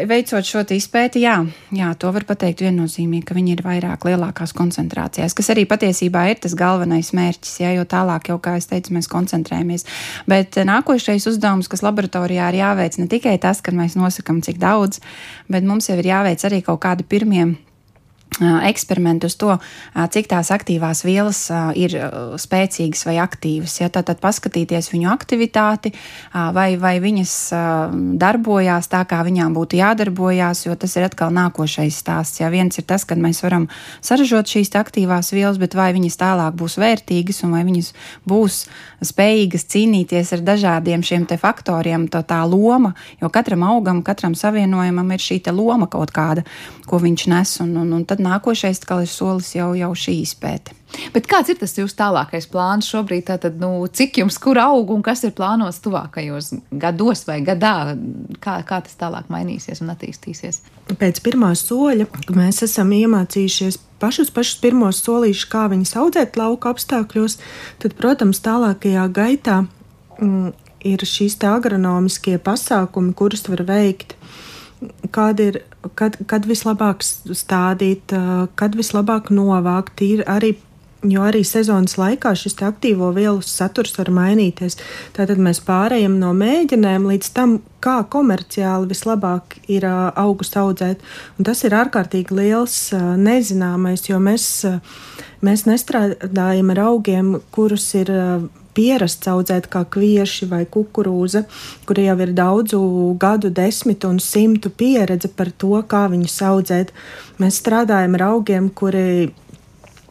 veicot 0.09 0.45
šo 0.45 0.63
izpēti, 0.75 1.23
jā, 1.25 1.39
jā, 1.75 1.89
to 1.99 2.11
var 2.13 2.27
pateikt 2.29 2.61
viennozīmīgi, 2.65 3.25
ka 3.25 3.37
viņi 3.37 3.55
ir 3.55 3.65
vairāk 3.65 4.05
lielākās 4.07 4.53
koncentrācijās, 4.57 5.33
kas 5.37 5.51
arī 5.53 5.65
patiesībā 5.69 6.27
ir 6.31 6.41
tas 6.45 6.55
galvenais 6.57 7.11
mērķis, 7.17 7.57
jā, 7.63 7.73
jo 7.79 7.85
tālāk 7.89 8.29
jau, 8.29 8.37
kā 8.41 8.55
es 8.59 8.69
teicu, 8.69 8.93
mēs 8.97 9.09
koncentrējamies. 9.11 9.85
Bet 10.29 10.57
nākošais 10.69 11.27
uzdevums, 11.31 11.69
kas 11.71 11.85
laboratorijā 11.85 12.49
ir 12.53 12.61
jāveic, 12.75 12.99
ne 12.99 13.07
tikai 13.07 13.37
tas, 13.39 13.61
ka 13.63 13.71
mēs 13.71 13.95
nosakam, 13.95 14.41
cik 14.43 14.59
daudz, 14.59 14.99
bet 15.49 15.63
mums 15.63 15.89
jau 15.89 15.97
ir 15.99 16.09
jāveic 16.11 16.43
arī 16.45 16.61
kaut 16.65 16.81
kādi 16.83 17.07
pirmie 17.07 17.55
eksperimenti 18.41 19.29
uz 19.29 19.35
to, 19.39 19.53
cik 20.11 20.27
tās 20.27 20.49
aktīvās 20.51 21.05
vielas 21.05 21.45
ir 21.79 21.93
spēcīgas 22.41 23.05
vai 23.07 23.15
aktīvas. 23.23 23.77
Ja, 23.79 23.89
tad, 23.89 24.09
tad 24.09 24.19
paskatīties 24.23 24.91
viņu 24.91 25.07
aktivitāti, 25.13 25.93
vai, 26.33 26.75
vai 26.81 26.97
viņas 27.03 27.35
darbojās 28.19 28.89
tā, 28.91 29.05
kā 29.07 29.21
viņām 29.23 29.55
būtu 29.55 29.79
jādarbojās, 29.79 30.65
jo 30.67 30.75
tas 30.79 30.97
ir 30.97 31.07
atkal 31.07 31.31
nākošais 31.35 32.01
stāsts. 32.03 32.41
Ja 32.41 32.51
viens 32.51 32.75
ir 32.75 32.87
tas, 32.87 33.07
ka 33.07 33.15
mēs 33.15 33.39
varam 33.45 33.69
saražot 34.03 34.51
šīs 34.51 34.73
aktīvās 34.75 35.31
vielas, 35.35 35.61
bet 35.61 35.77
vai 35.77 35.93
viņas 35.95 36.19
tālāk 36.19 36.59
būs 36.59 36.75
vērtīgas 36.81 37.43
un 37.47 37.55
vai 37.55 37.63
viņas 37.67 37.93
būs 38.27 38.65
spējīgas 39.05 39.67
cīnīties 39.71 40.33
ar 40.35 40.43
dažādiem 40.43 41.05
šiem 41.05 41.23
faktoriem, 41.39 42.09
tā, 42.11 42.21
tā 42.27 42.41
loma, 42.45 42.91
jo 43.21 43.31
katram 43.33 43.63
augam, 43.65 44.03
katram 44.05 44.35
savienojumam 44.35 45.15
ir 45.15 45.23
šī 45.23 45.39
loma 45.55 45.87
kaut 45.87 46.11
kāda, 46.13 46.43
ko 46.85 46.99
viņš 47.01 47.25
nes. 47.31 47.55
Un, 47.63 47.71
un, 47.81 47.93
un 47.97 48.03
tad 48.05 48.21
nākošais 48.25 48.81
ir 48.81 49.07
solis 49.09 49.53
jau, 49.55 49.73
jau 49.77 49.91
šī 49.95 50.17
izpēte. 50.23 50.73
Bet 51.13 51.27
kāds 51.27 51.51
ir 51.51 51.57
tas 51.59 51.73
jūsu 51.75 51.95
tālākais 51.97 52.47
plāns 52.51 52.87
šobrīd? 52.87 53.25
Tātad, 53.27 53.57
nu, 53.59 53.85
cik 53.87 54.19
jums 54.21 54.37
kur 54.41 54.59
aug 54.61 54.91
un 54.95 55.01
kas 55.03 55.23
ir 55.27 55.33
plānots 55.35 55.81
tuvākajos 55.83 56.53
gados 56.71 57.25
vai 57.27 57.41
gadā? 57.45 57.95
Kā, 58.43 58.59
kā 58.67 58.81
tas 58.85 58.95
tālāk 58.99 59.29
mainīsies 59.33 59.81
un 59.83 59.91
attīstīsies? 59.93 60.61
Pēc 60.99 61.21
pirmā 61.25 61.51
soļa 61.59 62.07
mēs 62.35 62.63
esam 62.67 62.93
iemācījušies 62.95 63.79
pašus, 64.01 64.31
pašus 64.33 64.61
pirmos 64.63 65.01
solīšus, 65.03 65.49
kā 65.51 65.65
viņus 65.71 65.95
audzēt 66.01 66.39
lauka 66.39 66.71
apstākļos. 66.75 67.39
Tad, 67.83 67.97
protams, 67.99 68.43
tālākajā 68.45 69.07
gaitā 69.15 69.63
mm, 70.19 70.53
ir 70.85 71.05
šīs 71.09 71.37
agronomiskie 71.49 72.37
pasākumi, 72.39 73.15
kurus 73.17 73.47
var 73.49 73.65
veikt 73.67 74.15
kāda 75.15 75.49
ir, 75.51 75.59
kad, 75.99 76.17
kad 76.29 76.47
vislabāk 76.49 77.03
stādīt, 77.05 78.13
kad 78.59 78.77
vislabāk 78.77 79.31
novākt. 79.33 80.01
Ir 80.05 80.25
arī 80.29 80.55
Jo 81.05 81.25
arī 81.27 81.43
sezonas 81.45 81.99
laikā 81.99 82.31
šis 82.37 82.55
aktīvo 82.65 83.11
vielu 83.13 83.43
saturs 83.45 83.93
var 83.97 84.09
mainīties. 84.15 84.77
Tātad 85.13 85.37
mēs 85.41 85.59
pārējām 85.65 86.15
no 86.21 86.31
mēģinēm 86.37 87.05
līdz 87.11 87.29
tam, 87.35 87.57
kā 87.83 87.99
komerciāli 88.09 88.89
vislabāk 88.89 89.59
ir 89.69 89.85
augus 89.85 90.55
audzēt. 90.57 91.03
Un 91.37 91.45
tas 91.45 91.61
ir 91.67 91.75
ārkārtīgi 91.77 92.39
liels 92.39 92.77
nezināmais, 93.21 94.07
jo 94.09 94.17
mēs, 94.23 94.47
mēs 95.45 95.65
nestrādājam 95.69 96.73
ar 96.73 96.85
augiem, 96.87 97.35
kurus 97.53 97.91
ir 97.99 98.09
pierasts 98.75 99.29
audzēt 99.31 99.69
kā 99.71 99.85
kvieši 99.91 100.49
vai 100.51 100.63
kukurūza, 100.69 101.45
kur 101.87 102.01
jau 102.01 102.17
ir 102.25 102.33
daudzu 102.35 102.81
gadu, 103.21 103.49
desmitu 103.49 104.11
un 104.11 104.19
simtu 104.23 104.69
pieredze 104.69 105.31
par 105.31 105.51
to, 105.51 105.79
kā 105.87 106.05
viņus 106.11 106.37
audzēt. 106.49 106.93
Mēs 107.41 107.61
strādājam 107.63 108.19
ar 108.19 108.29
augiem, 108.33 108.69
kuri 108.69 109.31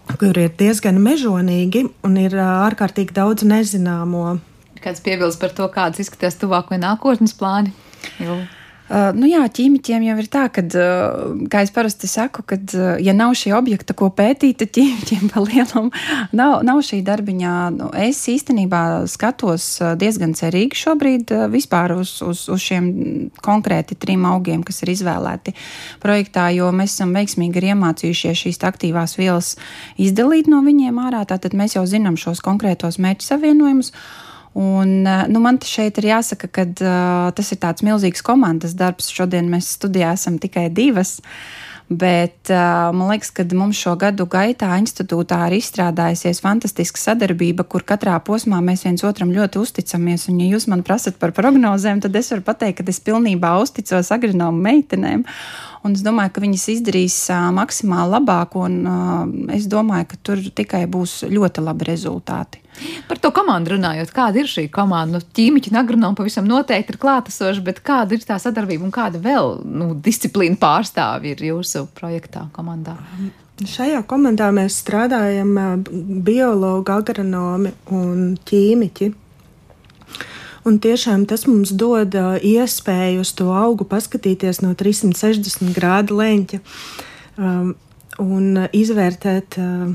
kuri 0.05 0.49
ir 0.49 0.53
diezgan 0.59 0.99
mežonīgi 1.01 1.87
un 2.05 2.19
ir 2.21 2.37
ārkārtīgi 2.41 3.17
daudz 3.17 3.47
nezināmo. 3.49 4.37
Kāds 4.85 5.01
piebilst 5.05 5.41
par 5.41 5.55
to, 5.57 5.69
kādas 5.73 6.03
izskatās 6.05 6.37
tuvāko 6.41 6.77
nākotnes 6.77 7.33
plāni? 7.39 7.73
Jo. 8.21 8.37
Uh, 8.95 9.09
nu 9.19 9.27
jā, 9.27 9.41
ķīmiķiem 9.51 10.05
jau 10.07 10.15
ir 10.23 10.27
tā, 10.31 10.45
ka, 10.55 10.63
uh, 10.63 11.33
kā 11.51 11.65
es 11.67 11.73
parasti 11.75 12.07
saku, 12.07 12.45
ka, 12.47 12.55
uh, 12.55 12.83
ja 13.03 13.11
nav 13.17 13.33
šī 13.35 13.51
objekta, 13.57 13.91
ko 13.99 14.07
pētīt, 14.15 14.61
tad 14.61 14.71
ķīmiķiem 14.77 15.25
pa 15.33 15.41
lielam 15.43 15.89
nav, 16.31 16.61
nav 16.63 16.83
šī 16.87 17.01
darbiņā. 17.03 17.55
Nu, 17.75 17.89
es 17.99 18.21
īstenībā 18.31 19.03
skatos 19.11 19.67
diezgan 19.99 20.37
cerīgi 20.39 20.79
šobrīd 20.79 21.33
vispār 21.51 21.97
uz, 21.97 22.13
uz, 22.23 22.45
uz 22.55 22.63
šiem 22.63 22.87
konkrēti 23.43 23.99
trim 23.99 24.29
augiem, 24.31 24.63
kas 24.63 24.85
ir 24.85 24.93
izvēlēti 24.95 25.57
projektā, 26.05 26.47
jo 26.55 26.71
mēs 26.71 26.95
esam 26.95 27.17
veiksmīgi 27.19 27.59
arī 27.59 27.73
iemācījušies 27.75 28.45
šīs 28.45 28.63
aktīvās 28.69 29.17
vielas 29.19 29.57
izdalīt 29.99 30.47
no 30.53 30.63
viņiem 30.63 31.03
ārā. 31.09 31.25
Tātad 31.27 31.59
mēs 31.59 31.75
jau 31.75 31.83
zinām 31.89 32.21
šos 32.21 32.45
konkrētos 32.47 33.03
mērķu 33.03 33.27
savienojumus. 33.27 33.91
Un, 34.55 35.07
eh, 35.07 35.27
nu, 35.29 35.43
man 35.43 35.59
šeit 35.59 35.99
ir 35.99 36.13
jāsaka, 36.13 36.47
ka 36.47 36.63
uh, 36.63 37.29
tas 37.35 37.51
ir 37.51 37.59
tāds 37.59 37.83
milzīgs 37.83 38.23
komandas 38.23 38.77
darbs. 38.79 39.11
Šodien 39.11 39.51
mēs 39.51 39.73
studijā 39.75 40.13
esam 40.15 40.39
tikai 40.39 40.69
divas. 40.71 41.19
Bet 41.91 42.49
uh, 42.49 42.95
man 42.97 43.11
liekas, 43.11 43.29
ka 43.35 43.45
mums 43.53 43.77
šo 43.77 43.93
gadu 44.01 44.25
gaitā 44.31 44.71
institūtā 44.81 45.43
ir 45.51 45.59
izstrādājusies 45.59 46.41
fantastiska 46.41 47.03
sadarbība, 47.03 47.67
kur 47.69 47.85
katrā 47.85 48.15
posmā 48.25 48.63
mēs 48.65 48.87
viens 48.87 49.05
otram 49.05 49.35
ļoti 49.35 49.61
uzticamies. 49.61 50.31
Un, 50.31 50.39
ja 50.41 50.55
jūs 50.55 50.69
man 50.71 50.87
prasat 50.87 51.19
par 51.21 51.35
prognozēm, 51.37 52.01
tad 52.01 52.17
es 52.17 52.31
varu 52.33 52.47
pateikt, 52.47 52.81
ka 52.81 52.89
es 52.95 53.03
pilnībā 53.05 53.53
uzticos 53.61 54.15
agronomu 54.15 54.65
meitenēm. 54.65 55.27
Un 55.85 55.99
es 55.99 56.07
domāju, 56.07 56.33
ka 56.33 56.47
viņas 56.47 56.71
izdarīs 56.79 57.19
uh, 57.35 57.51
maksimāli 57.53 58.17
labāk, 58.17 58.57
un 58.57 58.81
uh, 58.89 59.25
es 59.53 59.69
domāju, 59.69 60.15
ka 60.15 60.23
tur 60.31 60.41
tikai 60.63 60.87
būs 60.89 61.25
ļoti 61.29 61.69
labi 61.69 61.91
rezultāti. 61.91 62.64
Par 63.09 63.21
to 63.23 63.31
komandu 63.35 63.75
runājot, 63.75 64.11
kāda 64.15 64.43
ir 64.43 64.51
šī 64.51 64.67
komanda? 64.73 65.21
Nu, 65.21 65.35
ķīmiķi 65.37 65.71
un 65.71 65.79
agronomi 65.79 66.19
pavisam 66.19 66.49
noteikti 66.49 66.95
ir 66.95 67.01
klātesoši, 67.03 67.63
bet 67.67 67.81
kāda 67.87 68.17
ir 68.17 68.25
tā 68.27 68.39
sadarbība 68.43 68.87
un 68.87 68.95
kāda 68.95 69.21
vēl 69.23 69.61
nu, 69.63 69.93
disciplīna 69.95 70.59
pārstāvja 70.61 71.35
ir 71.37 71.45
jūsu 71.53 71.87
projektā, 71.95 72.49
komandā? 72.57 72.97
Šajā 73.55 74.01
komandā 74.11 74.49
mēs 74.55 74.81
strādājam 74.83 75.53
biologi, 76.27 76.91
agronomi 76.91 77.71
un 77.95 78.33
ķīmiķi. 78.49 79.13
Un 80.65 80.81
tiešām 80.81 81.27
tas 81.29 81.45
mums 81.47 81.75
dod 81.77 82.17
iespēju 82.17 83.23
uz 83.23 83.35
to 83.37 83.51
augu 83.55 83.87
paskatīties 83.87 84.63
no 84.65 84.73
360 84.75 85.77
grādu 85.77 86.17
leņķa 86.19 86.61
um, 87.37 87.75
un 88.25 88.65
izvērtēt 88.73 89.59
uh, 89.61 89.93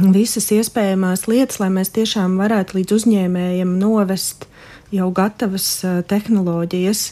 visas 0.00 0.50
iespējamās 0.54 1.28
lietas, 1.30 1.60
lai 1.62 1.70
mēs 1.72 1.92
tiešām 1.94 2.38
varētu 2.40 2.80
līdz 2.80 2.96
uzņēmējiem 2.98 3.78
novest 3.78 4.48
jau 4.94 5.08
gatavas 5.14 5.68
tehnoloģijas. 6.10 7.06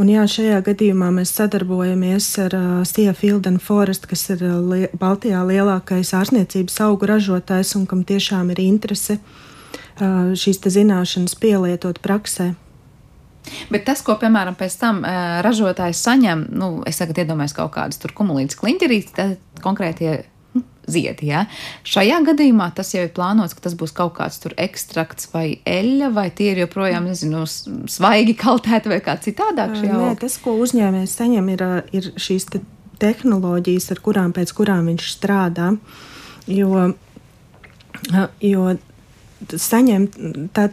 Un 0.00 0.08
jā, 0.08 0.24
šajā 0.28 0.62
gadījumā 0.64 1.10
mēs 1.12 1.34
sadarbojamies 1.36 2.26
ar 2.46 2.56
uh, 2.56 2.68
Sija 2.88 3.12
Field 3.16 3.46
and 3.48 3.60
Forest, 3.60 4.06
kas 4.08 4.24
ir 4.32 4.40
li 4.40 4.86
Baltijā 4.96 5.42
lielākais 5.44 6.14
ārsniecības 6.16 6.78
augu 6.86 7.08
ražotājs 7.10 7.74
un 7.76 7.84
kam 7.88 8.00
tiešām 8.08 8.54
ir 8.54 8.62
interese 8.64 9.18
uh, 9.20 10.32
šīs 10.32 10.62
zināšanas 10.64 11.36
pielietot 11.36 12.00
praksē. 12.00 12.54
Bet 13.68 13.84
tas, 13.84 14.00
ko, 14.06 14.16
piemēram, 14.16 14.56
pēc 14.56 14.78
tam 14.80 15.02
uh, 15.04 15.42
ražotājs 15.44 16.00
saņem, 16.06 16.46
nu, 16.56 16.72
es 16.88 17.00
tagad 17.02 17.24
iedomājos 17.24 17.56
kaut 17.58 17.74
kādus 17.76 18.00
tur 18.00 18.16
kumulītas 18.16 18.56
kliņķerītes, 18.60 19.16
tad 19.18 19.64
konkrētie 19.64 20.22
ziedi. 20.90 21.28
Ja? 21.30 21.44
Šajā 21.88 22.20
gadījumā 22.26 22.70
tas 22.76 22.92
jau 22.94 23.04
ir 23.06 23.12
plānots, 23.14 23.54
ka 23.56 23.64
tas 23.66 23.76
būs 23.78 23.94
kaut 23.96 24.14
kāds 24.18 24.40
tur 24.42 24.54
ekstrakts 24.60 25.30
vai 25.32 25.46
eļļa, 25.68 26.12
vai 26.16 26.28
tie 26.34 26.52
ir 26.52 26.62
joprojām, 26.64 27.08
nezinu, 27.10 27.44
svaigi 27.90 28.36
kaltēti 28.38 28.92
vai 28.92 29.00
kā 29.04 29.16
citādāk. 29.22 29.76
Nē, 29.82 30.14
tas, 30.20 30.38
ko 30.42 30.56
uzņēmējs 30.62 31.18
saņem, 31.20 31.52
ir, 31.54 31.66
ir 31.94 32.12
šīs 32.20 32.48
te 32.52 32.62
tehnoloģijas, 33.02 33.90
ar 33.94 34.02
kurām 34.04 34.34
pēc 34.36 34.54
kurām 34.54 34.90
viņš 34.92 35.10
strādā. 35.16 35.72
Jo, 36.50 36.92
jo 38.42 38.72
saņemt, 39.50 40.16
tā, 40.56 40.68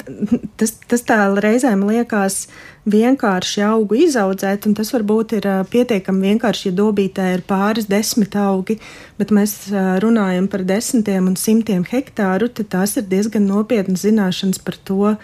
tas, 0.60 0.74
tas 0.90 1.04
tā 1.08 1.18
reizēm 1.42 1.84
liekas 1.88 2.48
vienkārši 2.90 3.64
augu 3.68 3.98
izaudzēt, 4.06 4.66
un 4.70 4.76
tas 4.78 4.92
varbūt 4.96 5.36
ir 5.40 5.48
pietiekami 5.72 6.32
vienkārši, 6.32 6.70
ja 6.70 6.78
dobītē 6.80 7.28
ir 7.36 7.46
pāris 7.50 7.90
desmit 7.90 8.38
augi, 8.40 8.80
bet 9.20 9.34
mēs 9.36 9.70
runājam 10.04 10.50
par 10.52 10.66
desmitiem 10.68 11.30
un 11.32 11.38
simtiem 11.40 11.86
hektāru, 11.88 12.50
tad 12.50 12.72
tās 12.74 12.98
ir 12.98 13.08
diezgan 13.12 13.48
nopietnas 13.50 14.06
zināšanas 14.08 14.62
par 14.66 14.80
to, 14.90 15.16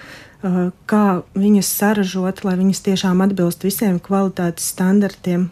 kā 0.89 1.05
viņas 1.33 1.69
saražot, 1.79 2.43
lai 2.45 2.57
viņas 2.59 2.83
tiešām 2.85 3.23
atbilst 3.25 3.65
visiem 3.65 3.99
kvalitātes 4.03 4.67
standartiem. 4.75 5.49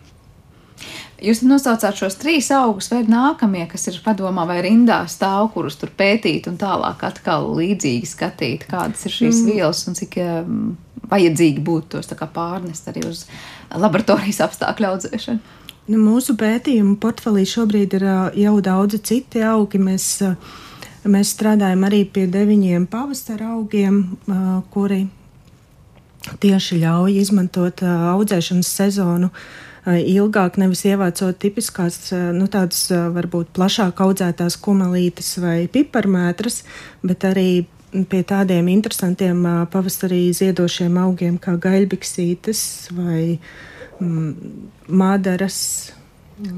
Jūs 1.23 1.39
nosaucāt 1.47 1.95
šos 1.95 2.17
trīs 2.19 2.49
augus, 2.51 2.89
vai 2.91 2.99
ir 3.05 3.11
nākamie, 3.11 3.63
kas 3.71 3.87
ir 3.87 4.01
padomā 4.03 4.43
vai 4.49 4.57
rindā 4.65 5.05
stāv, 5.07 5.53
kurus 5.53 5.77
tur 5.79 5.93
pētīt 5.95 6.49
un 6.51 6.57
tālāk 6.59 7.05
atkal 7.07 7.47
līdzīgi 7.55 8.09
skatīt, 8.09 8.65
kādas 8.67 9.05
ir 9.07 9.15
šīs 9.15 9.39
mm. 9.39 9.53
vielas 9.53 9.85
un 9.87 9.95
cik 9.95 10.17
vajadzīgi 11.13 11.63
būtu 11.63 11.95
tos 11.95 12.11
pārnest 12.33 12.91
arī 12.91 13.05
uz 13.07 13.23
laboratorijas 13.71 14.41
apstākļu 14.49 14.91
audzēšanu? 14.91 15.59
Nu, 15.83 15.99
mūsu 15.99 16.35
pētījumu 16.39 16.95
portfelī 16.99 17.47
šobrīd 17.47 17.97
ir 17.97 18.05
jau 18.43 18.53
daudzi 18.63 18.99
citi 19.03 19.41
augi. 19.43 19.81
Mēs, 19.83 20.05
mēs 21.03 21.33
strādājam 21.35 21.83
arī 21.87 22.05
pie 22.07 22.27
deviņiem 22.31 22.87
pavasara 22.91 23.51
augiem, 23.57 24.05
kuri 24.75 25.05
tieši 26.43 26.83
ļauj 26.83 27.19
izmantot 27.19 27.83
audzēšanas 27.83 28.79
sezonu 28.79 29.31
ilgāk, 29.87 30.57
nevis 30.61 30.85
ievācot 30.87 31.37
tipiskās, 31.39 31.97
nu, 32.35 32.47
tādas 32.51 32.85
varbūt 32.91 33.51
plašāk 33.55 33.99
audzētās 34.05 34.57
kumelītes 34.63 35.35
vai 35.43 35.67
piparmētras, 35.71 36.61
bet 37.03 37.25
arī 37.27 37.65
pie 38.09 38.23
tādiem 38.25 38.69
interesantiem 38.73 39.43
pavasarī 39.71 40.25
ziedošiem 40.33 40.95
augiem 41.03 41.37
kā 41.41 41.57
gaļbiksītes 41.61 42.63
vai 42.97 43.37
mm, 43.99 44.31
madaras. 44.87 45.59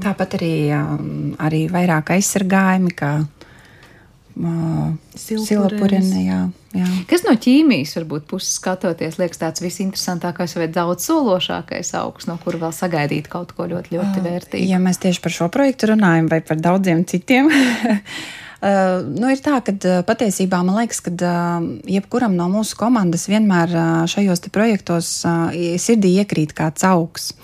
Tāpat 0.02 0.38
arī, 0.38 0.54
arī 1.42 1.66
vairāk 1.70 2.14
aizsargājumi, 2.16 2.94
kā 2.96 3.10
silpurene. 4.36 6.22
Jā, 6.26 6.40
jā. 6.76 6.88
Kas 7.08 7.24
no 7.24 7.32
ķīmijas 7.40 7.96
varbūt 7.98 8.26
puses 8.30 8.56
skatoties, 8.58 9.18
liekas 9.20 9.40
tāds 9.40 9.64
visinteresantākais 9.64 10.56
vai 10.58 10.68
daudz 10.72 11.08
sološākais 11.08 11.94
augs, 12.00 12.28
no 12.28 12.36
kura 12.42 12.60
vēl 12.66 12.74
sagaidīt 12.76 13.30
kaut 13.32 13.54
ko 13.56 13.68
ļoti, 13.70 13.96
ļoti 13.96 14.24
vērtīgu? 14.26 14.68
Ja 14.68 14.80
mēs 14.82 15.00
tieši 15.02 15.22
par 15.24 15.36
šo 15.38 15.48
projektu 15.52 15.92
runājam 15.94 16.28
vai 16.32 16.42
par 16.44 16.60
daudziem 16.60 17.06
citiem. 17.08 17.48
Uh, 18.56 19.02
nu, 19.04 19.28
ir 19.28 19.40
tā, 19.44 19.58
ka 19.60 19.74
uh, 19.74 19.98
patiesībā 20.06 20.62
man 20.64 20.78
liekas, 20.78 21.02
ka 21.04 21.12
uh, 21.12 21.64
jebkuram 21.92 22.32
no 22.38 22.46
mūsu 22.48 22.78
komandas 22.80 23.26
vienmēr 23.28 23.72
uh, 23.76 23.88
šajos 24.08 24.46
projektos 24.48 25.10
uh, 25.28 25.52
sirdī 25.76 26.14
iekrīt 26.22 26.54
kāds 26.56 26.86
augs. 26.88 27.34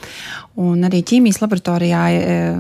Un 0.57 0.85
arī 0.89 1.03
ķīmijas 1.05 1.41
laboratorijā 1.41 2.01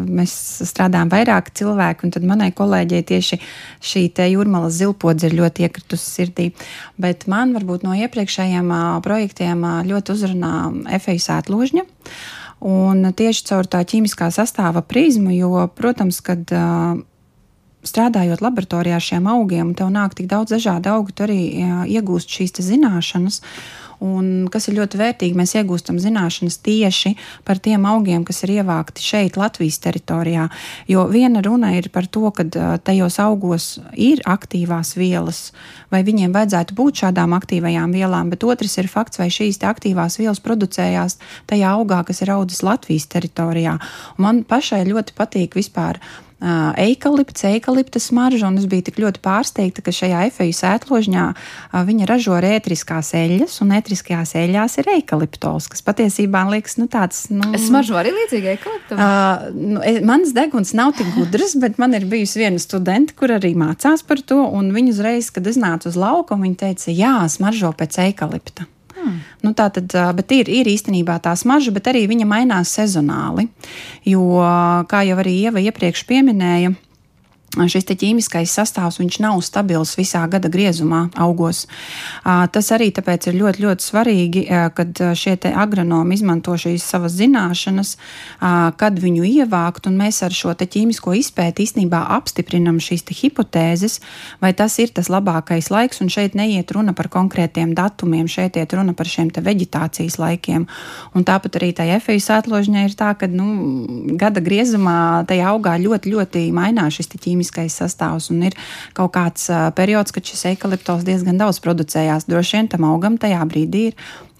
mēs 0.04 0.32
strādājam 0.64 1.10
vairāk 1.12 1.50
cilvēku, 1.56 2.06
un 2.06 2.14
tad 2.14 2.24
manai 2.24 2.48
kolēģei 2.56 3.02
tieši 3.10 3.38
šī 3.84 4.04
jūrmālas 4.32 4.78
zilpodze 4.80 5.28
ir 5.28 5.36
ļoti 5.36 5.66
iekritusi 5.66 6.08
sirdī. 6.08 6.46
Bet 6.96 7.26
man 7.28 7.52
varbūt 7.52 7.84
no 7.84 7.92
iepriekšējiem 7.92 8.72
projektiem 9.04 9.64
ļoti 9.90 10.16
uzrunā 10.16 10.54
efeju 10.96 11.24
sētložņa. 11.26 11.84
Un 12.72 13.12
tieši 13.12 13.44
caur 13.50 13.68
tā 13.68 13.82
ķīmiskā 13.84 14.30
sastāva 14.32 14.80
prizmu, 14.86 15.32
jo, 15.36 15.66
protams, 15.76 16.22
kad 16.24 16.48
strādājot 17.87 18.42
laboratorijā 18.45 18.99
ar 18.99 19.05
šiem 19.05 19.29
augiem, 19.31 19.75
tev 19.79 19.92
nāk 19.95 20.16
tik 20.18 20.31
daudz 20.31 20.55
dažādu 20.55 20.92
augu, 20.95 21.14
tu 21.14 21.27
arī 21.27 21.40
iegūst 21.90 22.31
šīs 22.31 22.61
zināšanas. 22.62 23.42
Un 24.03 24.49
kas 24.51 24.66
ir 24.66 24.75
ļoti 24.81 24.99
vērtīgi, 24.99 25.37
mēs 25.38 25.53
iegūstam 25.55 25.99
zināšanas 26.03 26.57
tieši 26.66 27.12
par 27.47 27.61
tiem 27.62 27.85
augiem, 27.87 28.25
kas 28.27 28.42
ir 28.42 28.57
ievākti 28.57 29.05
šeit, 29.05 29.37
Latvijas 29.38 29.79
teritorijā. 29.85 30.49
Jo 30.90 31.05
viena 31.11 31.38
runa 31.45 31.71
ir 31.79 31.87
par 31.95 32.09
to, 32.11 32.25
ka 32.35 32.42
tajos 32.83 33.21
augos 33.23 33.68
ir 33.95 34.25
aktīvās 34.27 34.97
vielas, 34.99 35.53
vai 35.95 36.03
viņiem 36.03 36.35
vajadzētu 36.35 36.75
būt 36.81 37.05
šādām 37.05 37.37
aktīvajām 37.38 37.95
vielām, 37.95 38.35
bet 38.35 38.42
otrs 38.42 38.75
ir 38.83 38.90
fakts, 38.90 39.23
vai 39.23 39.31
šīs 39.31 39.62
aktīvās 39.71 40.18
vielas 40.18 40.42
producējās 40.42 41.21
tajā 41.47 41.71
augā, 41.79 42.03
kas 42.09 42.25
ir 42.27 42.35
audzis 42.35 42.66
Latvijas 42.66 43.07
teritorijā. 43.07 43.79
Un 44.18 44.27
man 44.27 44.42
pašai 44.42 44.83
ļoti 44.90 45.14
patīk 45.14 45.55
vispār 45.62 46.03
eikalipts, 46.42 47.44
eikalipta 47.46 48.00
smarža, 48.02 48.48
un 48.50 48.59
es 48.61 48.66
biju 48.70 48.88
tik 48.88 48.98
ļoti 49.02 49.22
pārsteigta, 49.22 49.85
ka 49.85 49.94
šajā 49.94 50.24
efeju 50.31 50.57
sētložņā 50.59 51.26
viņa 51.88 52.09
ražo 52.11 52.37
ētriskās 52.37 53.12
eļļas, 53.18 53.59
un 53.64 53.74
ētriskajās 53.78 54.35
eļļās 54.40 54.78
ir 54.83 54.90
eikaliptols, 54.96 55.68
kas 55.72 55.85
patiesībā 55.87 56.44
liekas, 56.50 56.78
nu 56.81 56.88
tāds. 56.90 57.24
Nu, 57.31 57.52
es 57.57 57.68
smaržo 57.68 57.98
arī 58.00 58.14
līdzīgi 58.16 58.52
eikaliptam. 58.57 58.98
Uh, 58.98 59.46
nu, 59.55 59.81
e, 59.87 60.00
mans 60.07 60.35
deguns 60.37 60.74
nav 60.78 60.94
tik 60.98 61.14
gudrs, 61.16 61.57
bet 61.62 61.78
man 61.83 61.94
ir 61.98 62.09
bijusi 62.11 62.42
viena 62.42 62.61
studenta, 62.62 63.14
kur 63.18 63.35
arī 63.38 63.55
mācās 63.59 64.05
par 64.07 64.22
to, 64.26 64.42
un 64.42 64.72
viņa 64.74 64.94
uzreiz, 64.96 65.31
kad 65.35 65.46
es 65.46 65.61
nācu 65.61 65.92
uz 65.92 65.98
lauku, 65.98 66.38
viņa 66.42 66.62
teica, 66.66 66.90
jā, 66.90 67.16
smaržo 67.33 67.74
pēc 67.78 68.00
eikalipta. 68.09 68.66
Hmm. 69.02 69.18
Nu, 69.42 69.50
tā 69.58 69.66
tad, 69.74 69.90
ir, 70.30 70.46
ir 70.46 70.68
īstenībā 70.70 71.18
tā 71.22 71.34
smarža, 71.38 71.74
bet 71.74 71.90
arī 71.90 72.04
viņa 72.10 72.26
mainās 72.28 72.70
sezonāli. 72.78 73.48
Jo, 74.06 74.22
kā 74.90 75.02
jau 75.08 75.18
arī 75.18 75.34
Ieva 75.48 75.62
iepriekš 75.62 76.04
pieminēja, 76.06 76.70
šis 77.52 77.84
ķīmiskais 77.84 78.52
sastāvs 78.56 79.00
nav 79.20 79.40
stabils 79.44 79.92
visā 79.98 80.24
gada 80.30 80.48
griezumā, 80.48 81.10
augos. 81.20 81.66
Tas 82.24 82.70
arī 82.72 82.88
tāpēc 82.94 83.28
ir 83.28 83.36
ļoti, 83.36 83.62
ļoti 83.64 83.84
svarīgi, 83.84 84.44
kad 84.76 85.02
šie 85.18 85.36
agronomi 85.52 86.16
izmanto 86.16 86.56
šīs 86.56 86.84
savas 86.94 87.12
zināšanas, 87.18 87.96
kad 88.80 89.00
viņu 89.00 89.26
ievākt, 89.28 89.86
un 89.90 89.98
mēs 90.00 90.22
ar 90.24 90.32
šo 90.32 90.54
ķīmisko 90.56 91.12
izpēti 91.18 91.66
īstenībā 91.66 92.00
apstiprinam 92.16 92.80
šīs 92.80 93.04
hipotēzes, 93.12 93.98
vai 94.40 94.54
tas 94.56 94.78
ir 94.80 94.92
tas 94.94 95.10
labākais 95.12 95.68
laiks, 95.72 96.00
un 96.00 96.08
šeit 96.12 96.36
neiet 96.38 96.72
runa 96.72 96.96
par 96.96 97.10
konkrētiem 97.12 97.74
datumiem, 97.76 98.30
šeit 98.30 98.56
iet 98.56 98.72
runa 98.72 98.96
par 98.96 99.10
šiem 99.10 99.28
veģetācijas 99.32 100.16
laikiem. 100.22 100.66
Un 101.12 101.28
tāpat 101.28 101.60
arī 101.60 101.72
tajā 101.76 102.00
efeju 102.00 102.22
sētložņā 102.22 102.86
ir 102.88 102.96
tā, 102.96 103.12
ka 103.18 103.28
nu, 103.28 104.16
gada 104.20 104.40
griezumā 104.40 105.26
tajā 105.28 105.52
augā 105.52 105.76
ļoti, 105.82 106.12
ļoti 106.16 106.46
mainās 106.54 106.96
šis 106.96 107.12
ķīmiskais 107.12 107.41
ķīmiskais 107.42 107.78
sastāvs. 107.83 108.31
Un 108.33 108.46
ir 108.48 108.57
kaut 108.94 109.12
kāds 109.16 109.50
periods, 109.76 110.12
kad 110.14 110.24
šis 110.24 110.46
eikaliptos 110.52 111.05
diezgan 111.05 111.38
daudz 111.40 111.61
producējās. 111.62 112.28
Droši 112.31 112.59
vien 112.59 112.68
tam 112.68 112.87
augam 112.88 113.18
tajā 113.18 113.42
brīdī 113.48 113.90
ir 113.90 113.96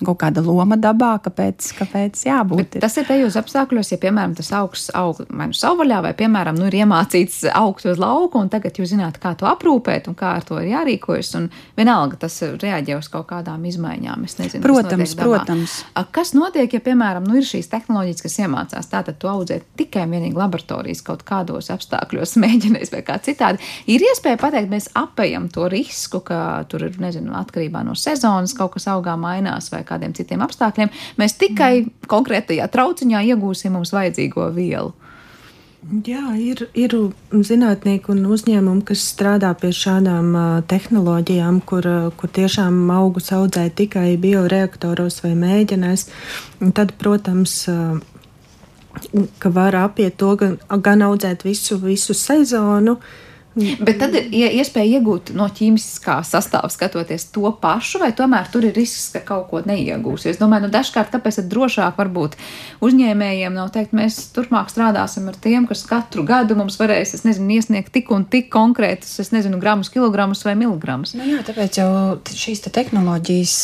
kaut 0.07 0.21
kāda 0.23 0.43
loma 0.45 0.79
dabā, 0.81 1.15
kāpēc, 1.25 1.73
kāpēc 1.79 2.25
jābūt. 2.29 2.77
Bet 2.77 2.85
tas 2.85 2.97
ir 3.01 3.09
tajos 3.09 3.37
apstākļos, 3.41 3.93
ja, 3.95 4.01
piemēram, 4.03 4.37
tas 4.39 4.53
augsts 4.57 4.93
aug 4.99 5.23
vai 5.29 5.49
nu 5.51 5.57
savvaļā, 5.57 6.01
vai, 6.07 6.13
piemēram, 6.19 6.59
nu, 6.59 6.69
ir 6.71 6.79
iemācīts 6.83 7.43
augt 7.53 7.87
uz 7.89 8.01
lauku, 8.01 8.41
un 8.43 8.51
tagad 8.53 8.79
jūs 8.81 8.93
zināt, 8.95 9.19
kā 9.23 9.35
to 9.39 9.49
aprūpēt 9.51 10.09
un 10.11 10.17
kā 10.19 10.35
ar 10.39 10.47
to 10.47 10.59
ir 10.63 10.71
jārīkojas. 10.73 11.33
Un 11.39 11.49
vienalga 11.79 12.19
tas 12.25 12.39
reaģē 12.43 12.99
uz 12.99 13.11
kaut 13.13 13.29
kādām 13.33 13.65
izmaiņām. 13.71 14.27
Nezinu, 14.43 14.63
protams, 14.65 15.15
protams. 15.19 15.77
Kas 16.15 16.33
notiek, 16.37 16.73
ja, 16.73 16.83
piemēram, 16.83 17.27
nu, 17.29 17.39
ir 17.41 17.47
šīs 17.47 17.71
tehnoloģijas, 17.73 18.25
kas 18.25 18.39
iemācās 18.43 18.91
tātad 18.93 19.19
to 19.23 19.31
audzēt 19.31 19.67
tikai 19.79 20.07
un 20.07 20.17
vienīgi 20.17 20.39
laboratorijas 20.39 21.03
kaut 21.07 21.25
kādos 21.29 21.71
apstākļos, 21.75 22.37
mēģinājis 22.45 22.95
vai 22.95 23.03
kā 23.07 23.19
citādi? 23.23 23.63
Ir 23.93 24.05
iespēja 24.09 24.41
pateikt, 24.41 24.71
mēs 24.73 24.91
apējam 24.99 25.49
to 25.53 25.69
risku, 25.73 26.23
ka 26.27 26.63
tur 26.71 26.87
ir, 26.89 26.97
nezinu, 27.03 27.35
atkarībā 27.39 27.85
no 27.87 27.97
sezonas 27.99 28.55
kaut 28.57 28.77
kas 28.77 28.89
augā 28.93 29.17
mainās 29.21 29.71
vai 29.73 29.83
kādiem 29.93 30.17
citiem 30.17 30.43
apstākļiem, 30.45 30.91
mēs 31.21 31.39
tikai 31.41 31.73
mm. 31.85 32.09
konkrētajā 32.11 32.67
trauciņā 32.73 33.23
iegūsim 33.33 33.77
mums 33.77 33.95
vajadzīgo 33.95 34.51
vielu. 34.57 34.93
Jā, 36.07 36.37
ir, 36.39 36.61
ir 36.79 36.93
zinātnieki 37.35 38.13
un 38.15 38.21
uzņēmumi, 38.31 38.85
kas 38.87 39.03
strādā 39.03 39.49
pie 39.59 39.73
šādām 39.75 40.29
uh, 40.31 40.45
tehnoloģijām, 40.71 41.59
kur, 41.67 41.89
uh, 41.91 42.13
kur 42.15 42.31
tiešām 42.31 42.77
augus 42.95 43.33
audzē 43.35 43.65
tikai 43.81 44.13
bioreaktoros 44.23 45.19
vai 45.25 45.33
mēģinēs. 45.41 46.07
Tad, 46.79 46.95
protams, 47.03 47.57
uh, 47.73 47.99
ka 49.43 49.51
var 49.51 49.75
apiet 49.81 50.21
to 50.23 50.37
gan, 50.39 50.55
gan 50.87 51.03
audzēt 51.03 51.43
visu, 51.43 51.81
visu 51.83 52.15
sezonu, 52.15 53.01
uh, 53.01 53.32
Bet 53.55 53.99
tad 54.01 54.15
ir 54.17 54.31
iespēja 54.33 54.99
iegūt 54.99 55.35
no 55.37 55.45
ķīmiskā 55.53 56.21
sastāvā, 56.25 56.71
skatoties 56.73 57.27
to 57.35 57.51
pašu, 57.61 58.01
vai 58.01 58.09
tomēr 58.17 58.49
tur 58.53 58.65
ir 58.65 58.73
risks, 58.77 59.11
ka 59.13 59.21
kaut 59.29 59.51
ko 59.51 59.61
neiegūs. 59.69 60.25
Es 60.31 60.41
domāju, 60.41 60.67
nu, 60.67 60.73
dažkārt 60.73 61.13
tāpēc 61.13 61.43
ir 61.43 61.49
drošāk 61.53 61.99
varbūt 62.01 62.39
uzņēmējiem 62.85 63.59
nav 63.59 63.69
teikt, 63.75 63.93
mēs 63.97 64.19
turpmāk 64.33 64.73
strādāsim 64.73 65.29
ar 65.29 65.37
tiem, 65.37 65.67
kas 65.69 65.85
katru 65.89 66.25
gadu 66.29 66.57
mums 66.57 66.79
varēs, 66.81 67.13
es 67.19 67.27
nezinu, 67.29 67.51
iesniegt 67.59 67.93
tik 67.93 68.09
un 68.15 68.25
tik 68.25 68.49
konkrētus, 68.53 69.19
es 69.21 69.33
nezinu, 69.37 69.61
gramus, 69.61 69.93
kilogramus 69.93 70.45
vai 70.49 70.57
miligramus. 70.57 71.13
Nu 71.19 71.29
jā, 71.29 71.45
tāpēc 71.45 71.83
jau 71.83 71.91
šīs 72.33 72.65
te 72.65 72.73
tehnoloģijas 72.73 73.59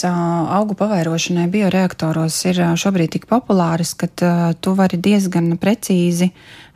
augu 0.59 0.77
pavairošanai 0.79 1.49
bioreaktoros 1.53 2.43
ir 2.51 2.61
šobrīd 2.77 3.17
tik 3.17 3.29
populāras, 3.31 3.97
ka 3.97 4.13
tu 4.61 4.77
vari 4.77 5.01
diezgan 5.01 5.55
precīzi 5.61 6.33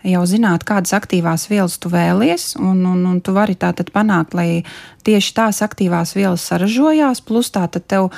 jau 0.06 0.22
zināt, 0.26 0.64
kādas 0.66 0.94
aktīvās 0.96 1.48
vielas 1.50 1.78
tu 1.82 1.90
vēlies, 1.92 2.52
un, 2.60 2.82
un, 2.86 3.04
un 3.06 3.20
tu 3.22 3.34
vari 3.36 3.54
tātad 3.58 3.92
panākt, 3.94 4.34
lai 4.34 4.62
tieši 5.06 5.34
tās 5.34 5.60
aktīvās 5.64 6.14
vielas 6.16 6.44
saražojās, 6.46 7.22
plus 7.26 7.50
tātad 7.54 7.84
tev 7.90 8.08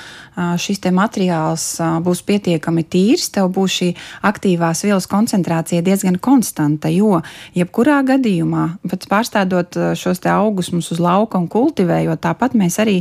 šis 0.60 0.82
te 0.84 0.92
materiāls 0.94 1.64
būs 2.04 2.20
pietiekami 2.28 2.84
tīrs, 2.90 3.30
tev 3.34 3.50
būs 3.54 3.78
šī 3.78 3.90
aktīvās 4.28 4.84
vielas 4.84 5.08
koncentrācija 5.10 5.84
diezgan 5.84 6.18
konstanta, 6.22 6.90
jo 6.92 7.22
jebkurā 7.56 8.00
gadījumā, 8.08 8.66
pēc 8.90 9.08
pārstādot 9.10 9.78
šos 9.98 10.20
te 10.24 10.32
augus 10.32 10.72
mums 10.74 10.90
uz 10.94 11.00
lauka 11.02 11.40
un 11.40 11.48
kultivējot, 11.52 12.20
tāpat 12.24 12.56
mēs 12.58 12.78
arī 12.82 12.98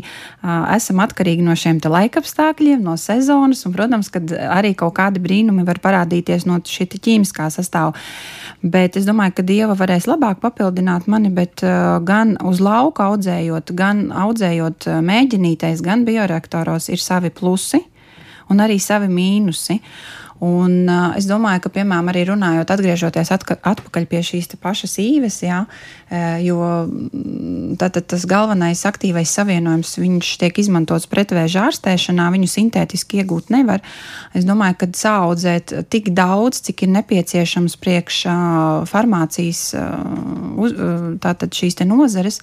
esam 0.75 1.03
atkarīgi 1.03 1.43
no 1.45 1.55
šiem 1.59 1.81
te 1.83 1.91
laikapstākļiem, 1.91 2.83
no 2.83 2.95
sezonas, 2.99 3.65
un, 3.67 3.75
protams, 3.75 4.11
kad 4.13 4.31
arī 4.31 4.73
kaut 4.79 4.95
kādi 4.99 5.23
brīnumi 5.23 5.67
var 5.67 5.81
parādīties 5.83 6.47
no 6.47 6.61
šī 6.63 6.87
ķīmiskā 6.93 7.49
sastāvā. 7.51 7.93
Bet 8.73 8.97
es 8.97 9.05
domāju, 9.05 9.35
ka 9.37 9.43
Dieva 9.45 9.75
varēs 9.77 10.07
labāk 10.09 10.39
papildināt 10.41 11.05
mani, 11.11 11.29
bet 11.29 11.61
uh, 11.61 11.99
gan 12.01 12.33
uz 12.41 12.57
lauka 12.63 13.11
audzējot, 13.11 13.69
gan 13.77 14.07
audzējot 14.09 14.87
uh, 14.89 15.01
mēģinītais, 15.05 15.83
gan 15.85 16.07
bioreaktoros 16.07 16.89
ir 16.89 17.01
savi 17.01 17.29
plusi 17.29 17.83
un 18.49 18.63
arī 18.63 18.79
savi 18.81 19.11
mīnusi. 19.13 19.77
Un, 20.43 20.87
uh, 20.89 21.13
es 21.19 21.27
domāju, 21.29 21.61
ka, 21.63 21.71
piemēram, 21.77 22.09
arī 22.11 22.25
runājot, 22.27 22.71
atgriežoties 22.73 23.31
atka, 23.31 23.57
atpakaļ 23.61 24.07
pie 24.11 24.23
šīs 24.25 24.49
pašas 24.61 24.97
īves, 25.01 25.41
jā, 25.45 25.63
jo 26.43 26.59
tātad 27.81 28.05
tas 28.11 28.25
galvenais 28.29 28.83
aktīvais 28.85 29.31
savienojums, 29.33 29.95
viņš 29.97 30.27
tiek 30.43 30.59
izmantots 30.61 31.07
pretvēža 31.09 31.67
ārstēšanā, 31.69 32.27
viņu 32.35 32.49
sintētiski 32.51 33.23
iegūt 33.23 33.49
nevar. 33.53 33.81
Es 34.37 34.45
domāju, 34.45 34.77
ka 34.83 34.89
saudzēt 34.97 35.73
tik 35.89 36.11
daudz, 36.13 36.61
cik 36.67 36.85
ir 36.85 36.93
nepieciešams 36.99 37.77
priekš 37.81 38.19
farmācijas, 38.91 39.63
tātad 41.23 41.57
šīs 41.57 41.79
te 41.81 41.87
nozares, 41.89 42.41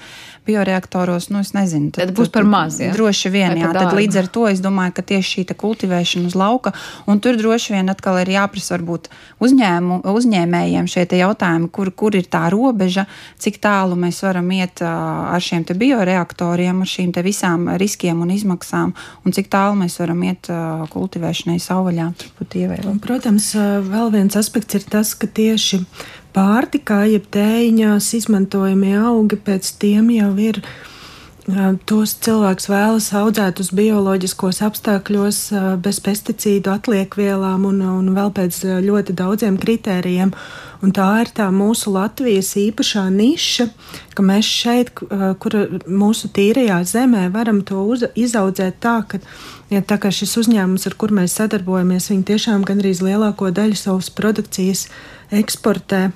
bioreaktoros, 0.49 1.31
nu, 1.31 1.45
es 1.45 1.55
nezinu. 1.55 1.93
Tad, 1.95 2.11
tad 2.11 2.17
būs 2.19 2.33
par 2.35 2.49
maz. 2.49 2.81
Ja? 2.83 2.91
Droši 2.97 3.31
vien, 3.31 3.55
jā. 3.61 3.71
Tad 3.77 3.95
līdz 3.95 4.19
ar 4.25 4.31
to 4.35 4.49
es 4.51 4.63
domāju, 4.65 4.97
ka 4.99 5.07
tieši 5.13 5.45
šī 5.45 5.47
kultivēšana 5.61 6.27
uz 6.31 6.35
lauka, 6.39 6.75
un 7.07 7.23
tur 7.23 7.39
droši 7.39 7.77
vien 7.77 7.80
atkal 7.89 8.19
ir 8.21 8.29
jāprasa 8.35 8.75
varbūt 8.77 9.09
uzņēmu, 9.41 10.03
uzņēmējiem 10.11 10.89
šie 10.91 11.07
jautājumi, 11.21 11.71
kur, 11.73 11.91
kur 11.97 12.19
ir 12.19 12.29
tā 12.31 12.45
robeža, 12.53 13.07
cik 13.41 13.61
tālu 13.65 13.97
mēs 13.97 14.21
varam 14.27 14.51
iet 14.53 14.83
ar 14.85 15.41
šiem 15.41 15.65
bioreaktoriem, 15.65 16.83
ar 16.85 16.91
šīm 16.91 17.15
visām 17.25 17.69
riskiem 17.81 18.21
un 18.21 18.35
izmaksām, 18.35 18.95
un 19.25 19.37
cik 19.37 19.49
tālu 19.53 19.81
mēs 19.81 19.99
varam 20.03 20.21
iet 20.29 20.51
kultivēšanai 20.93 21.59
savvaļā. 21.63 22.11
Protams, 23.01 23.53
vēl 23.89 24.13
viens 24.13 24.37
aspekts 24.37 24.77
ir 24.79 24.87
tas, 24.91 25.15
ka 25.15 25.31
tieši 25.31 25.85
pārtikā, 26.37 27.05
jeb 27.11 27.27
tēņās 27.33 28.13
izmantojamie 28.21 28.97
augi, 29.01 29.41
pēc 29.41 29.75
tiem 29.83 30.13
jau 30.15 30.33
ir. 30.41 30.63
Tos 31.89 32.13
cilvēks 32.21 32.67
vēlas 32.69 33.07
audzēt 33.17 33.63
uz 33.63 33.71
bioloģiskos 33.73 34.61
apstākļos, 34.67 35.39
bez 35.81 36.01
pesticīdu 36.05 36.69
atliekvielām 36.75 37.65
un, 37.65 37.81
un 37.81 38.11
vēl 38.17 38.33
pēc 38.37 38.59
ļoti 38.85 39.17
daudziem 39.17 39.57
kritērijiem. 39.61 40.35
Un 40.85 40.93
tā 40.97 41.09
ir 41.23 41.33
tā 41.37 41.49
mūsu 41.53 41.93
Latvijas 41.93 42.53
īpašā 42.61 43.07
niša, 43.13 43.67
ka 44.17 44.25
mēs 44.25 44.49
šeit, 44.49 44.93
kur 45.01 45.57
mūsu 45.89 46.31
tīrajā 46.37 46.79
zemē, 46.93 47.27
varam 47.33 47.65
to 47.65 47.83
uz, 47.89 48.05
izaudzēt 48.17 48.81
tā, 48.85 49.01
ka 49.09 49.21
ja 49.73 49.81
tā 49.81 49.99
šis 50.13 50.37
uzņēmums, 50.45 50.87
ar 50.89 50.97
kur 51.01 51.13
mēs 51.17 51.37
sadarbojamies, 51.41 52.13
viņi 52.13 52.27
tiešām 52.33 52.65
gandrīz 52.69 53.01
lielāko 53.05 53.53
daļu 53.53 53.81
savas 53.81 54.13
produkcijas 54.13 54.89
eksportē. 55.33 56.11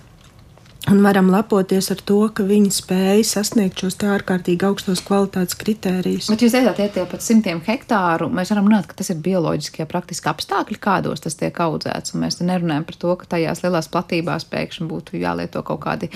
Un 0.84 0.98
varam 1.00 1.30
lepoties 1.32 1.86
ar 1.94 2.00
to, 2.04 2.18
ka 2.36 2.44
viņi 2.44 2.68
spēja 2.76 3.22
sasniegt 3.24 3.80
šos 3.80 3.94
ārkārtīgi 4.04 4.66
augstos 4.68 5.00
kvalitātes 5.06 5.56
kritērijus. 5.56 6.26
Bet 6.28 6.44
jūs 6.44 6.52
teicāt, 6.52 6.82
ja 6.82 6.88
tie 6.92 7.04
pat 7.08 7.24
simtiem 7.24 7.62
hektāru, 7.64 8.28
mēs 8.28 8.52
varam 8.52 8.68
runāt, 8.68 8.90
ka 8.90 8.98
tas 8.98 9.08
ir 9.14 9.22
bioloģiskie 9.24 9.86
praktiski 9.88 10.28
apstākļi, 10.28 10.76
kādos 10.84 11.24
tas 11.24 11.38
tiek 11.40 11.56
audzēts. 11.56 12.12
Un 12.12 12.26
mēs 12.26 12.36
te 12.36 12.44
nerunājam 12.44 12.84
par 12.90 12.98
to, 13.00 13.14
ka 13.22 13.30
tajās 13.32 13.64
lielās 13.64 13.88
platībās 13.94 14.44
pēkšņi 14.52 14.90
būtu 14.90 15.22
jālieto 15.22 15.64
kaut 15.64 15.80
kādi 15.86 16.10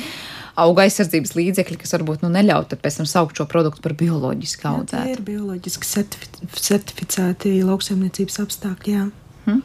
auga 0.61 0.85
aizsardzības 0.85 1.33
līdzekļi, 1.39 1.81
kas 1.81 1.97
varbūt 1.97 2.27
nu, 2.27 2.33
neļautu 2.37 2.77
pēc 2.83 3.01
tam 3.01 3.09
saukt 3.09 3.41
šo 3.41 3.49
produktu 3.49 3.81
par 3.89 3.97
bioloģiski 3.97 4.69
audzētu. 4.69 5.01
Jā, 5.01 5.09
tie 5.09 5.16
ir 5.16 5.25
bioloģiski 5.31 5.91
certificēti 6.69 7.57
lauksaimniecības 7.64 8.41
apstākļi. 8.45 8.97
Jā. 8.99 9.09
Hmm. 9.49 9.64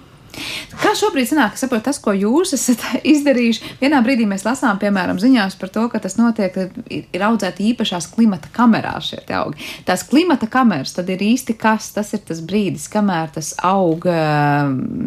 Kā 0.81 0.93
šobrīd 0.97 1.27
sanāk, 1.29 1.57
saprot, 1.59 1.83
tas, 1.85 1.99
ko 2.01 2.13
jūs 2.17 2.55
esat 2.57 2.81
izdarījuši? 3.13 3.77
Vienā 3.81 3.99
brīdī 4.05 4.25
mēs 4.29 4.45
lasām, 4.47 4.79
piemēram, 4.81 5.19
ziņās 5.21 5.57
par 5.61 5.71
to, 5.73 5.85
ka 5.91 6.01
tas 6.03 6.17
notiek, 6.17 6.57
ir 6.89 7.25
audzēti 7.27 7.67
īpašās 7.71 8.09
klimata 8.13 8.49
kamerās 8.53 9.11
šie 9.11 9.21
augi. 9.37 9.61
Tās 9.87 10.05
klimata 10.09 10.49
kameras 10.51 10.95
tad 10.97 11.11
ir 11.13 11.21
īsti 11.23 11.57
kas, 11.59 11.91
tas 11.95 12.13
ir 12.17 12.23
tas 12.27 12.41
brīdis, 12.45 12.89
kamēr 12.93 13.33
tas 13.37 13.53
aug, 13.63 14.07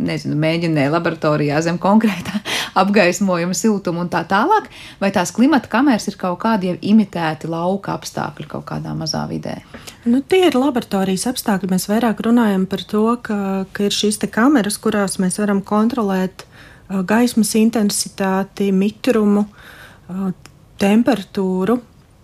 nezinu, 0.07 0.39
mēģinē 0.47 0.87
laboratorijā 0.95 1.61
zem 1.67 1.81
konkrētā 1.83 2.41
apgaismojuma, 2.83 3.57
siltuma 3.57 4.05
un 4.05 4.13
tā 4.13 4.23
tālāk, 4.29 4.71
vai 5.03 5.13
tās 5.15 5.35
klimata 5.35 5.71
kameras 5.73 6.07
ir 6.11 6.21
kaut 6.21 6.39
kādi 6.47 6.73
jau 6.73 6.79
imitēti 6.95 7.51
lauka 7.51 7.97
apstākļi 7.99 8.51
kaut 8.55 8.69
kādā 8.71 8.95
mazā 8.97 9.27
vidē? 9.31 9.59
Nu, 10.07 10.21
tie 10.23 10.45
ir 10.47 10.55
laboratorijas 10.55 11.27
apstākļi. 11.33 11.73
Mēs 11.73 11.89
vairāk 11.91 12.21
runājam 12.23 12.67
par 12.71 12.85
to, 12.87 13.03
ka, 13.27 13.39
ka 13.75 13.89
ir 13.89 13.95
šīs 13.95 14.21
kameras, 14.31 14.79
kurās 14.79 15.19
mēs 15.23 15.41
varam 15.43 15.65
kontrolēt 15.67 16.45
uh, 16.47 17.03
gaismas 17.03 17.51
intensitāti, 17.59 18.71
mitrumu, 18.71 19.49
uh, 19.49 20.31
temperatūru. 20.79 21.81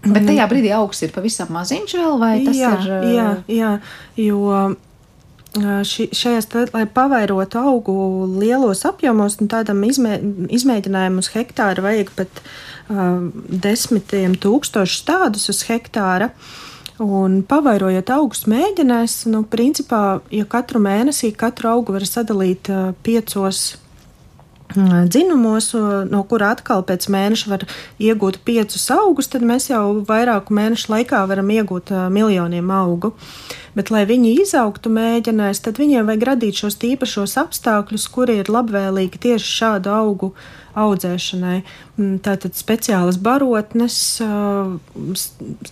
Bet 0.06 0.26
tajā 0.26 0.46
brīdī 0.50 0.70
augsts 0.74 1.06
ir 1.06 1.12
pavisam 1.14 1.50
maziņš 1.54 1.98
vēl, 1.98 2.16
vai 2.22 2.32
tas 2.46 2.58
jā, 2.58 2.72
ir? 2.78 2.88
Uh... 2.90 3.10
Jā, 3.10 3.28
jā, 3.50 3.74
jo 4.18 4.40
ši, 5.86 6.08
šajās, 6.16 6.48
lai 6.72 6.86
pavairotu 6.90 7.60
augu 7.60 7.94
lielos 8.40 8.82
apjomos, 8.88 9.38
un 9.42 9.50
tādam 9.50 9.82
izmē, 9.86 10.16
izmēģinājumu 10.54 11.22
uz 11.22 11.30
hektāru 11.34 11.86
vajag 11.86 12.10
pat 12.18 12.42
uh, 12.42 13.30
desmitiem 13.66 14.38
tūkstošus 14.42 15.06
tādus 15.06 15.50
uz 15.50 15.66
hektāra. 15.70 16.30
Uh, 16.30 16.60
Un 17.00 17.40
pavairojot 17.48 18.10
augus 18.12 18.44
mēģinēs, 18.50 19.22
nu, 19.32 19.44
principā, 19.48 20.20
ja 20.30 20.44
katru 20.44 20.82
mēnesī 20.82 21.32
katru 21.32 21.70
augu 21.72 21.96
var 21.96 22.04
sadalīt 22.08 22.68
uh, 22.68 22.90
piecos 23.02 23.70
dzinumos, 25.08 25.72
no 26.10 26.22
kura 26.28 26.52
atkal 26.56 26.82
pēc 26.86 27.08
mēneša 27.12 27.50
var 27.50 27.64
iegūt 28.00 28.40
piecus 28.44 28.86
augus, 28.94 29.28
tad 29.28 29.44
mēs 29.44 29.70
jau 29.70 30.02
vairāku 30.08 30.54
mēnešu 30.54 30.92
laikā 30.92 31.22
varam 31.28 31.50
iegūt 31.52 31.92
uh, 31.92 32.08
miljoniem 32.12 32.70
augu. 32.72 33.12
Bet, 33.76 33.90
lai 33.92 34.04
viņi 34.08 34.34
izaugtu 34.42 34.92
mēģinājumos, 34.92 35.62
tad 35.64 35.80
viņiem 35.80 36.08
vajag 36.08 36.26
radīt 36.28 36.60
šos 36.60 36.76
īpašos 36.76 37.38
apstākļus, 37.40 38.08
kuri 38.12 38.40
ir 38.42 38.52
labvēlīgi 38.52 39.22
tieši 39.28 39.54
šādu 39.60 39.92
augu 39.92 40.32
audzēšanai. 40.78 41.62
Mm, 41.92 42.18
tātad 42.24 42.56
speciālas 42.56 43.18
barotnes, 43.20 43.96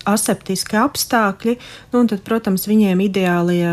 aseptiski 0.08 0.76
apstākļi, 0.76 1.54
nu, 1.92 2.02
un 2.02 2.10
tad, 2.10 2.20
protams, 2.26 2.66
viņiem 2.68 3.00
ideālie 3.06 3.64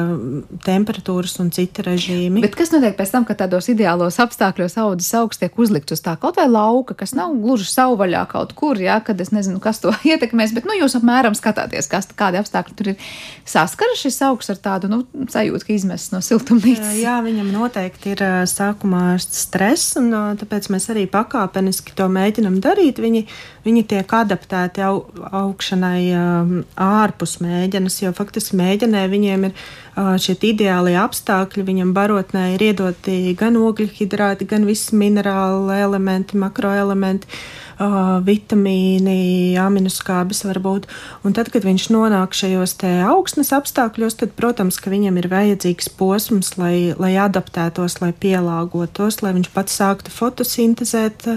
temperatūras 0.63 1.35
un 1.43 1.51
citi 1.55 1.83
režīmi. 1.83 2.43
Bet 2.45 2.55
kas 2.55 2.71
notiek 2.71 2.95
pēc 2.95 3.11
tam, 3.13 3.27
kad 3.27 3.41
tādos 3.41 3.67
ideālos 3.73 4.19
apstākļos 4.23 4.77
audzes 4.79 5.11
augsts 5.19 5.43
tiek 5.43 5.59
uzlikts 5.59 5.97
uz 5.97 6.03
tā 6.05 6.15
kaut 6.21 6.39
vai 6.39 6.47
lauka, 6.47 6.95
kas 6.97 7.11
nav 7.17 7.35
gluži 7.35 7.67
savvaļā 7.67 8.23
kaut 8.31 8.55
kur, 8.57 8.79
jā, 8.79 8.95
kad 9.03 9.19
es 9.23 9.33
nezinu, 9.35 9.59
kas 9.63 9.83
to 9.83 9.91
ietekmēs, 10.11 10.55
bet, 10.55 10.69
nu, 10.69 10.77
jūs 10.79 10.95
apmēram 10.99 11.35
skatāties, 11.37 11.91
kas, 11.91 12.07
kādi 12.15 12.39
apstākļi 12.41 12.77
tur 12.79 12.93
ir. 12.93 13.11
Saskara 13.47 13.95
šis 13.99 14.21
augsts 14.27 14.51
ar 14.55 14.63
tādu, 14.63 14.89
nu, 14.91 15.03
sajūtu, 15.31 15.67
ka 15.67 15.75
izmests 15.75 16.11
no 16.15 16.23
siltumnīcas. 16.23 16.95
Jā, 16.99 17.19
viņam 17.25 17.51
noteikti 17.53 18.15
ir 18.15 18.23
sākumā 18.47 19.17
stress, 19.23 19.95
un 19.99 20.11
tāpēc 20.39 20.71
mēs 20.73 20.89
arī 20.93 21.05
pakāpeniski 21.17 21.97
to 21.97 22.07
mēģinam 22.13 22.61
darīt, 22.63 23.01
viņi, 23.03 23.25
viņi 23.65 23.83
tiek 23.91 24.15
adaptēti 24.21 24.85
au, 24.87 25.03
augšanai 25.41 26.01
um, 26.15 26.55
ārpus 26.87 27.37
mēģinas, 27.43 27.99
jo 28.05 28.13
faktiski 28.15 28.61
mēģinē 28.61 29.03
viņiem 29.11 29.49
ir 29.49 29.53
uh, 29.57 30.15
šie 30.21 30.37
ideālie 30.53 30.95
apstākļi, 31.01 31.67
viņam 31.73 31.93
barotnē 31.97 32.51
ir 32.55 32.69
iedoti 32.71 33.35
gan 33.39 33.59
ogļhidrāti, 33.59 34.47
gan 34.49 34.69
visi 34.69 34.95
minerāli 34.95 35.81
elementi, 35.83 36.39
makroelementi. 36.39 37.27
Uh, 37.27 37.66
uh, 37.79 38.17
vitamīni, 38.25 39.55
aminoskābes 39.61 40.43
varbūt. 40.47 40.87
Un 41.27 41.35
tad, 41.37 41.51
kad 41.53 41.65
viņš 41.67 41.87
nonāk 41.93 42.35
šajos 42.37 42.75
augsnes 43.07 43.53
apstākļos, 43.55 44.19
tad, 44.21 44.35
protams, 44.37 44.79
ka 44.81 44.91
viņam 44.93 45.17
ir 45.21 45.29
vajadzīgs 45.31 45.91
posms, 45.99 46.53
lai, 46.59 46.93
lai 46.97 47.15
adaptētos, 47.21 47.99
lai 48.03 48.13
pielāgotos, 48.13 49.21
lai 49.23 49.33
viņš 49.37 49.51
pats 49.55 49.79
sāktu 49.81 50.13
fotosintezēt, 50.13 51.27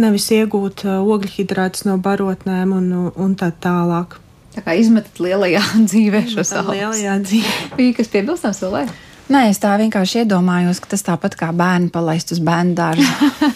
nevis 0.00 0.30
iegūt 0.36 0.86
ogļhidrātus 1.00 1.86
no 1.88 1.98
barotnēm 2.00 2.74
un, 2.76 2.90
un 3.14 3.38
tā 3.38 3.52
tālāk. 3.62 4.18
Tā 4.50 4.64
kā 4.66 4.74
izmetat 4.78 5.20
lielajā 5.22 5.62
dzīvē 5.90 6.24
šo 6.32 6.46
savu 6.46 6.74
lielajā 6.74 7.20
dzīvē. 7.22 7.54
Bija 7.78 8.00
kas 8.00 8.10
piebilstams 8.12 8.64
vēl? 8.66 8.90
Nē, 9.30 9.44
es 9.52 9.60
tā 9.62 9.76
vienkārši 9.78 10.24
iedomājos, 10.24 10.80
ka 10.82 10.90
tas 10.90 11.04
tāpat 11.06 11.36
kā 11.38 11.52
bērni 11.54 11.86
palaist 11.94 12.32
uz 12.34 12.40
bērnu 12.42 12.74
dārzu. 12.74 13.06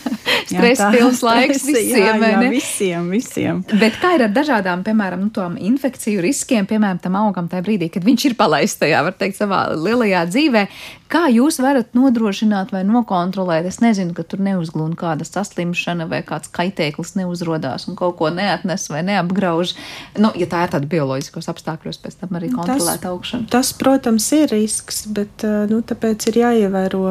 Stresa 0.50 0.90
pilns 0.94 1.22
laiks 1.28 1.64
visiem. 1.68 2.00
Jā, 2.04 2.32
jā, 2.34 2.42
visiem, 2.52 3.10
visiem. 3.12 3.62
Bet 3.80 3.98
kā 4.02 4.14
ir 4.18 4.26
ar 4.28 4.34
dažādām, 4.34 4.84
piemēram, 4.86 5.24
nu, 5.26 5.32
tām 5.34 5.56
infekciju 5.60 6.24
riskiem, 6.24 6.68
piemēram, 6.70 7.00
tam 7.04 7.18
augam 7.20 7.48
tajā 7.50 7.66
brīdī, 7.66 7.90
kad 7.94 8.06
viņš 8.06 8.28
ir 8.30 8.36
palaists 8.38 8.82
tajā, 8.82 9.04
var 9.06 9.16
teikt, 9.18 9.40
savā 9.40 9.66
lielajā 9.74 10.26
dzīvē, 10.32 10.66
Kā 11.14 11.28
jūs 11.30 11.60
varat 11.62 11.92
nodrošināt 11.94 12.72
vai 12.74 12.80
nokontrolēt? 12.88 13.68
Es 13.68 13.76
nezinu, 13.78 14.10
ka 14.16 14.24
tur 14.26 14.40
neuzglūna 14.42 14.96
kāda 14.98 15.22
saslimšana 15.28 16.08
vai 16.10 16.24
kāds 16.26 16.50
kaitēklis 16.54 17.12
neuzrodās 17.20 17.86
un 17.86 17.94
kaut 17.98 18.16
ko 18.18 18.32
neatnes 18.34 18.88
vai 18.90 19.04
neapgrauž. 19.06 19.76
Nu, 20.18 20.32
ja 20.34 20.48
tā 20.50 20.64
ir 20.64 20.72
tāda 20.72 20.88
bioloģiskos 20.90 21.46
apstākļos, 21.52 22.00
pēc 22.02 22.18
tam 22.22 22.34
arī 22.40 22.50
kontrolēt 22.54 23.04
tas, 23.04 23.10
augšanu. 23.12 23.46
Tas, 23.52 23.70
protams, 23.78 24.26
ir 24.34 24.50
risks, 24.50 25.04
bet 25.14 25.44
nu, 25.70 25.78
tāpēc 25.86 26.26
ir 26.32 26.40
jāievēro 26.40 27.04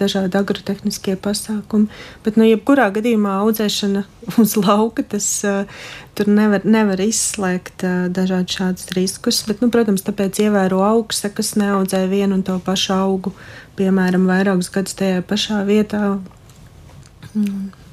dažādi 0.00 0.40
agrotehniskie 0.40 1.14
pasākumi. 1.14 1.86
Bet, 2.26 2.40
nu, 2.40 2.48
ja 2.48 2.58
jebkurā 2.66 2.90
gadījumā 2.90 3.32
audzēšana 3.44 4.02
uz 4.42 4.56
lauka, 4.58 5.04
tas 5.06 5.44
tur 6.18 6.26
nevar, 6.26 6.64
nevar 6.66 6.98
izslēgt 6.98 7.84
dažādi 8.10 8.58
šādus 8.58 8.90
riskus. 8.96 9.44
Bet, 9.46 9.62
nu, 9.62 9.70
protams, 9.70 10.02
tāpēc 10.02 10.40
ievēro 10.42 10.82
augsta, 10.82 11.30
kas 11.30 11.54
neaudzē 11.54 12.08
vienu 12.10 12.34
un 12.34 12.42
to 12.42 12.58
pašu 12.58 12.92
augu, 12.96 13.32
piemēram, 13.78 14.26
vairākus 14.26 14.72
gadus 14.74 14.98
tajā 14.98 15.22
pašā 15.22 15.62
vietā. 15.68 16.18
Mm. 17.34 17.85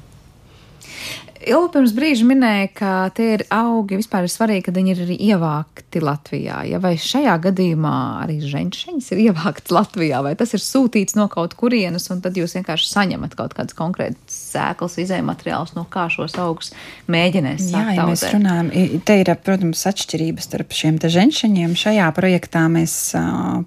Ilga 1.44 1.68
pirms 1.74 1.92
brīža 1.96 2.24
minēja, 2.28 2.68
ka 2.78 2.90
tie 3.16 3.26
ir 3.36 3.42
augi 3.52 3.98
vispār 3.98 4.24
ir 4.26 4.32
svarīgi, 4.32 4.64
ka 4.66 4.72
viņi 4.76 4.92
ir 4.94 5.02
arī 5.04 5.16
ievākti 5.28 6.00
Latvijā. 6.04 6.62
Ja 6.68 6.80
vai 6.80 6.94
šajā 7.00 7.34
gadījumā 7.46 7.94
arī 8.22 8.38
ženšeņas 8.44 9.10
ir 9.12 9.22
ievāktas 9.26 9.74
Latvijā, 9.74 10.22
vai 10.24 10.34
tas 10.40 10.54
ir 10.56 10.62
sūtīts 10.64 11.18
no 11.18 11.26
kaut 11.32 11.56
kurienes, 11.60 12.08
un 12.14 12.22
tad 12.24 12.38
jūs 12.40 12.56
vienkārši 12.58 12.88
saņemat 12.90 13.36
kaut 13.36 13.56
kādas 13.58 13.76
konkrētas 13.76 14.38
sēklas, 14.54 14.96
izējuma 15.04 15.34
materiālus, 15.34 15.74
no 15.76 15.84
kā 15.90 16.06
šos 16.12 16.38
augus 16.40 16.72
mēģinās. 17.12 17.68
Jā, 17.74 17.84
ja 17.98 18.08
mēs 18.08 18.24
runājam, 18.32 18.72
te 19.04 19.20
ir, 19.20 19.34
protams, 19.44 19.84
atšķirības 19.92 20.48
starp 20.48 20.76
šiem 20.76 21.00
te 21.02 21.12
ženšeņiem. 21.12 21.76
Šajā 21.84 22.08
projektā 22.16 22.66
mēs 22.72 22.98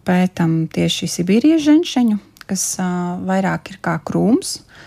pētam 0.07 0.59
tieši 0.73 1.11
Sibīrijas 1.19 1.65
ženšeņu, 1.67 2.21
kas 2.49 2.69
vairāk 3.27 3.75
ir 3.75 3.83
kā 3.85 3.99
krūms. 4.07 4.57
Uh, 4.57 4.85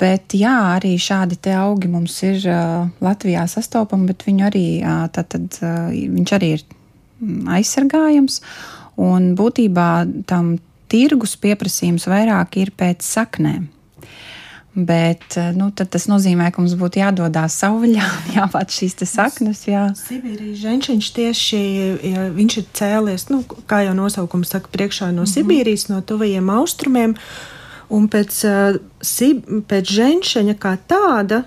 bet 0.00 0.34
jā, 0.36 0.56
arī 0.76 0.96
šādi 1.00 1.38
augi 1.56 1.88
mums 1.88 2.18
ir 2.26 2.42
uh, 2.50 2.88
Latvijā 3.04 3.46
sastopami, 3.48 4.10
bet 4.10 4.26
viņu 4.26 4.44
arī, 4.48 4.66
tātad, 5.14 5.60
viņš 5.92 6.34
arī 6.36 6.52
ir 6.58 6.64
mm, 6.66 7.48
aizsargājams. 7.56 8.42
Un 8.98 9.32
būtībā 9.38 9.88
tam 10.28 10.56
tirgus 10.90 11.36
pieprasījums 11.40 12.08
vairāk 12.10 12.58
ir 12.60 12.72
pēc 12.76 13.04
saknēm. 13.06 13.68
Bet 14.78 15.34
nu, 15.56 15.72
tas 15.74 16.04
nozīmē, 16.06 16.52
ka 16.54 16.62
mums 16.62 16.76
būtu 16.78 17.00
jādodas 17.00 17.56
savvaļā 17.62 18.08
jāpat 18.36 18.74
šīs 18.74 18.98
saknes. 19.10 19.64
Jā. 19.66 19.88
Sibīrijas 19.98 20.60
ženšiņš 20.62 21.12
tieši 21.16 21.60
ja 22.12 22.28
viņš 22.34 22.58
ir 22.60 22.66
cēlies, 22.78 23.28
nu, 23.32 23.42
kā 23.70 23.84
jau 23.86 23.94
nosaukums 23.98 24.52
saka, 24.54 24.70
priekšā 24.74 25.08
no 25.08 25.22
mm 25.22 25.24
-hmm. 25.24 25.32
Sibīrijas, 25.34 25.88
no 25.88 26.02
tuvajiem 26.02 26.50
austrumiem. 26.50 27.16
Uh, 27.16 27.57
Un 27.88 28.08
pēc, 28.12 28.40
pēc 29.70 29.92
ženšaņa 29.98 30.54
kā 30.60 30.74
tāda. 30.90 31.42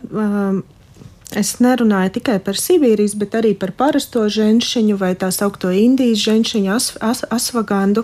Es 1.37 1.53
nerunāju 1.63 2.15
tikai 2.17 2.39
par 2.43 2.57
Sibīrijas, 2.59 3.13
bet 3.15 3.37
arī 3.39 3.53
par 3.55 3.71
parasto 3.77 4.25
ženšiņu 4.27 4.97
vai 4.99 5.13
tā 5.15 5.29
saucamo 5.31 5.71
Indijas 5.71 6.25
ženšiņu, 6.25 6.71
as, 6.73 6.89
as, 6.99 7.21
asvagandu. 7.31 8.03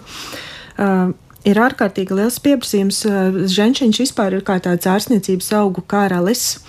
Uh, 0.78 1.12
ir 1.48 1.60
ārkārtīgi 1.60 2.16
liels 2.16 2.40
pieprasījums. 2.44 3.04
Ženšiņš 3.52 4.02
vispār 4.06 4.38
ir 4.38 4.46
kā 4.48 4.60
tāds 4.64 4.88
ārstniecības 4.88 5.52
augu 5.60 5.84
karalis. 5.84 6.60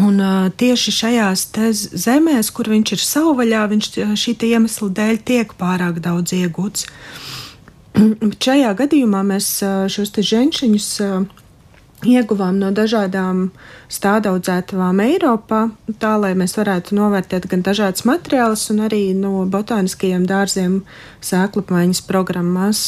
Un 0.00 0.16
tieši 0.56 0.94
šajās 0.96 1.42
zemēs, 1.92 2.48
kur 2.56 2.70
viņš 2.72 2.94
ir 2.96 3.02
savvaļā, 3.04 3.66
viņš 3.74 3.90
šī 4.16 4.34
iemesla 4.48 4.88
dēļ 4.96 5.18
tiek 5.28 5.52
pārāk 5.60 6.00
daudz 6.04 6.32
iegūts. 6.38 6.86
Uh, 6.88 7.23
šajā 8.44 8.74
gadījumā 8.78 9.22
mēs 9.26 9.56
šos 9.94 10.14
ženšiņus 10.18 10.90
ieguvām 12.04 12.58
no 12.60 12.70
dažādām 12.74 13.48
stādaudzētavām 13.92 15.00
Eiropā, 15.04 15.68
tā 16.00 16.14
lai 16.20 16.34
mēs 16.38 16.56
varētu 16.58 16.96
novērtēt 16.98 17.48
gan 17.50 17.64
dažādas 17.64 18.04
materiālus, 18.08 18.66
gan 18.70 18.82
arī 18.88 19.14
no 19.16 19.44
botāniskajiem 19.50 20.26
dārziem 20.28 20.82
sēklu 21.24 21.64
apmaiņas 21.64 22.02
programmās. 22.08 22.84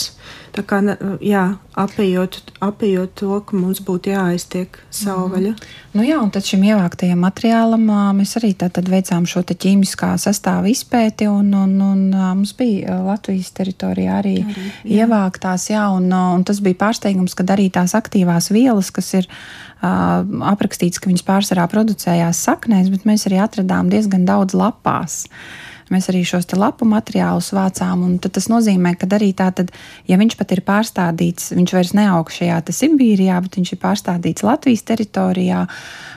Tā 0.57 0.62
kā 0.64 0.78
jā, 1.20 1.42
apējot, 1.76 2.38
apējot 2.64 3.12
to, 3.20 3.36
ka 3.44 3.59
mums 3.59 3.82
būtu 3.84 4.12
jāaiztiek 4.14 4.78
savvaļa. 4.94 5.52
Mm. 5.52 5.74
Nu 5.96 6.07
jā, 6.07 6.16
un 6.22 6.30
tad 6.32 6.48
šim 6.48 6.64
ievāktajam 6.64 7.20
materiālam 7.20 7.84
mēs 8.16 8.32
arī 8.40 8.54
tātad 8.57 8.88
veicām 8.88 9.26
šo 9.28 9.42
ķīmiskā 9.46 10.14
sastāvu 10.20 10.70
izpēti, 10.72 11.28
un, 11.28 11.52
un, 11.57 11.76
un 11.84 12.02
mums 12.14 12.54
bija 12.57 13.02
Latvijas 13.04 13.52
teritorijā 13.57 14.16
arī, 14.22 14.38
arī 14.46 14.64
jā. 14.64 15.04
ievāktās, 15.04 15.68
jā, 15.74 15.84
un, 15.92 16.09
un 16.09 16.48
tas 16.48 16.62
bija 16.64 16.80
pārsteigums, 16.86 17.36
kad 17.36 17.52
arī 17.52 17.68
tās 17.72 17.92
aktīvās 17.98 18.48
vielas, 18.54 18.88
kas 18.96 19.12
ir 19.20 19.28
uh, 19.28 20.24
aprakstīts, 20.54 21.02
ka 21.02 21.12
viņas 21.12 21.28
pārsvarā 21.28 21.68
producējās 21.72 22.44
saknēs, 22.48 22.92
bet 22.94 23.09
mēs 23.09 23.28
arī 23.28 23.44
atradām 23.44 23.92
diezgan 23.92 24.24
daudz 24.28 24.57
lapās. 24.57 25.24
Uh, 25.26 25.66
Mēs 25.93 26.09
arī 26.11 26.24
šos 26.26 26.49
lapu 26.59 26.87
materiālus 26.89 27.53
vācām, 27.55 28.01
tas 28.18 28.49
nozīmē, 28.51 28.97
ka 28.99 29.07
arī 29.14 29.30
tā, 29.39 29.53
tad, 29.55 29.70
ja 30.11 30.18
viņš 30.18 30.34
pat 30.41 30.55
ir 30.57 30.64
pārstādīts, 30.66 31.53
viņš 31.55 31.74
vairs 31.76 31.93
neaug 31.95 32.32
šajā 32.34 32.59
Sibīrijā, 32.74 33.37
bet 33.45 33.61
viņš 33.61 33.72
ir 33.76 33.80
pārstādīts 33.84 34.47
Latvijas 34.47 34.82
teritorijā, 34.89 35.61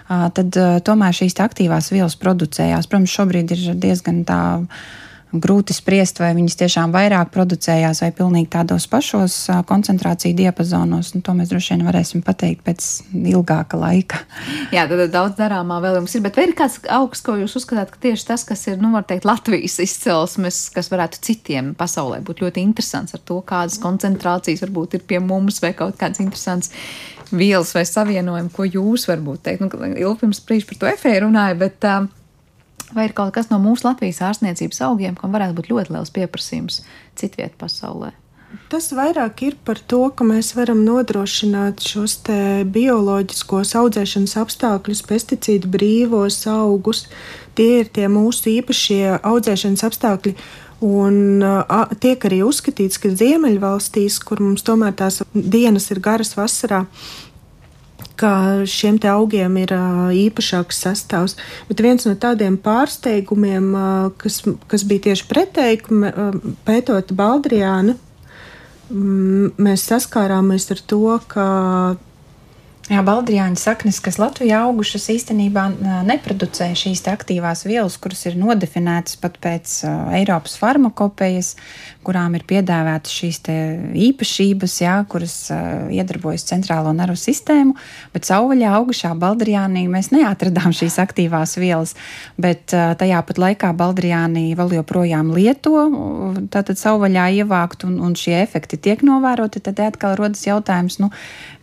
tad 0.10 0.58
tomēr 0.88 1.14
šīs 1.20 1.38
aktīvās 1.46 1.92
vielas 1.94 2.18
producējās. 2.18 2.90
Protams, 2.90 3.14
šobrīd 3.14 3.54
ir 3.54 3.78
diezgan 3.78 4.24
tā 4.26 4.42
grūti 5.30 5.76
spriest, 5.78 6.20
vai 6.22 6.32
viņas 6.34 6.58
tiešām 6.58 6.94
vairāk 6.94 7.30
producējās 7.34 8.02
vai 8.02 8.10
pilnīgi 8.16 8.50
tādos 8.56 8.88
pašos 8.90 9.36
koncentrāciju 9.70 10.38
diapazonos. 10.40 11.12
To 11.14 11.36
mēs 11.38 11.52
droši 11.52 11.76
vien 11.76 11.86
varēsim 11.86 12.24
pateikt 12.26 12.64
pēc 12.66 12.88
ilgāka 13.14 13.78
laika. 13.78 14.24
Jā, 14.76 14.88
tad 14.90 15.06
daudz 15.14 15.38
darāmā 15.38 15.78
vēl 15.84 16.00
jums 16.00 16.18
ir. 16.18 16.24
Bet 16.26 16.40
vai 16.40 16.48
ir 16.50 16.56
kāds 16.58 16.80
augsts, 16.90 17.26
ko 17.26 17.38
jūs 17.38 17.56
uzskatāt, 17.62 17.94
ka 17.94 18.02
tieši 18.10 18.28
tas, 18.32 18.46
kas 18.48 18.66
ir, 18.72 18.80
nu, 18.82 18.94
var 18.96 19.06
teikt, 19.10 19.28
Latvijas 19.30 19.78
izcelsmes, 19.86 20.66
kas 20.74 20.90
varētu 20.94 21.22
citiem 21.30 21.76
pasaulē 21.78 22.24
būt 22.26 22.44
ļoti 22.46 22.66
interesants 22.66 23.14
ar 23.18 23.22
to, 23.22 23.42
kādas 23.46 23.78
koncentrācijas 23.84 24.66
varbūt 24.66 24.98
ir 24.98 25.08
pie 25.10 25.22
mums 25.22 25.62
vai 25.62 25.76
kaut 25.78 26.00
kāds 26.02 26.24
interesants 26.24 26.74
vielas 27.30 27.76
vai 27.78 27.86
savienojumi, 27.86 28.50
ko 28.54 28.66
jūs 28.66 29.06
varbūt 29.10 29.44
teikt. 29.46 29.62
Nu, 29.62 29.92
ilgi 29.94 30.24
pirms 30.24 30.42
brīža 30.46 30.72
par 30.72 30.80
to 30.82 30.90
efēru 30.90 31.28
runāju, 31.28 31.60
bet 31.62 31.86
uh, 31.86 32.08
Vai 32.96 33.06
ir 33.10 33.14
kaut 33.18 33.34
kas 33.36 33.52
no 33.52 33.60
mūsu 33.62 33.86
Latvijas 33.86 34.22
ārstniecības 34.26 34.82
augiem, 34.88 35.18
kam 35.20 35.36
varētu 35.36 35.58
būt 35.60 35.70
ļoti 35.70 35.94
liels 35.94 36.14
pieprasījums 36.16 36.82
citvietā 37.20 37.58
pasaulē? 37.62 38.16
Tas 38.70 38.88
vairāk 38.98 39.44
ir 39.46 39.58
par 39.66 39.78
to, 39.78 40.08
ka 40.10 40.26
mēs 40.26 40.56
varam 40.58 40.82
nodrošināt 40.86 41.84
šos 41.86 42.16
bioloģiskos 42.74 43.76
audzēšanas 43.78 44.34
apstākļus, 44.42 45.04
pesticīdu 45.06 45.70
brīvos 45.70 46.42
augus. 46.50 47.06
Tie 47.58 47.84
ir 47.84 47.92
tie 47.94 48.08
mūsu 48.10 48.50
īpašie 48.56 49.20
audzēšanas 49.22 49.86
apstākļi. 49.90 50.34
Un 50.86 51.44
a, 51.44 51.82
tiek 52.00 52.24
arī 52.26 52.40
uzskatīts, 52.48 53.02
ka 53.04 53.12
Ziemeļvalstīs, 53.12 54.18
kur 54.24 54.40
mums 54.42 54.64
tomēr 54.66 54.96
tās 54.98 55.20
dienas 55.34 55.90
ir 55.92 56.00
garas 56.02 56.32
vasarā, 56.38 56.86
ka 58.20 58.32
šiem 58.68 59.00
augiem 59.08 59.56
ir 59.62 59.72
īpašāks 60.26 60.84
sastāvs. 60.86 61.38
Bet 61.70 61.84
viens 61.86 62.06
no 62.08 62.16
tādiem 62.20 62.58
pārsteigumiem, 62.60 63.72
kas, 64.20 64.42
kas 64.68 64.86
bija 64.88 65.10
tieši 65.10 65.28
pretēji, 65.30 65.82
pētot 66.68 67.16
Baldriānu, 67.16 67.96
mēs 68.90 69.88
saskārāmies 69.90 70.70
ar 70.74 70.84
to, 70.90 71.04
ka 71.32 71.48
Jā, 72.90 73.04
baldriāņu 73.06 73.60
saknes, 73.62 74.00
kas 74.02 74.16
Latvijā 74.18 74.64
augušas, 74.66 75.04
īstenībā 75.14 75.68
neproducē 76.08 76.72
šīs 76.74 77.04
aktīvās 77.12 77.62
vielas, 77.70 78.00
kuras 78.02 78.24
ir 78.26 78.38
nodefinētas 78.42 79.20
pat 79.22 79.36
pēc 79.44 79.74
Eiropas 80.18 80.56
farmakopejas, 80.58 81.52
kurām 82.02 82.34
ir 82.40 82.48
piedāvātas 82.50 83.14
šīs 83.14 83.38
īpašības, 84.08 84.78
jā, 84.82 84.96
kuras 85.12 85.36
iedarbojas 85.94 86.48
centrālo 86.50 86.90
nervu 86.98 87.20
sistēmu, 87.22 87.76
bet 88.16 88.26
savvaļā 88.26 88.74
augušā 88.80 89.14
baldriānī 89.22 89.86
mēs 89.92 90.10
neatradām 90.16 90.74
šīs 90.74 90.98
aktīvās 91.06 91.60
vielas, 91.62 91.94
bet 92.42 92.74
tajā 92.74 93.22
pat 93.30 93.44
laikā 93.46 93.70
baldriānī 93.78 94.48
vēl 94.58 94.80
joprojām 94.80 95.30
lieto, 95.38 95.86
tātad 96.50 96.82
savvaļā 96.82 97.30
ievākt 97.44 97.86
un, 97.86 98.02
un 98.02 98.18
šie 98.18 98.40
efekti 98.42 98.82
tiek 98.90 99.06
novēroti, 99.06 99.62
tad 99.70 99.86
atkal 99.92 100.18
rodas 100.18 100.42
jautājums, 100.50 100.98
nu, 101.06 101.14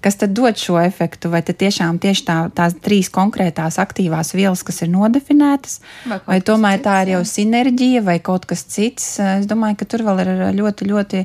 kas 0.07 0.21
tad 0.21 0.37
dod 0.39 0.55
šo 0.61 0.79
efektu? 0.79 1.33
Vai 1.33 1.43
tiešām 1.43 1.99
tieši 2.03 2.25
tā, 2.29 2.39
tās 2.55 2.79
trīs 2.83 3.11
konkrētās 3.11 3.81
aktīvās 3.83 4.31
vielas, 4.39 4.63
kas 4.67 4.85
ir 4.87 4.93
nodefinētas, 4.95 5.81
vai, 6.07 6.21
vai 6.29 6.41
tomēr 6.47 6.83
tā 6.85 7.01
ir 7.03 7.17
jau 7.17 7.23
sinerģija 7.27 8.05
vai 8.07 8.21
kaut 8.23 8.47
kas 8.47 8.63
cits? 8.71 9.17
Es 9.19 9.51
domāju, 9.51 9.81
ka 9.83 9.91
tur 9.91 10.07
vēl 10.07 10.23
ir 10.23 10.35
ļoti, 10.61 10.91
ļoti 10.93 11.25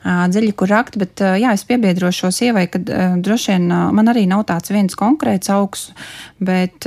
dziļi, 0.00 0.52
kur 0.56 0.70
rakt, 0.72 0.96
bet 1.00 1.20
jā, 1.20 1.52
es 1.52 1.66
piebiedrošos 1.68 2.38
sievai, 2.40 2.68
ka 2.72 2.80
droši 3.20 3.56
vien 3.56 3.66
man 3.68 4.08
arī 4.08 4.24
nav 4.30 4.46
tāds 4.48 4.72
viens 4.72 4.96
konkrēts 4.96 5.50
augs, 5.52 5.90
bet 6.40 6.86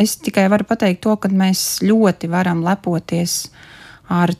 es 0.00 0.16
tikai 0.24 0.48
varu 0.50 0.66
pateikt 0.66 1.04
to, 1.04 1.14
ka 1.20 1.30
mēs 1.30 1.82
ļoti 1.86 2.32
varam 2.32 2.64
lepoties 2.66 3.44
ar 3.52 3.68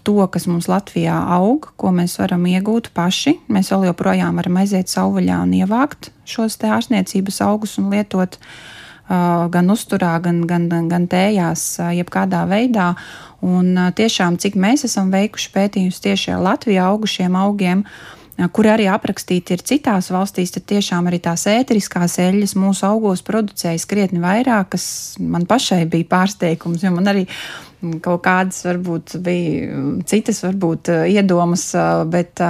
to, 0.03 0.27
kas 0.27 0.49
mums 0.51 0.67
Latvijā 0.67 1.15
aug, 1.37 1.71
ko 1.79 1.93
mēs 1.95 2.17
varam 2.19 2.43
iegūt 2.51 2.91
paši. 2.97 3.37
Mēs 3.53 3.71
vēl 3.71 3.91
joprojām 3.91 4.41
varam 4.41 4.59
aiziet 4.59 4.91
savvaļā 4.91 5.39
un 5.45 5.55
ievākt 5.61 6.11
šos 6.27 6.59
te 6.59 6.71
ārstniecības 6.71 7.41
augus 7.47 7.77
un 7.79 7.91
lietot 7.93 8.39
uh, 8.41 9.47
gan 9.51 9.71
uzturā, 9.71 10.17
gan, 10.23 10.43
gan, 10.51 10.67
gan 10.91 11.07
tējās, 11.11 11.65
uh, 11.79 11.93
jebkādā 11.95 12.43
veidā. 12.51 12.93
Un 13.47 13.73
uh, 13.77 13.93
tiešām, 13.95 14.41
cik 14.43 14.59
mēs 14.59 14.87
esam 14.91 15.13
veikuši 15.15 15.53
pētījumus 15.55 16.03
tieši 16.03 16.35
ar 16.35 16.43
Latvijā 16.51 16.91
augušiem 16.91 17.39
augiem, 17.39 17.87
kuri 18.49 18.71
arī 18.73 18.87
aprakstīti 18.91 19.57
ir 19.57 19.65
citās 19.67 20.11
valstīs, 20.13 20.53
tad 20.55 20.65
tiešām 20.71 21.09
arī 21.11 21.19
tās 21.23 21.47
ēteriskās 21.51 22.19
eļļas 22.23 22.55
mūsu 22.57 22.87
augos 22.89 23.25
producējas 23.27 23.87
krietni 23.91 24.23
vairāk, 24.23 24.71
kas 24.77 24.87
man 25.21 25.45
pašai 25.51 25.83
bija 25.91 26.09
pārsteigums, 26.11 26.85
jo 26.85 26.93
man 26.95 27.11
arī 27.11 27.27
kaut 28.05 28.23
kādas 28.25 28.63
varbūt 28.67 29.17
bija 29.25 29.83
citas 30.09 30.43
varbūt 30.45 30.93
iedomas, 31.11 31.71
bet 32.13 32.43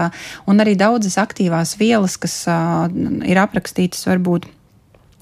un 0.51 0.63
arī 0.63 0.77
daudzas 0.79 1.19
aktīvās 1.23 1.77
vielas, 1.81 2.19
kas 2.21 2.43
ir 2.47 3.43
aprakstītas 3.43 4.07
varbūt 4.11 4.51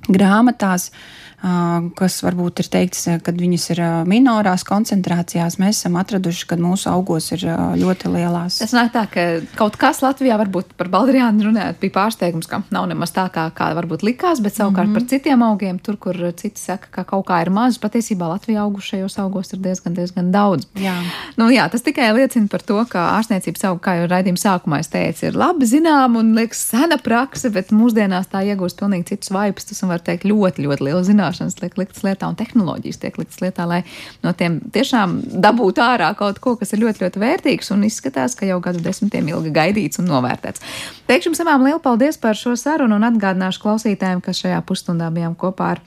grāmatās. 0.08 0.88
Uh, 0.88 1.27
kas 1.38 2.16
varbūt 2.24 2.64
ir 2.64 2.68
teikts, 2.72 3.04
ka 3.22 3.32
viņas 3.34 3.66
ir 3.70 3.80
minorās 4.10 4.64
koncentrācijās, 4.66 5.58
mēs 5.62 5.78
esam 5.78 5.98
atraduši, 6.00 6.46
ka 6.50 6.56
mūsu 6.58 6.88
augos 6.90 7.30
ir 7.36 7.44
ļoti 7.78 8.10
lielās. 8.10 8.58
Tas 8.58 8.74
nāk 8.74 8.90
tā, 8.94 9.04
ka 9.06 9.26
kaut 9.58 9.78
kas 9.78 10.02
Latvijā 10.02 10.38
varbūt 10.40 10.74
par 10.78 10.90
baldriānu 10.90 11.46
runājot 11.46 11.78
bija 11.78 11.94
pārsteigums, 11.94 12.50
ka 12.50 12.64
nav 12.74 12.88
nemaz 12.90 13.14
tā, 13.14 13.28
kā, 13.30 13.46
kā 13.54 13.70
varbūt 13.78 14.02
likās, 14.08 14.42
bet 14.42 14.56
savukārt 14.56 14.88
mm 14.88 14.96
-hmm. 14.96 14.98
par 14.98 15.08
citiem 15.14 15.42
augiem, 15.46 15.78
tur, 15.78 15.96
kur 15.96 16.16
citi 16.36 16.60
saka, 16.60 16.88
ka 16.90 17.04
kaut 17.04 17.26
kā 17.30 17.40
ir 17.42 17.50
maz, 17.50 17.78
patiesībā 17.78 18.26
Latvijā 18.34 18.66
augušajos 18.66 19.18
augos 19.18 19.52
ir 19.52 19.62
diezgan, 19.62 19.94
diezgan 19.94 20.32
daudz. 20.32 20.66
Jā. 20.74 20.96
Nu, 21.36 21.50
jā, 21.50 21.70
tas 21.70 21.82
tikai 21.82 22.12
liecina 22.14 22.48
par 22.50 22.62
to, 22.62 22.84
ka 22.88 23.14
ārstniecības 23.18 23.64
auga, 23.64 23.80
kā 23.80 23.94
jau 24.00 24.10
raidījuma 24.10 24.42
sākumā 24.42 24.80
es 24.80 24.88
teicu, 24.88 25.26
ir 25.26 25.36
labi 25.36 25.66
zinām 25.66 26.16
un 26.16 26.34
liekas 26.34 26.68
sena 26.70 26.98
prakse, 26.98 27.50
bet 27.50 27.70
mūsdienās 27.70 28.26
tā 28.26 28.42
iegūst 28.42 28.78
pilnīgi 28.78 29.04
citus 29.04 29.30
vaipstus 29.30 29.82
un 29.82 29.88
var 29.88 30.00
teikt 30.00 30.24
ļoti, 30.24 30.66
ļoti 30.66 30.82
lielu 30.82 31.04
zināšanu 31.04 31.27
zināšanas 31.28 31.56
tiek 31.58 31.76
liktas 31.78 32.04
lietā 32.04 32.28
un 32.28 32.36
tehnoloģijas 32.38 33.00
tiek 33.02 33.18
liktas 33.18 33.40
lietā, 33.42 33.66
lai 33.68 33.82
no 34.22 34.32
tiem 34.32 34.60
tiešām 34.72 35.18
dabūtu 35.42 35.82
ārā 35.82 36.14
kaut 36.16 36.38
ko, 36.40 36.56
kas 36.56 36.72
ir 36.72 36.82
ļoti, 36.82 37.04
ļoti 37.04 37.22
vērtīgs 37.22 37.72
un 37.74 37.84
izskatās, 37.84 38.36
ka 38.38 38.46
jau 38.46 38.60
gadu 38.60 38.80
desmitiem 38.84 39.28
ilgi 39.28 39.52
gaidīts 39.52 40.00
un 40.00 40.08
novērtēts. 40.08 40.64
Teikšu 41.08 41.30
jums 41.30 41.44
abām 41.44 41.66
lielu 41.66 41.80
paldies 41.80 42.18
par 42.18 42.36
šo 42.36 42.56
sarunu 42.56 42.96
un 42.96 43.06
atgādināšu 43.08 43.62
klausītājiem, 43.62 44.24
ka 44.24 44.32
šajā 44.32 44.60
pusstundā 44.66 45.10
bijām 45.12 45.36
kopā 45.38 45.74
ar 45.76 45.84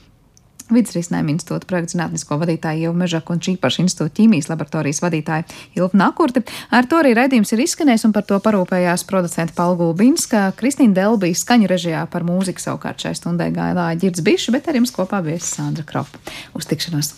Vides 0.75 0.95
risinājuma 0.95 1.33
institūta 1.35 1.67
projekta 1.69 1.95
zinātnisko 1.95 2.37
vadītāju 2.41 2.87
Ilvu 2.87 3.01
Mežaku 3.01 3.35
un 3.35 3.43
Čīpašu 3.43 3.83
institūta 3.85 4.15
ķīmijas 4.19 4.49
laboratorijas 4.51 5.01
vadītāju 5.03 5.47
Ilvu 5.79 5.99
Nakurti. 6.01 6.43
Ar 6.71 6.87
to 6.89 7.01
arī 7.01 7.15
raidījums 7.17 7.53
ir 7.55 7.65
izskanējis 7.65 8.07
un 8.09 8.15
par 8.15 8.27
to 8.29 8.39
parūpējās 8.43 9.05
producenta 9.09 9.55
Paula 9.57 9.79
Gulbinska, 9.81 10.47
Kristīna 10.59 10.97
Delbija 10.97 11.37
skaņu 11.37 11.69
režijā 11.71 12.05
par 12.11 12.27
mūziku 12.27 12.63
savukārt 12.63 13.03
šai 13.03 13.15
stundai 13.19 13.51
gāja 13.55 13.91
Girds 14.01 14.23
Bišs, 14.25 14.51
bet 14.55 14.71
ar 14.71 14.79
jums 14.79 14.95
kopā 14.95 15.23
viesis 15.25 15.55
Sandra 15.57 15.87
Kropa. 15.87 16.23
Uz 16.57 16.69
tikšanos! 16.69 17.15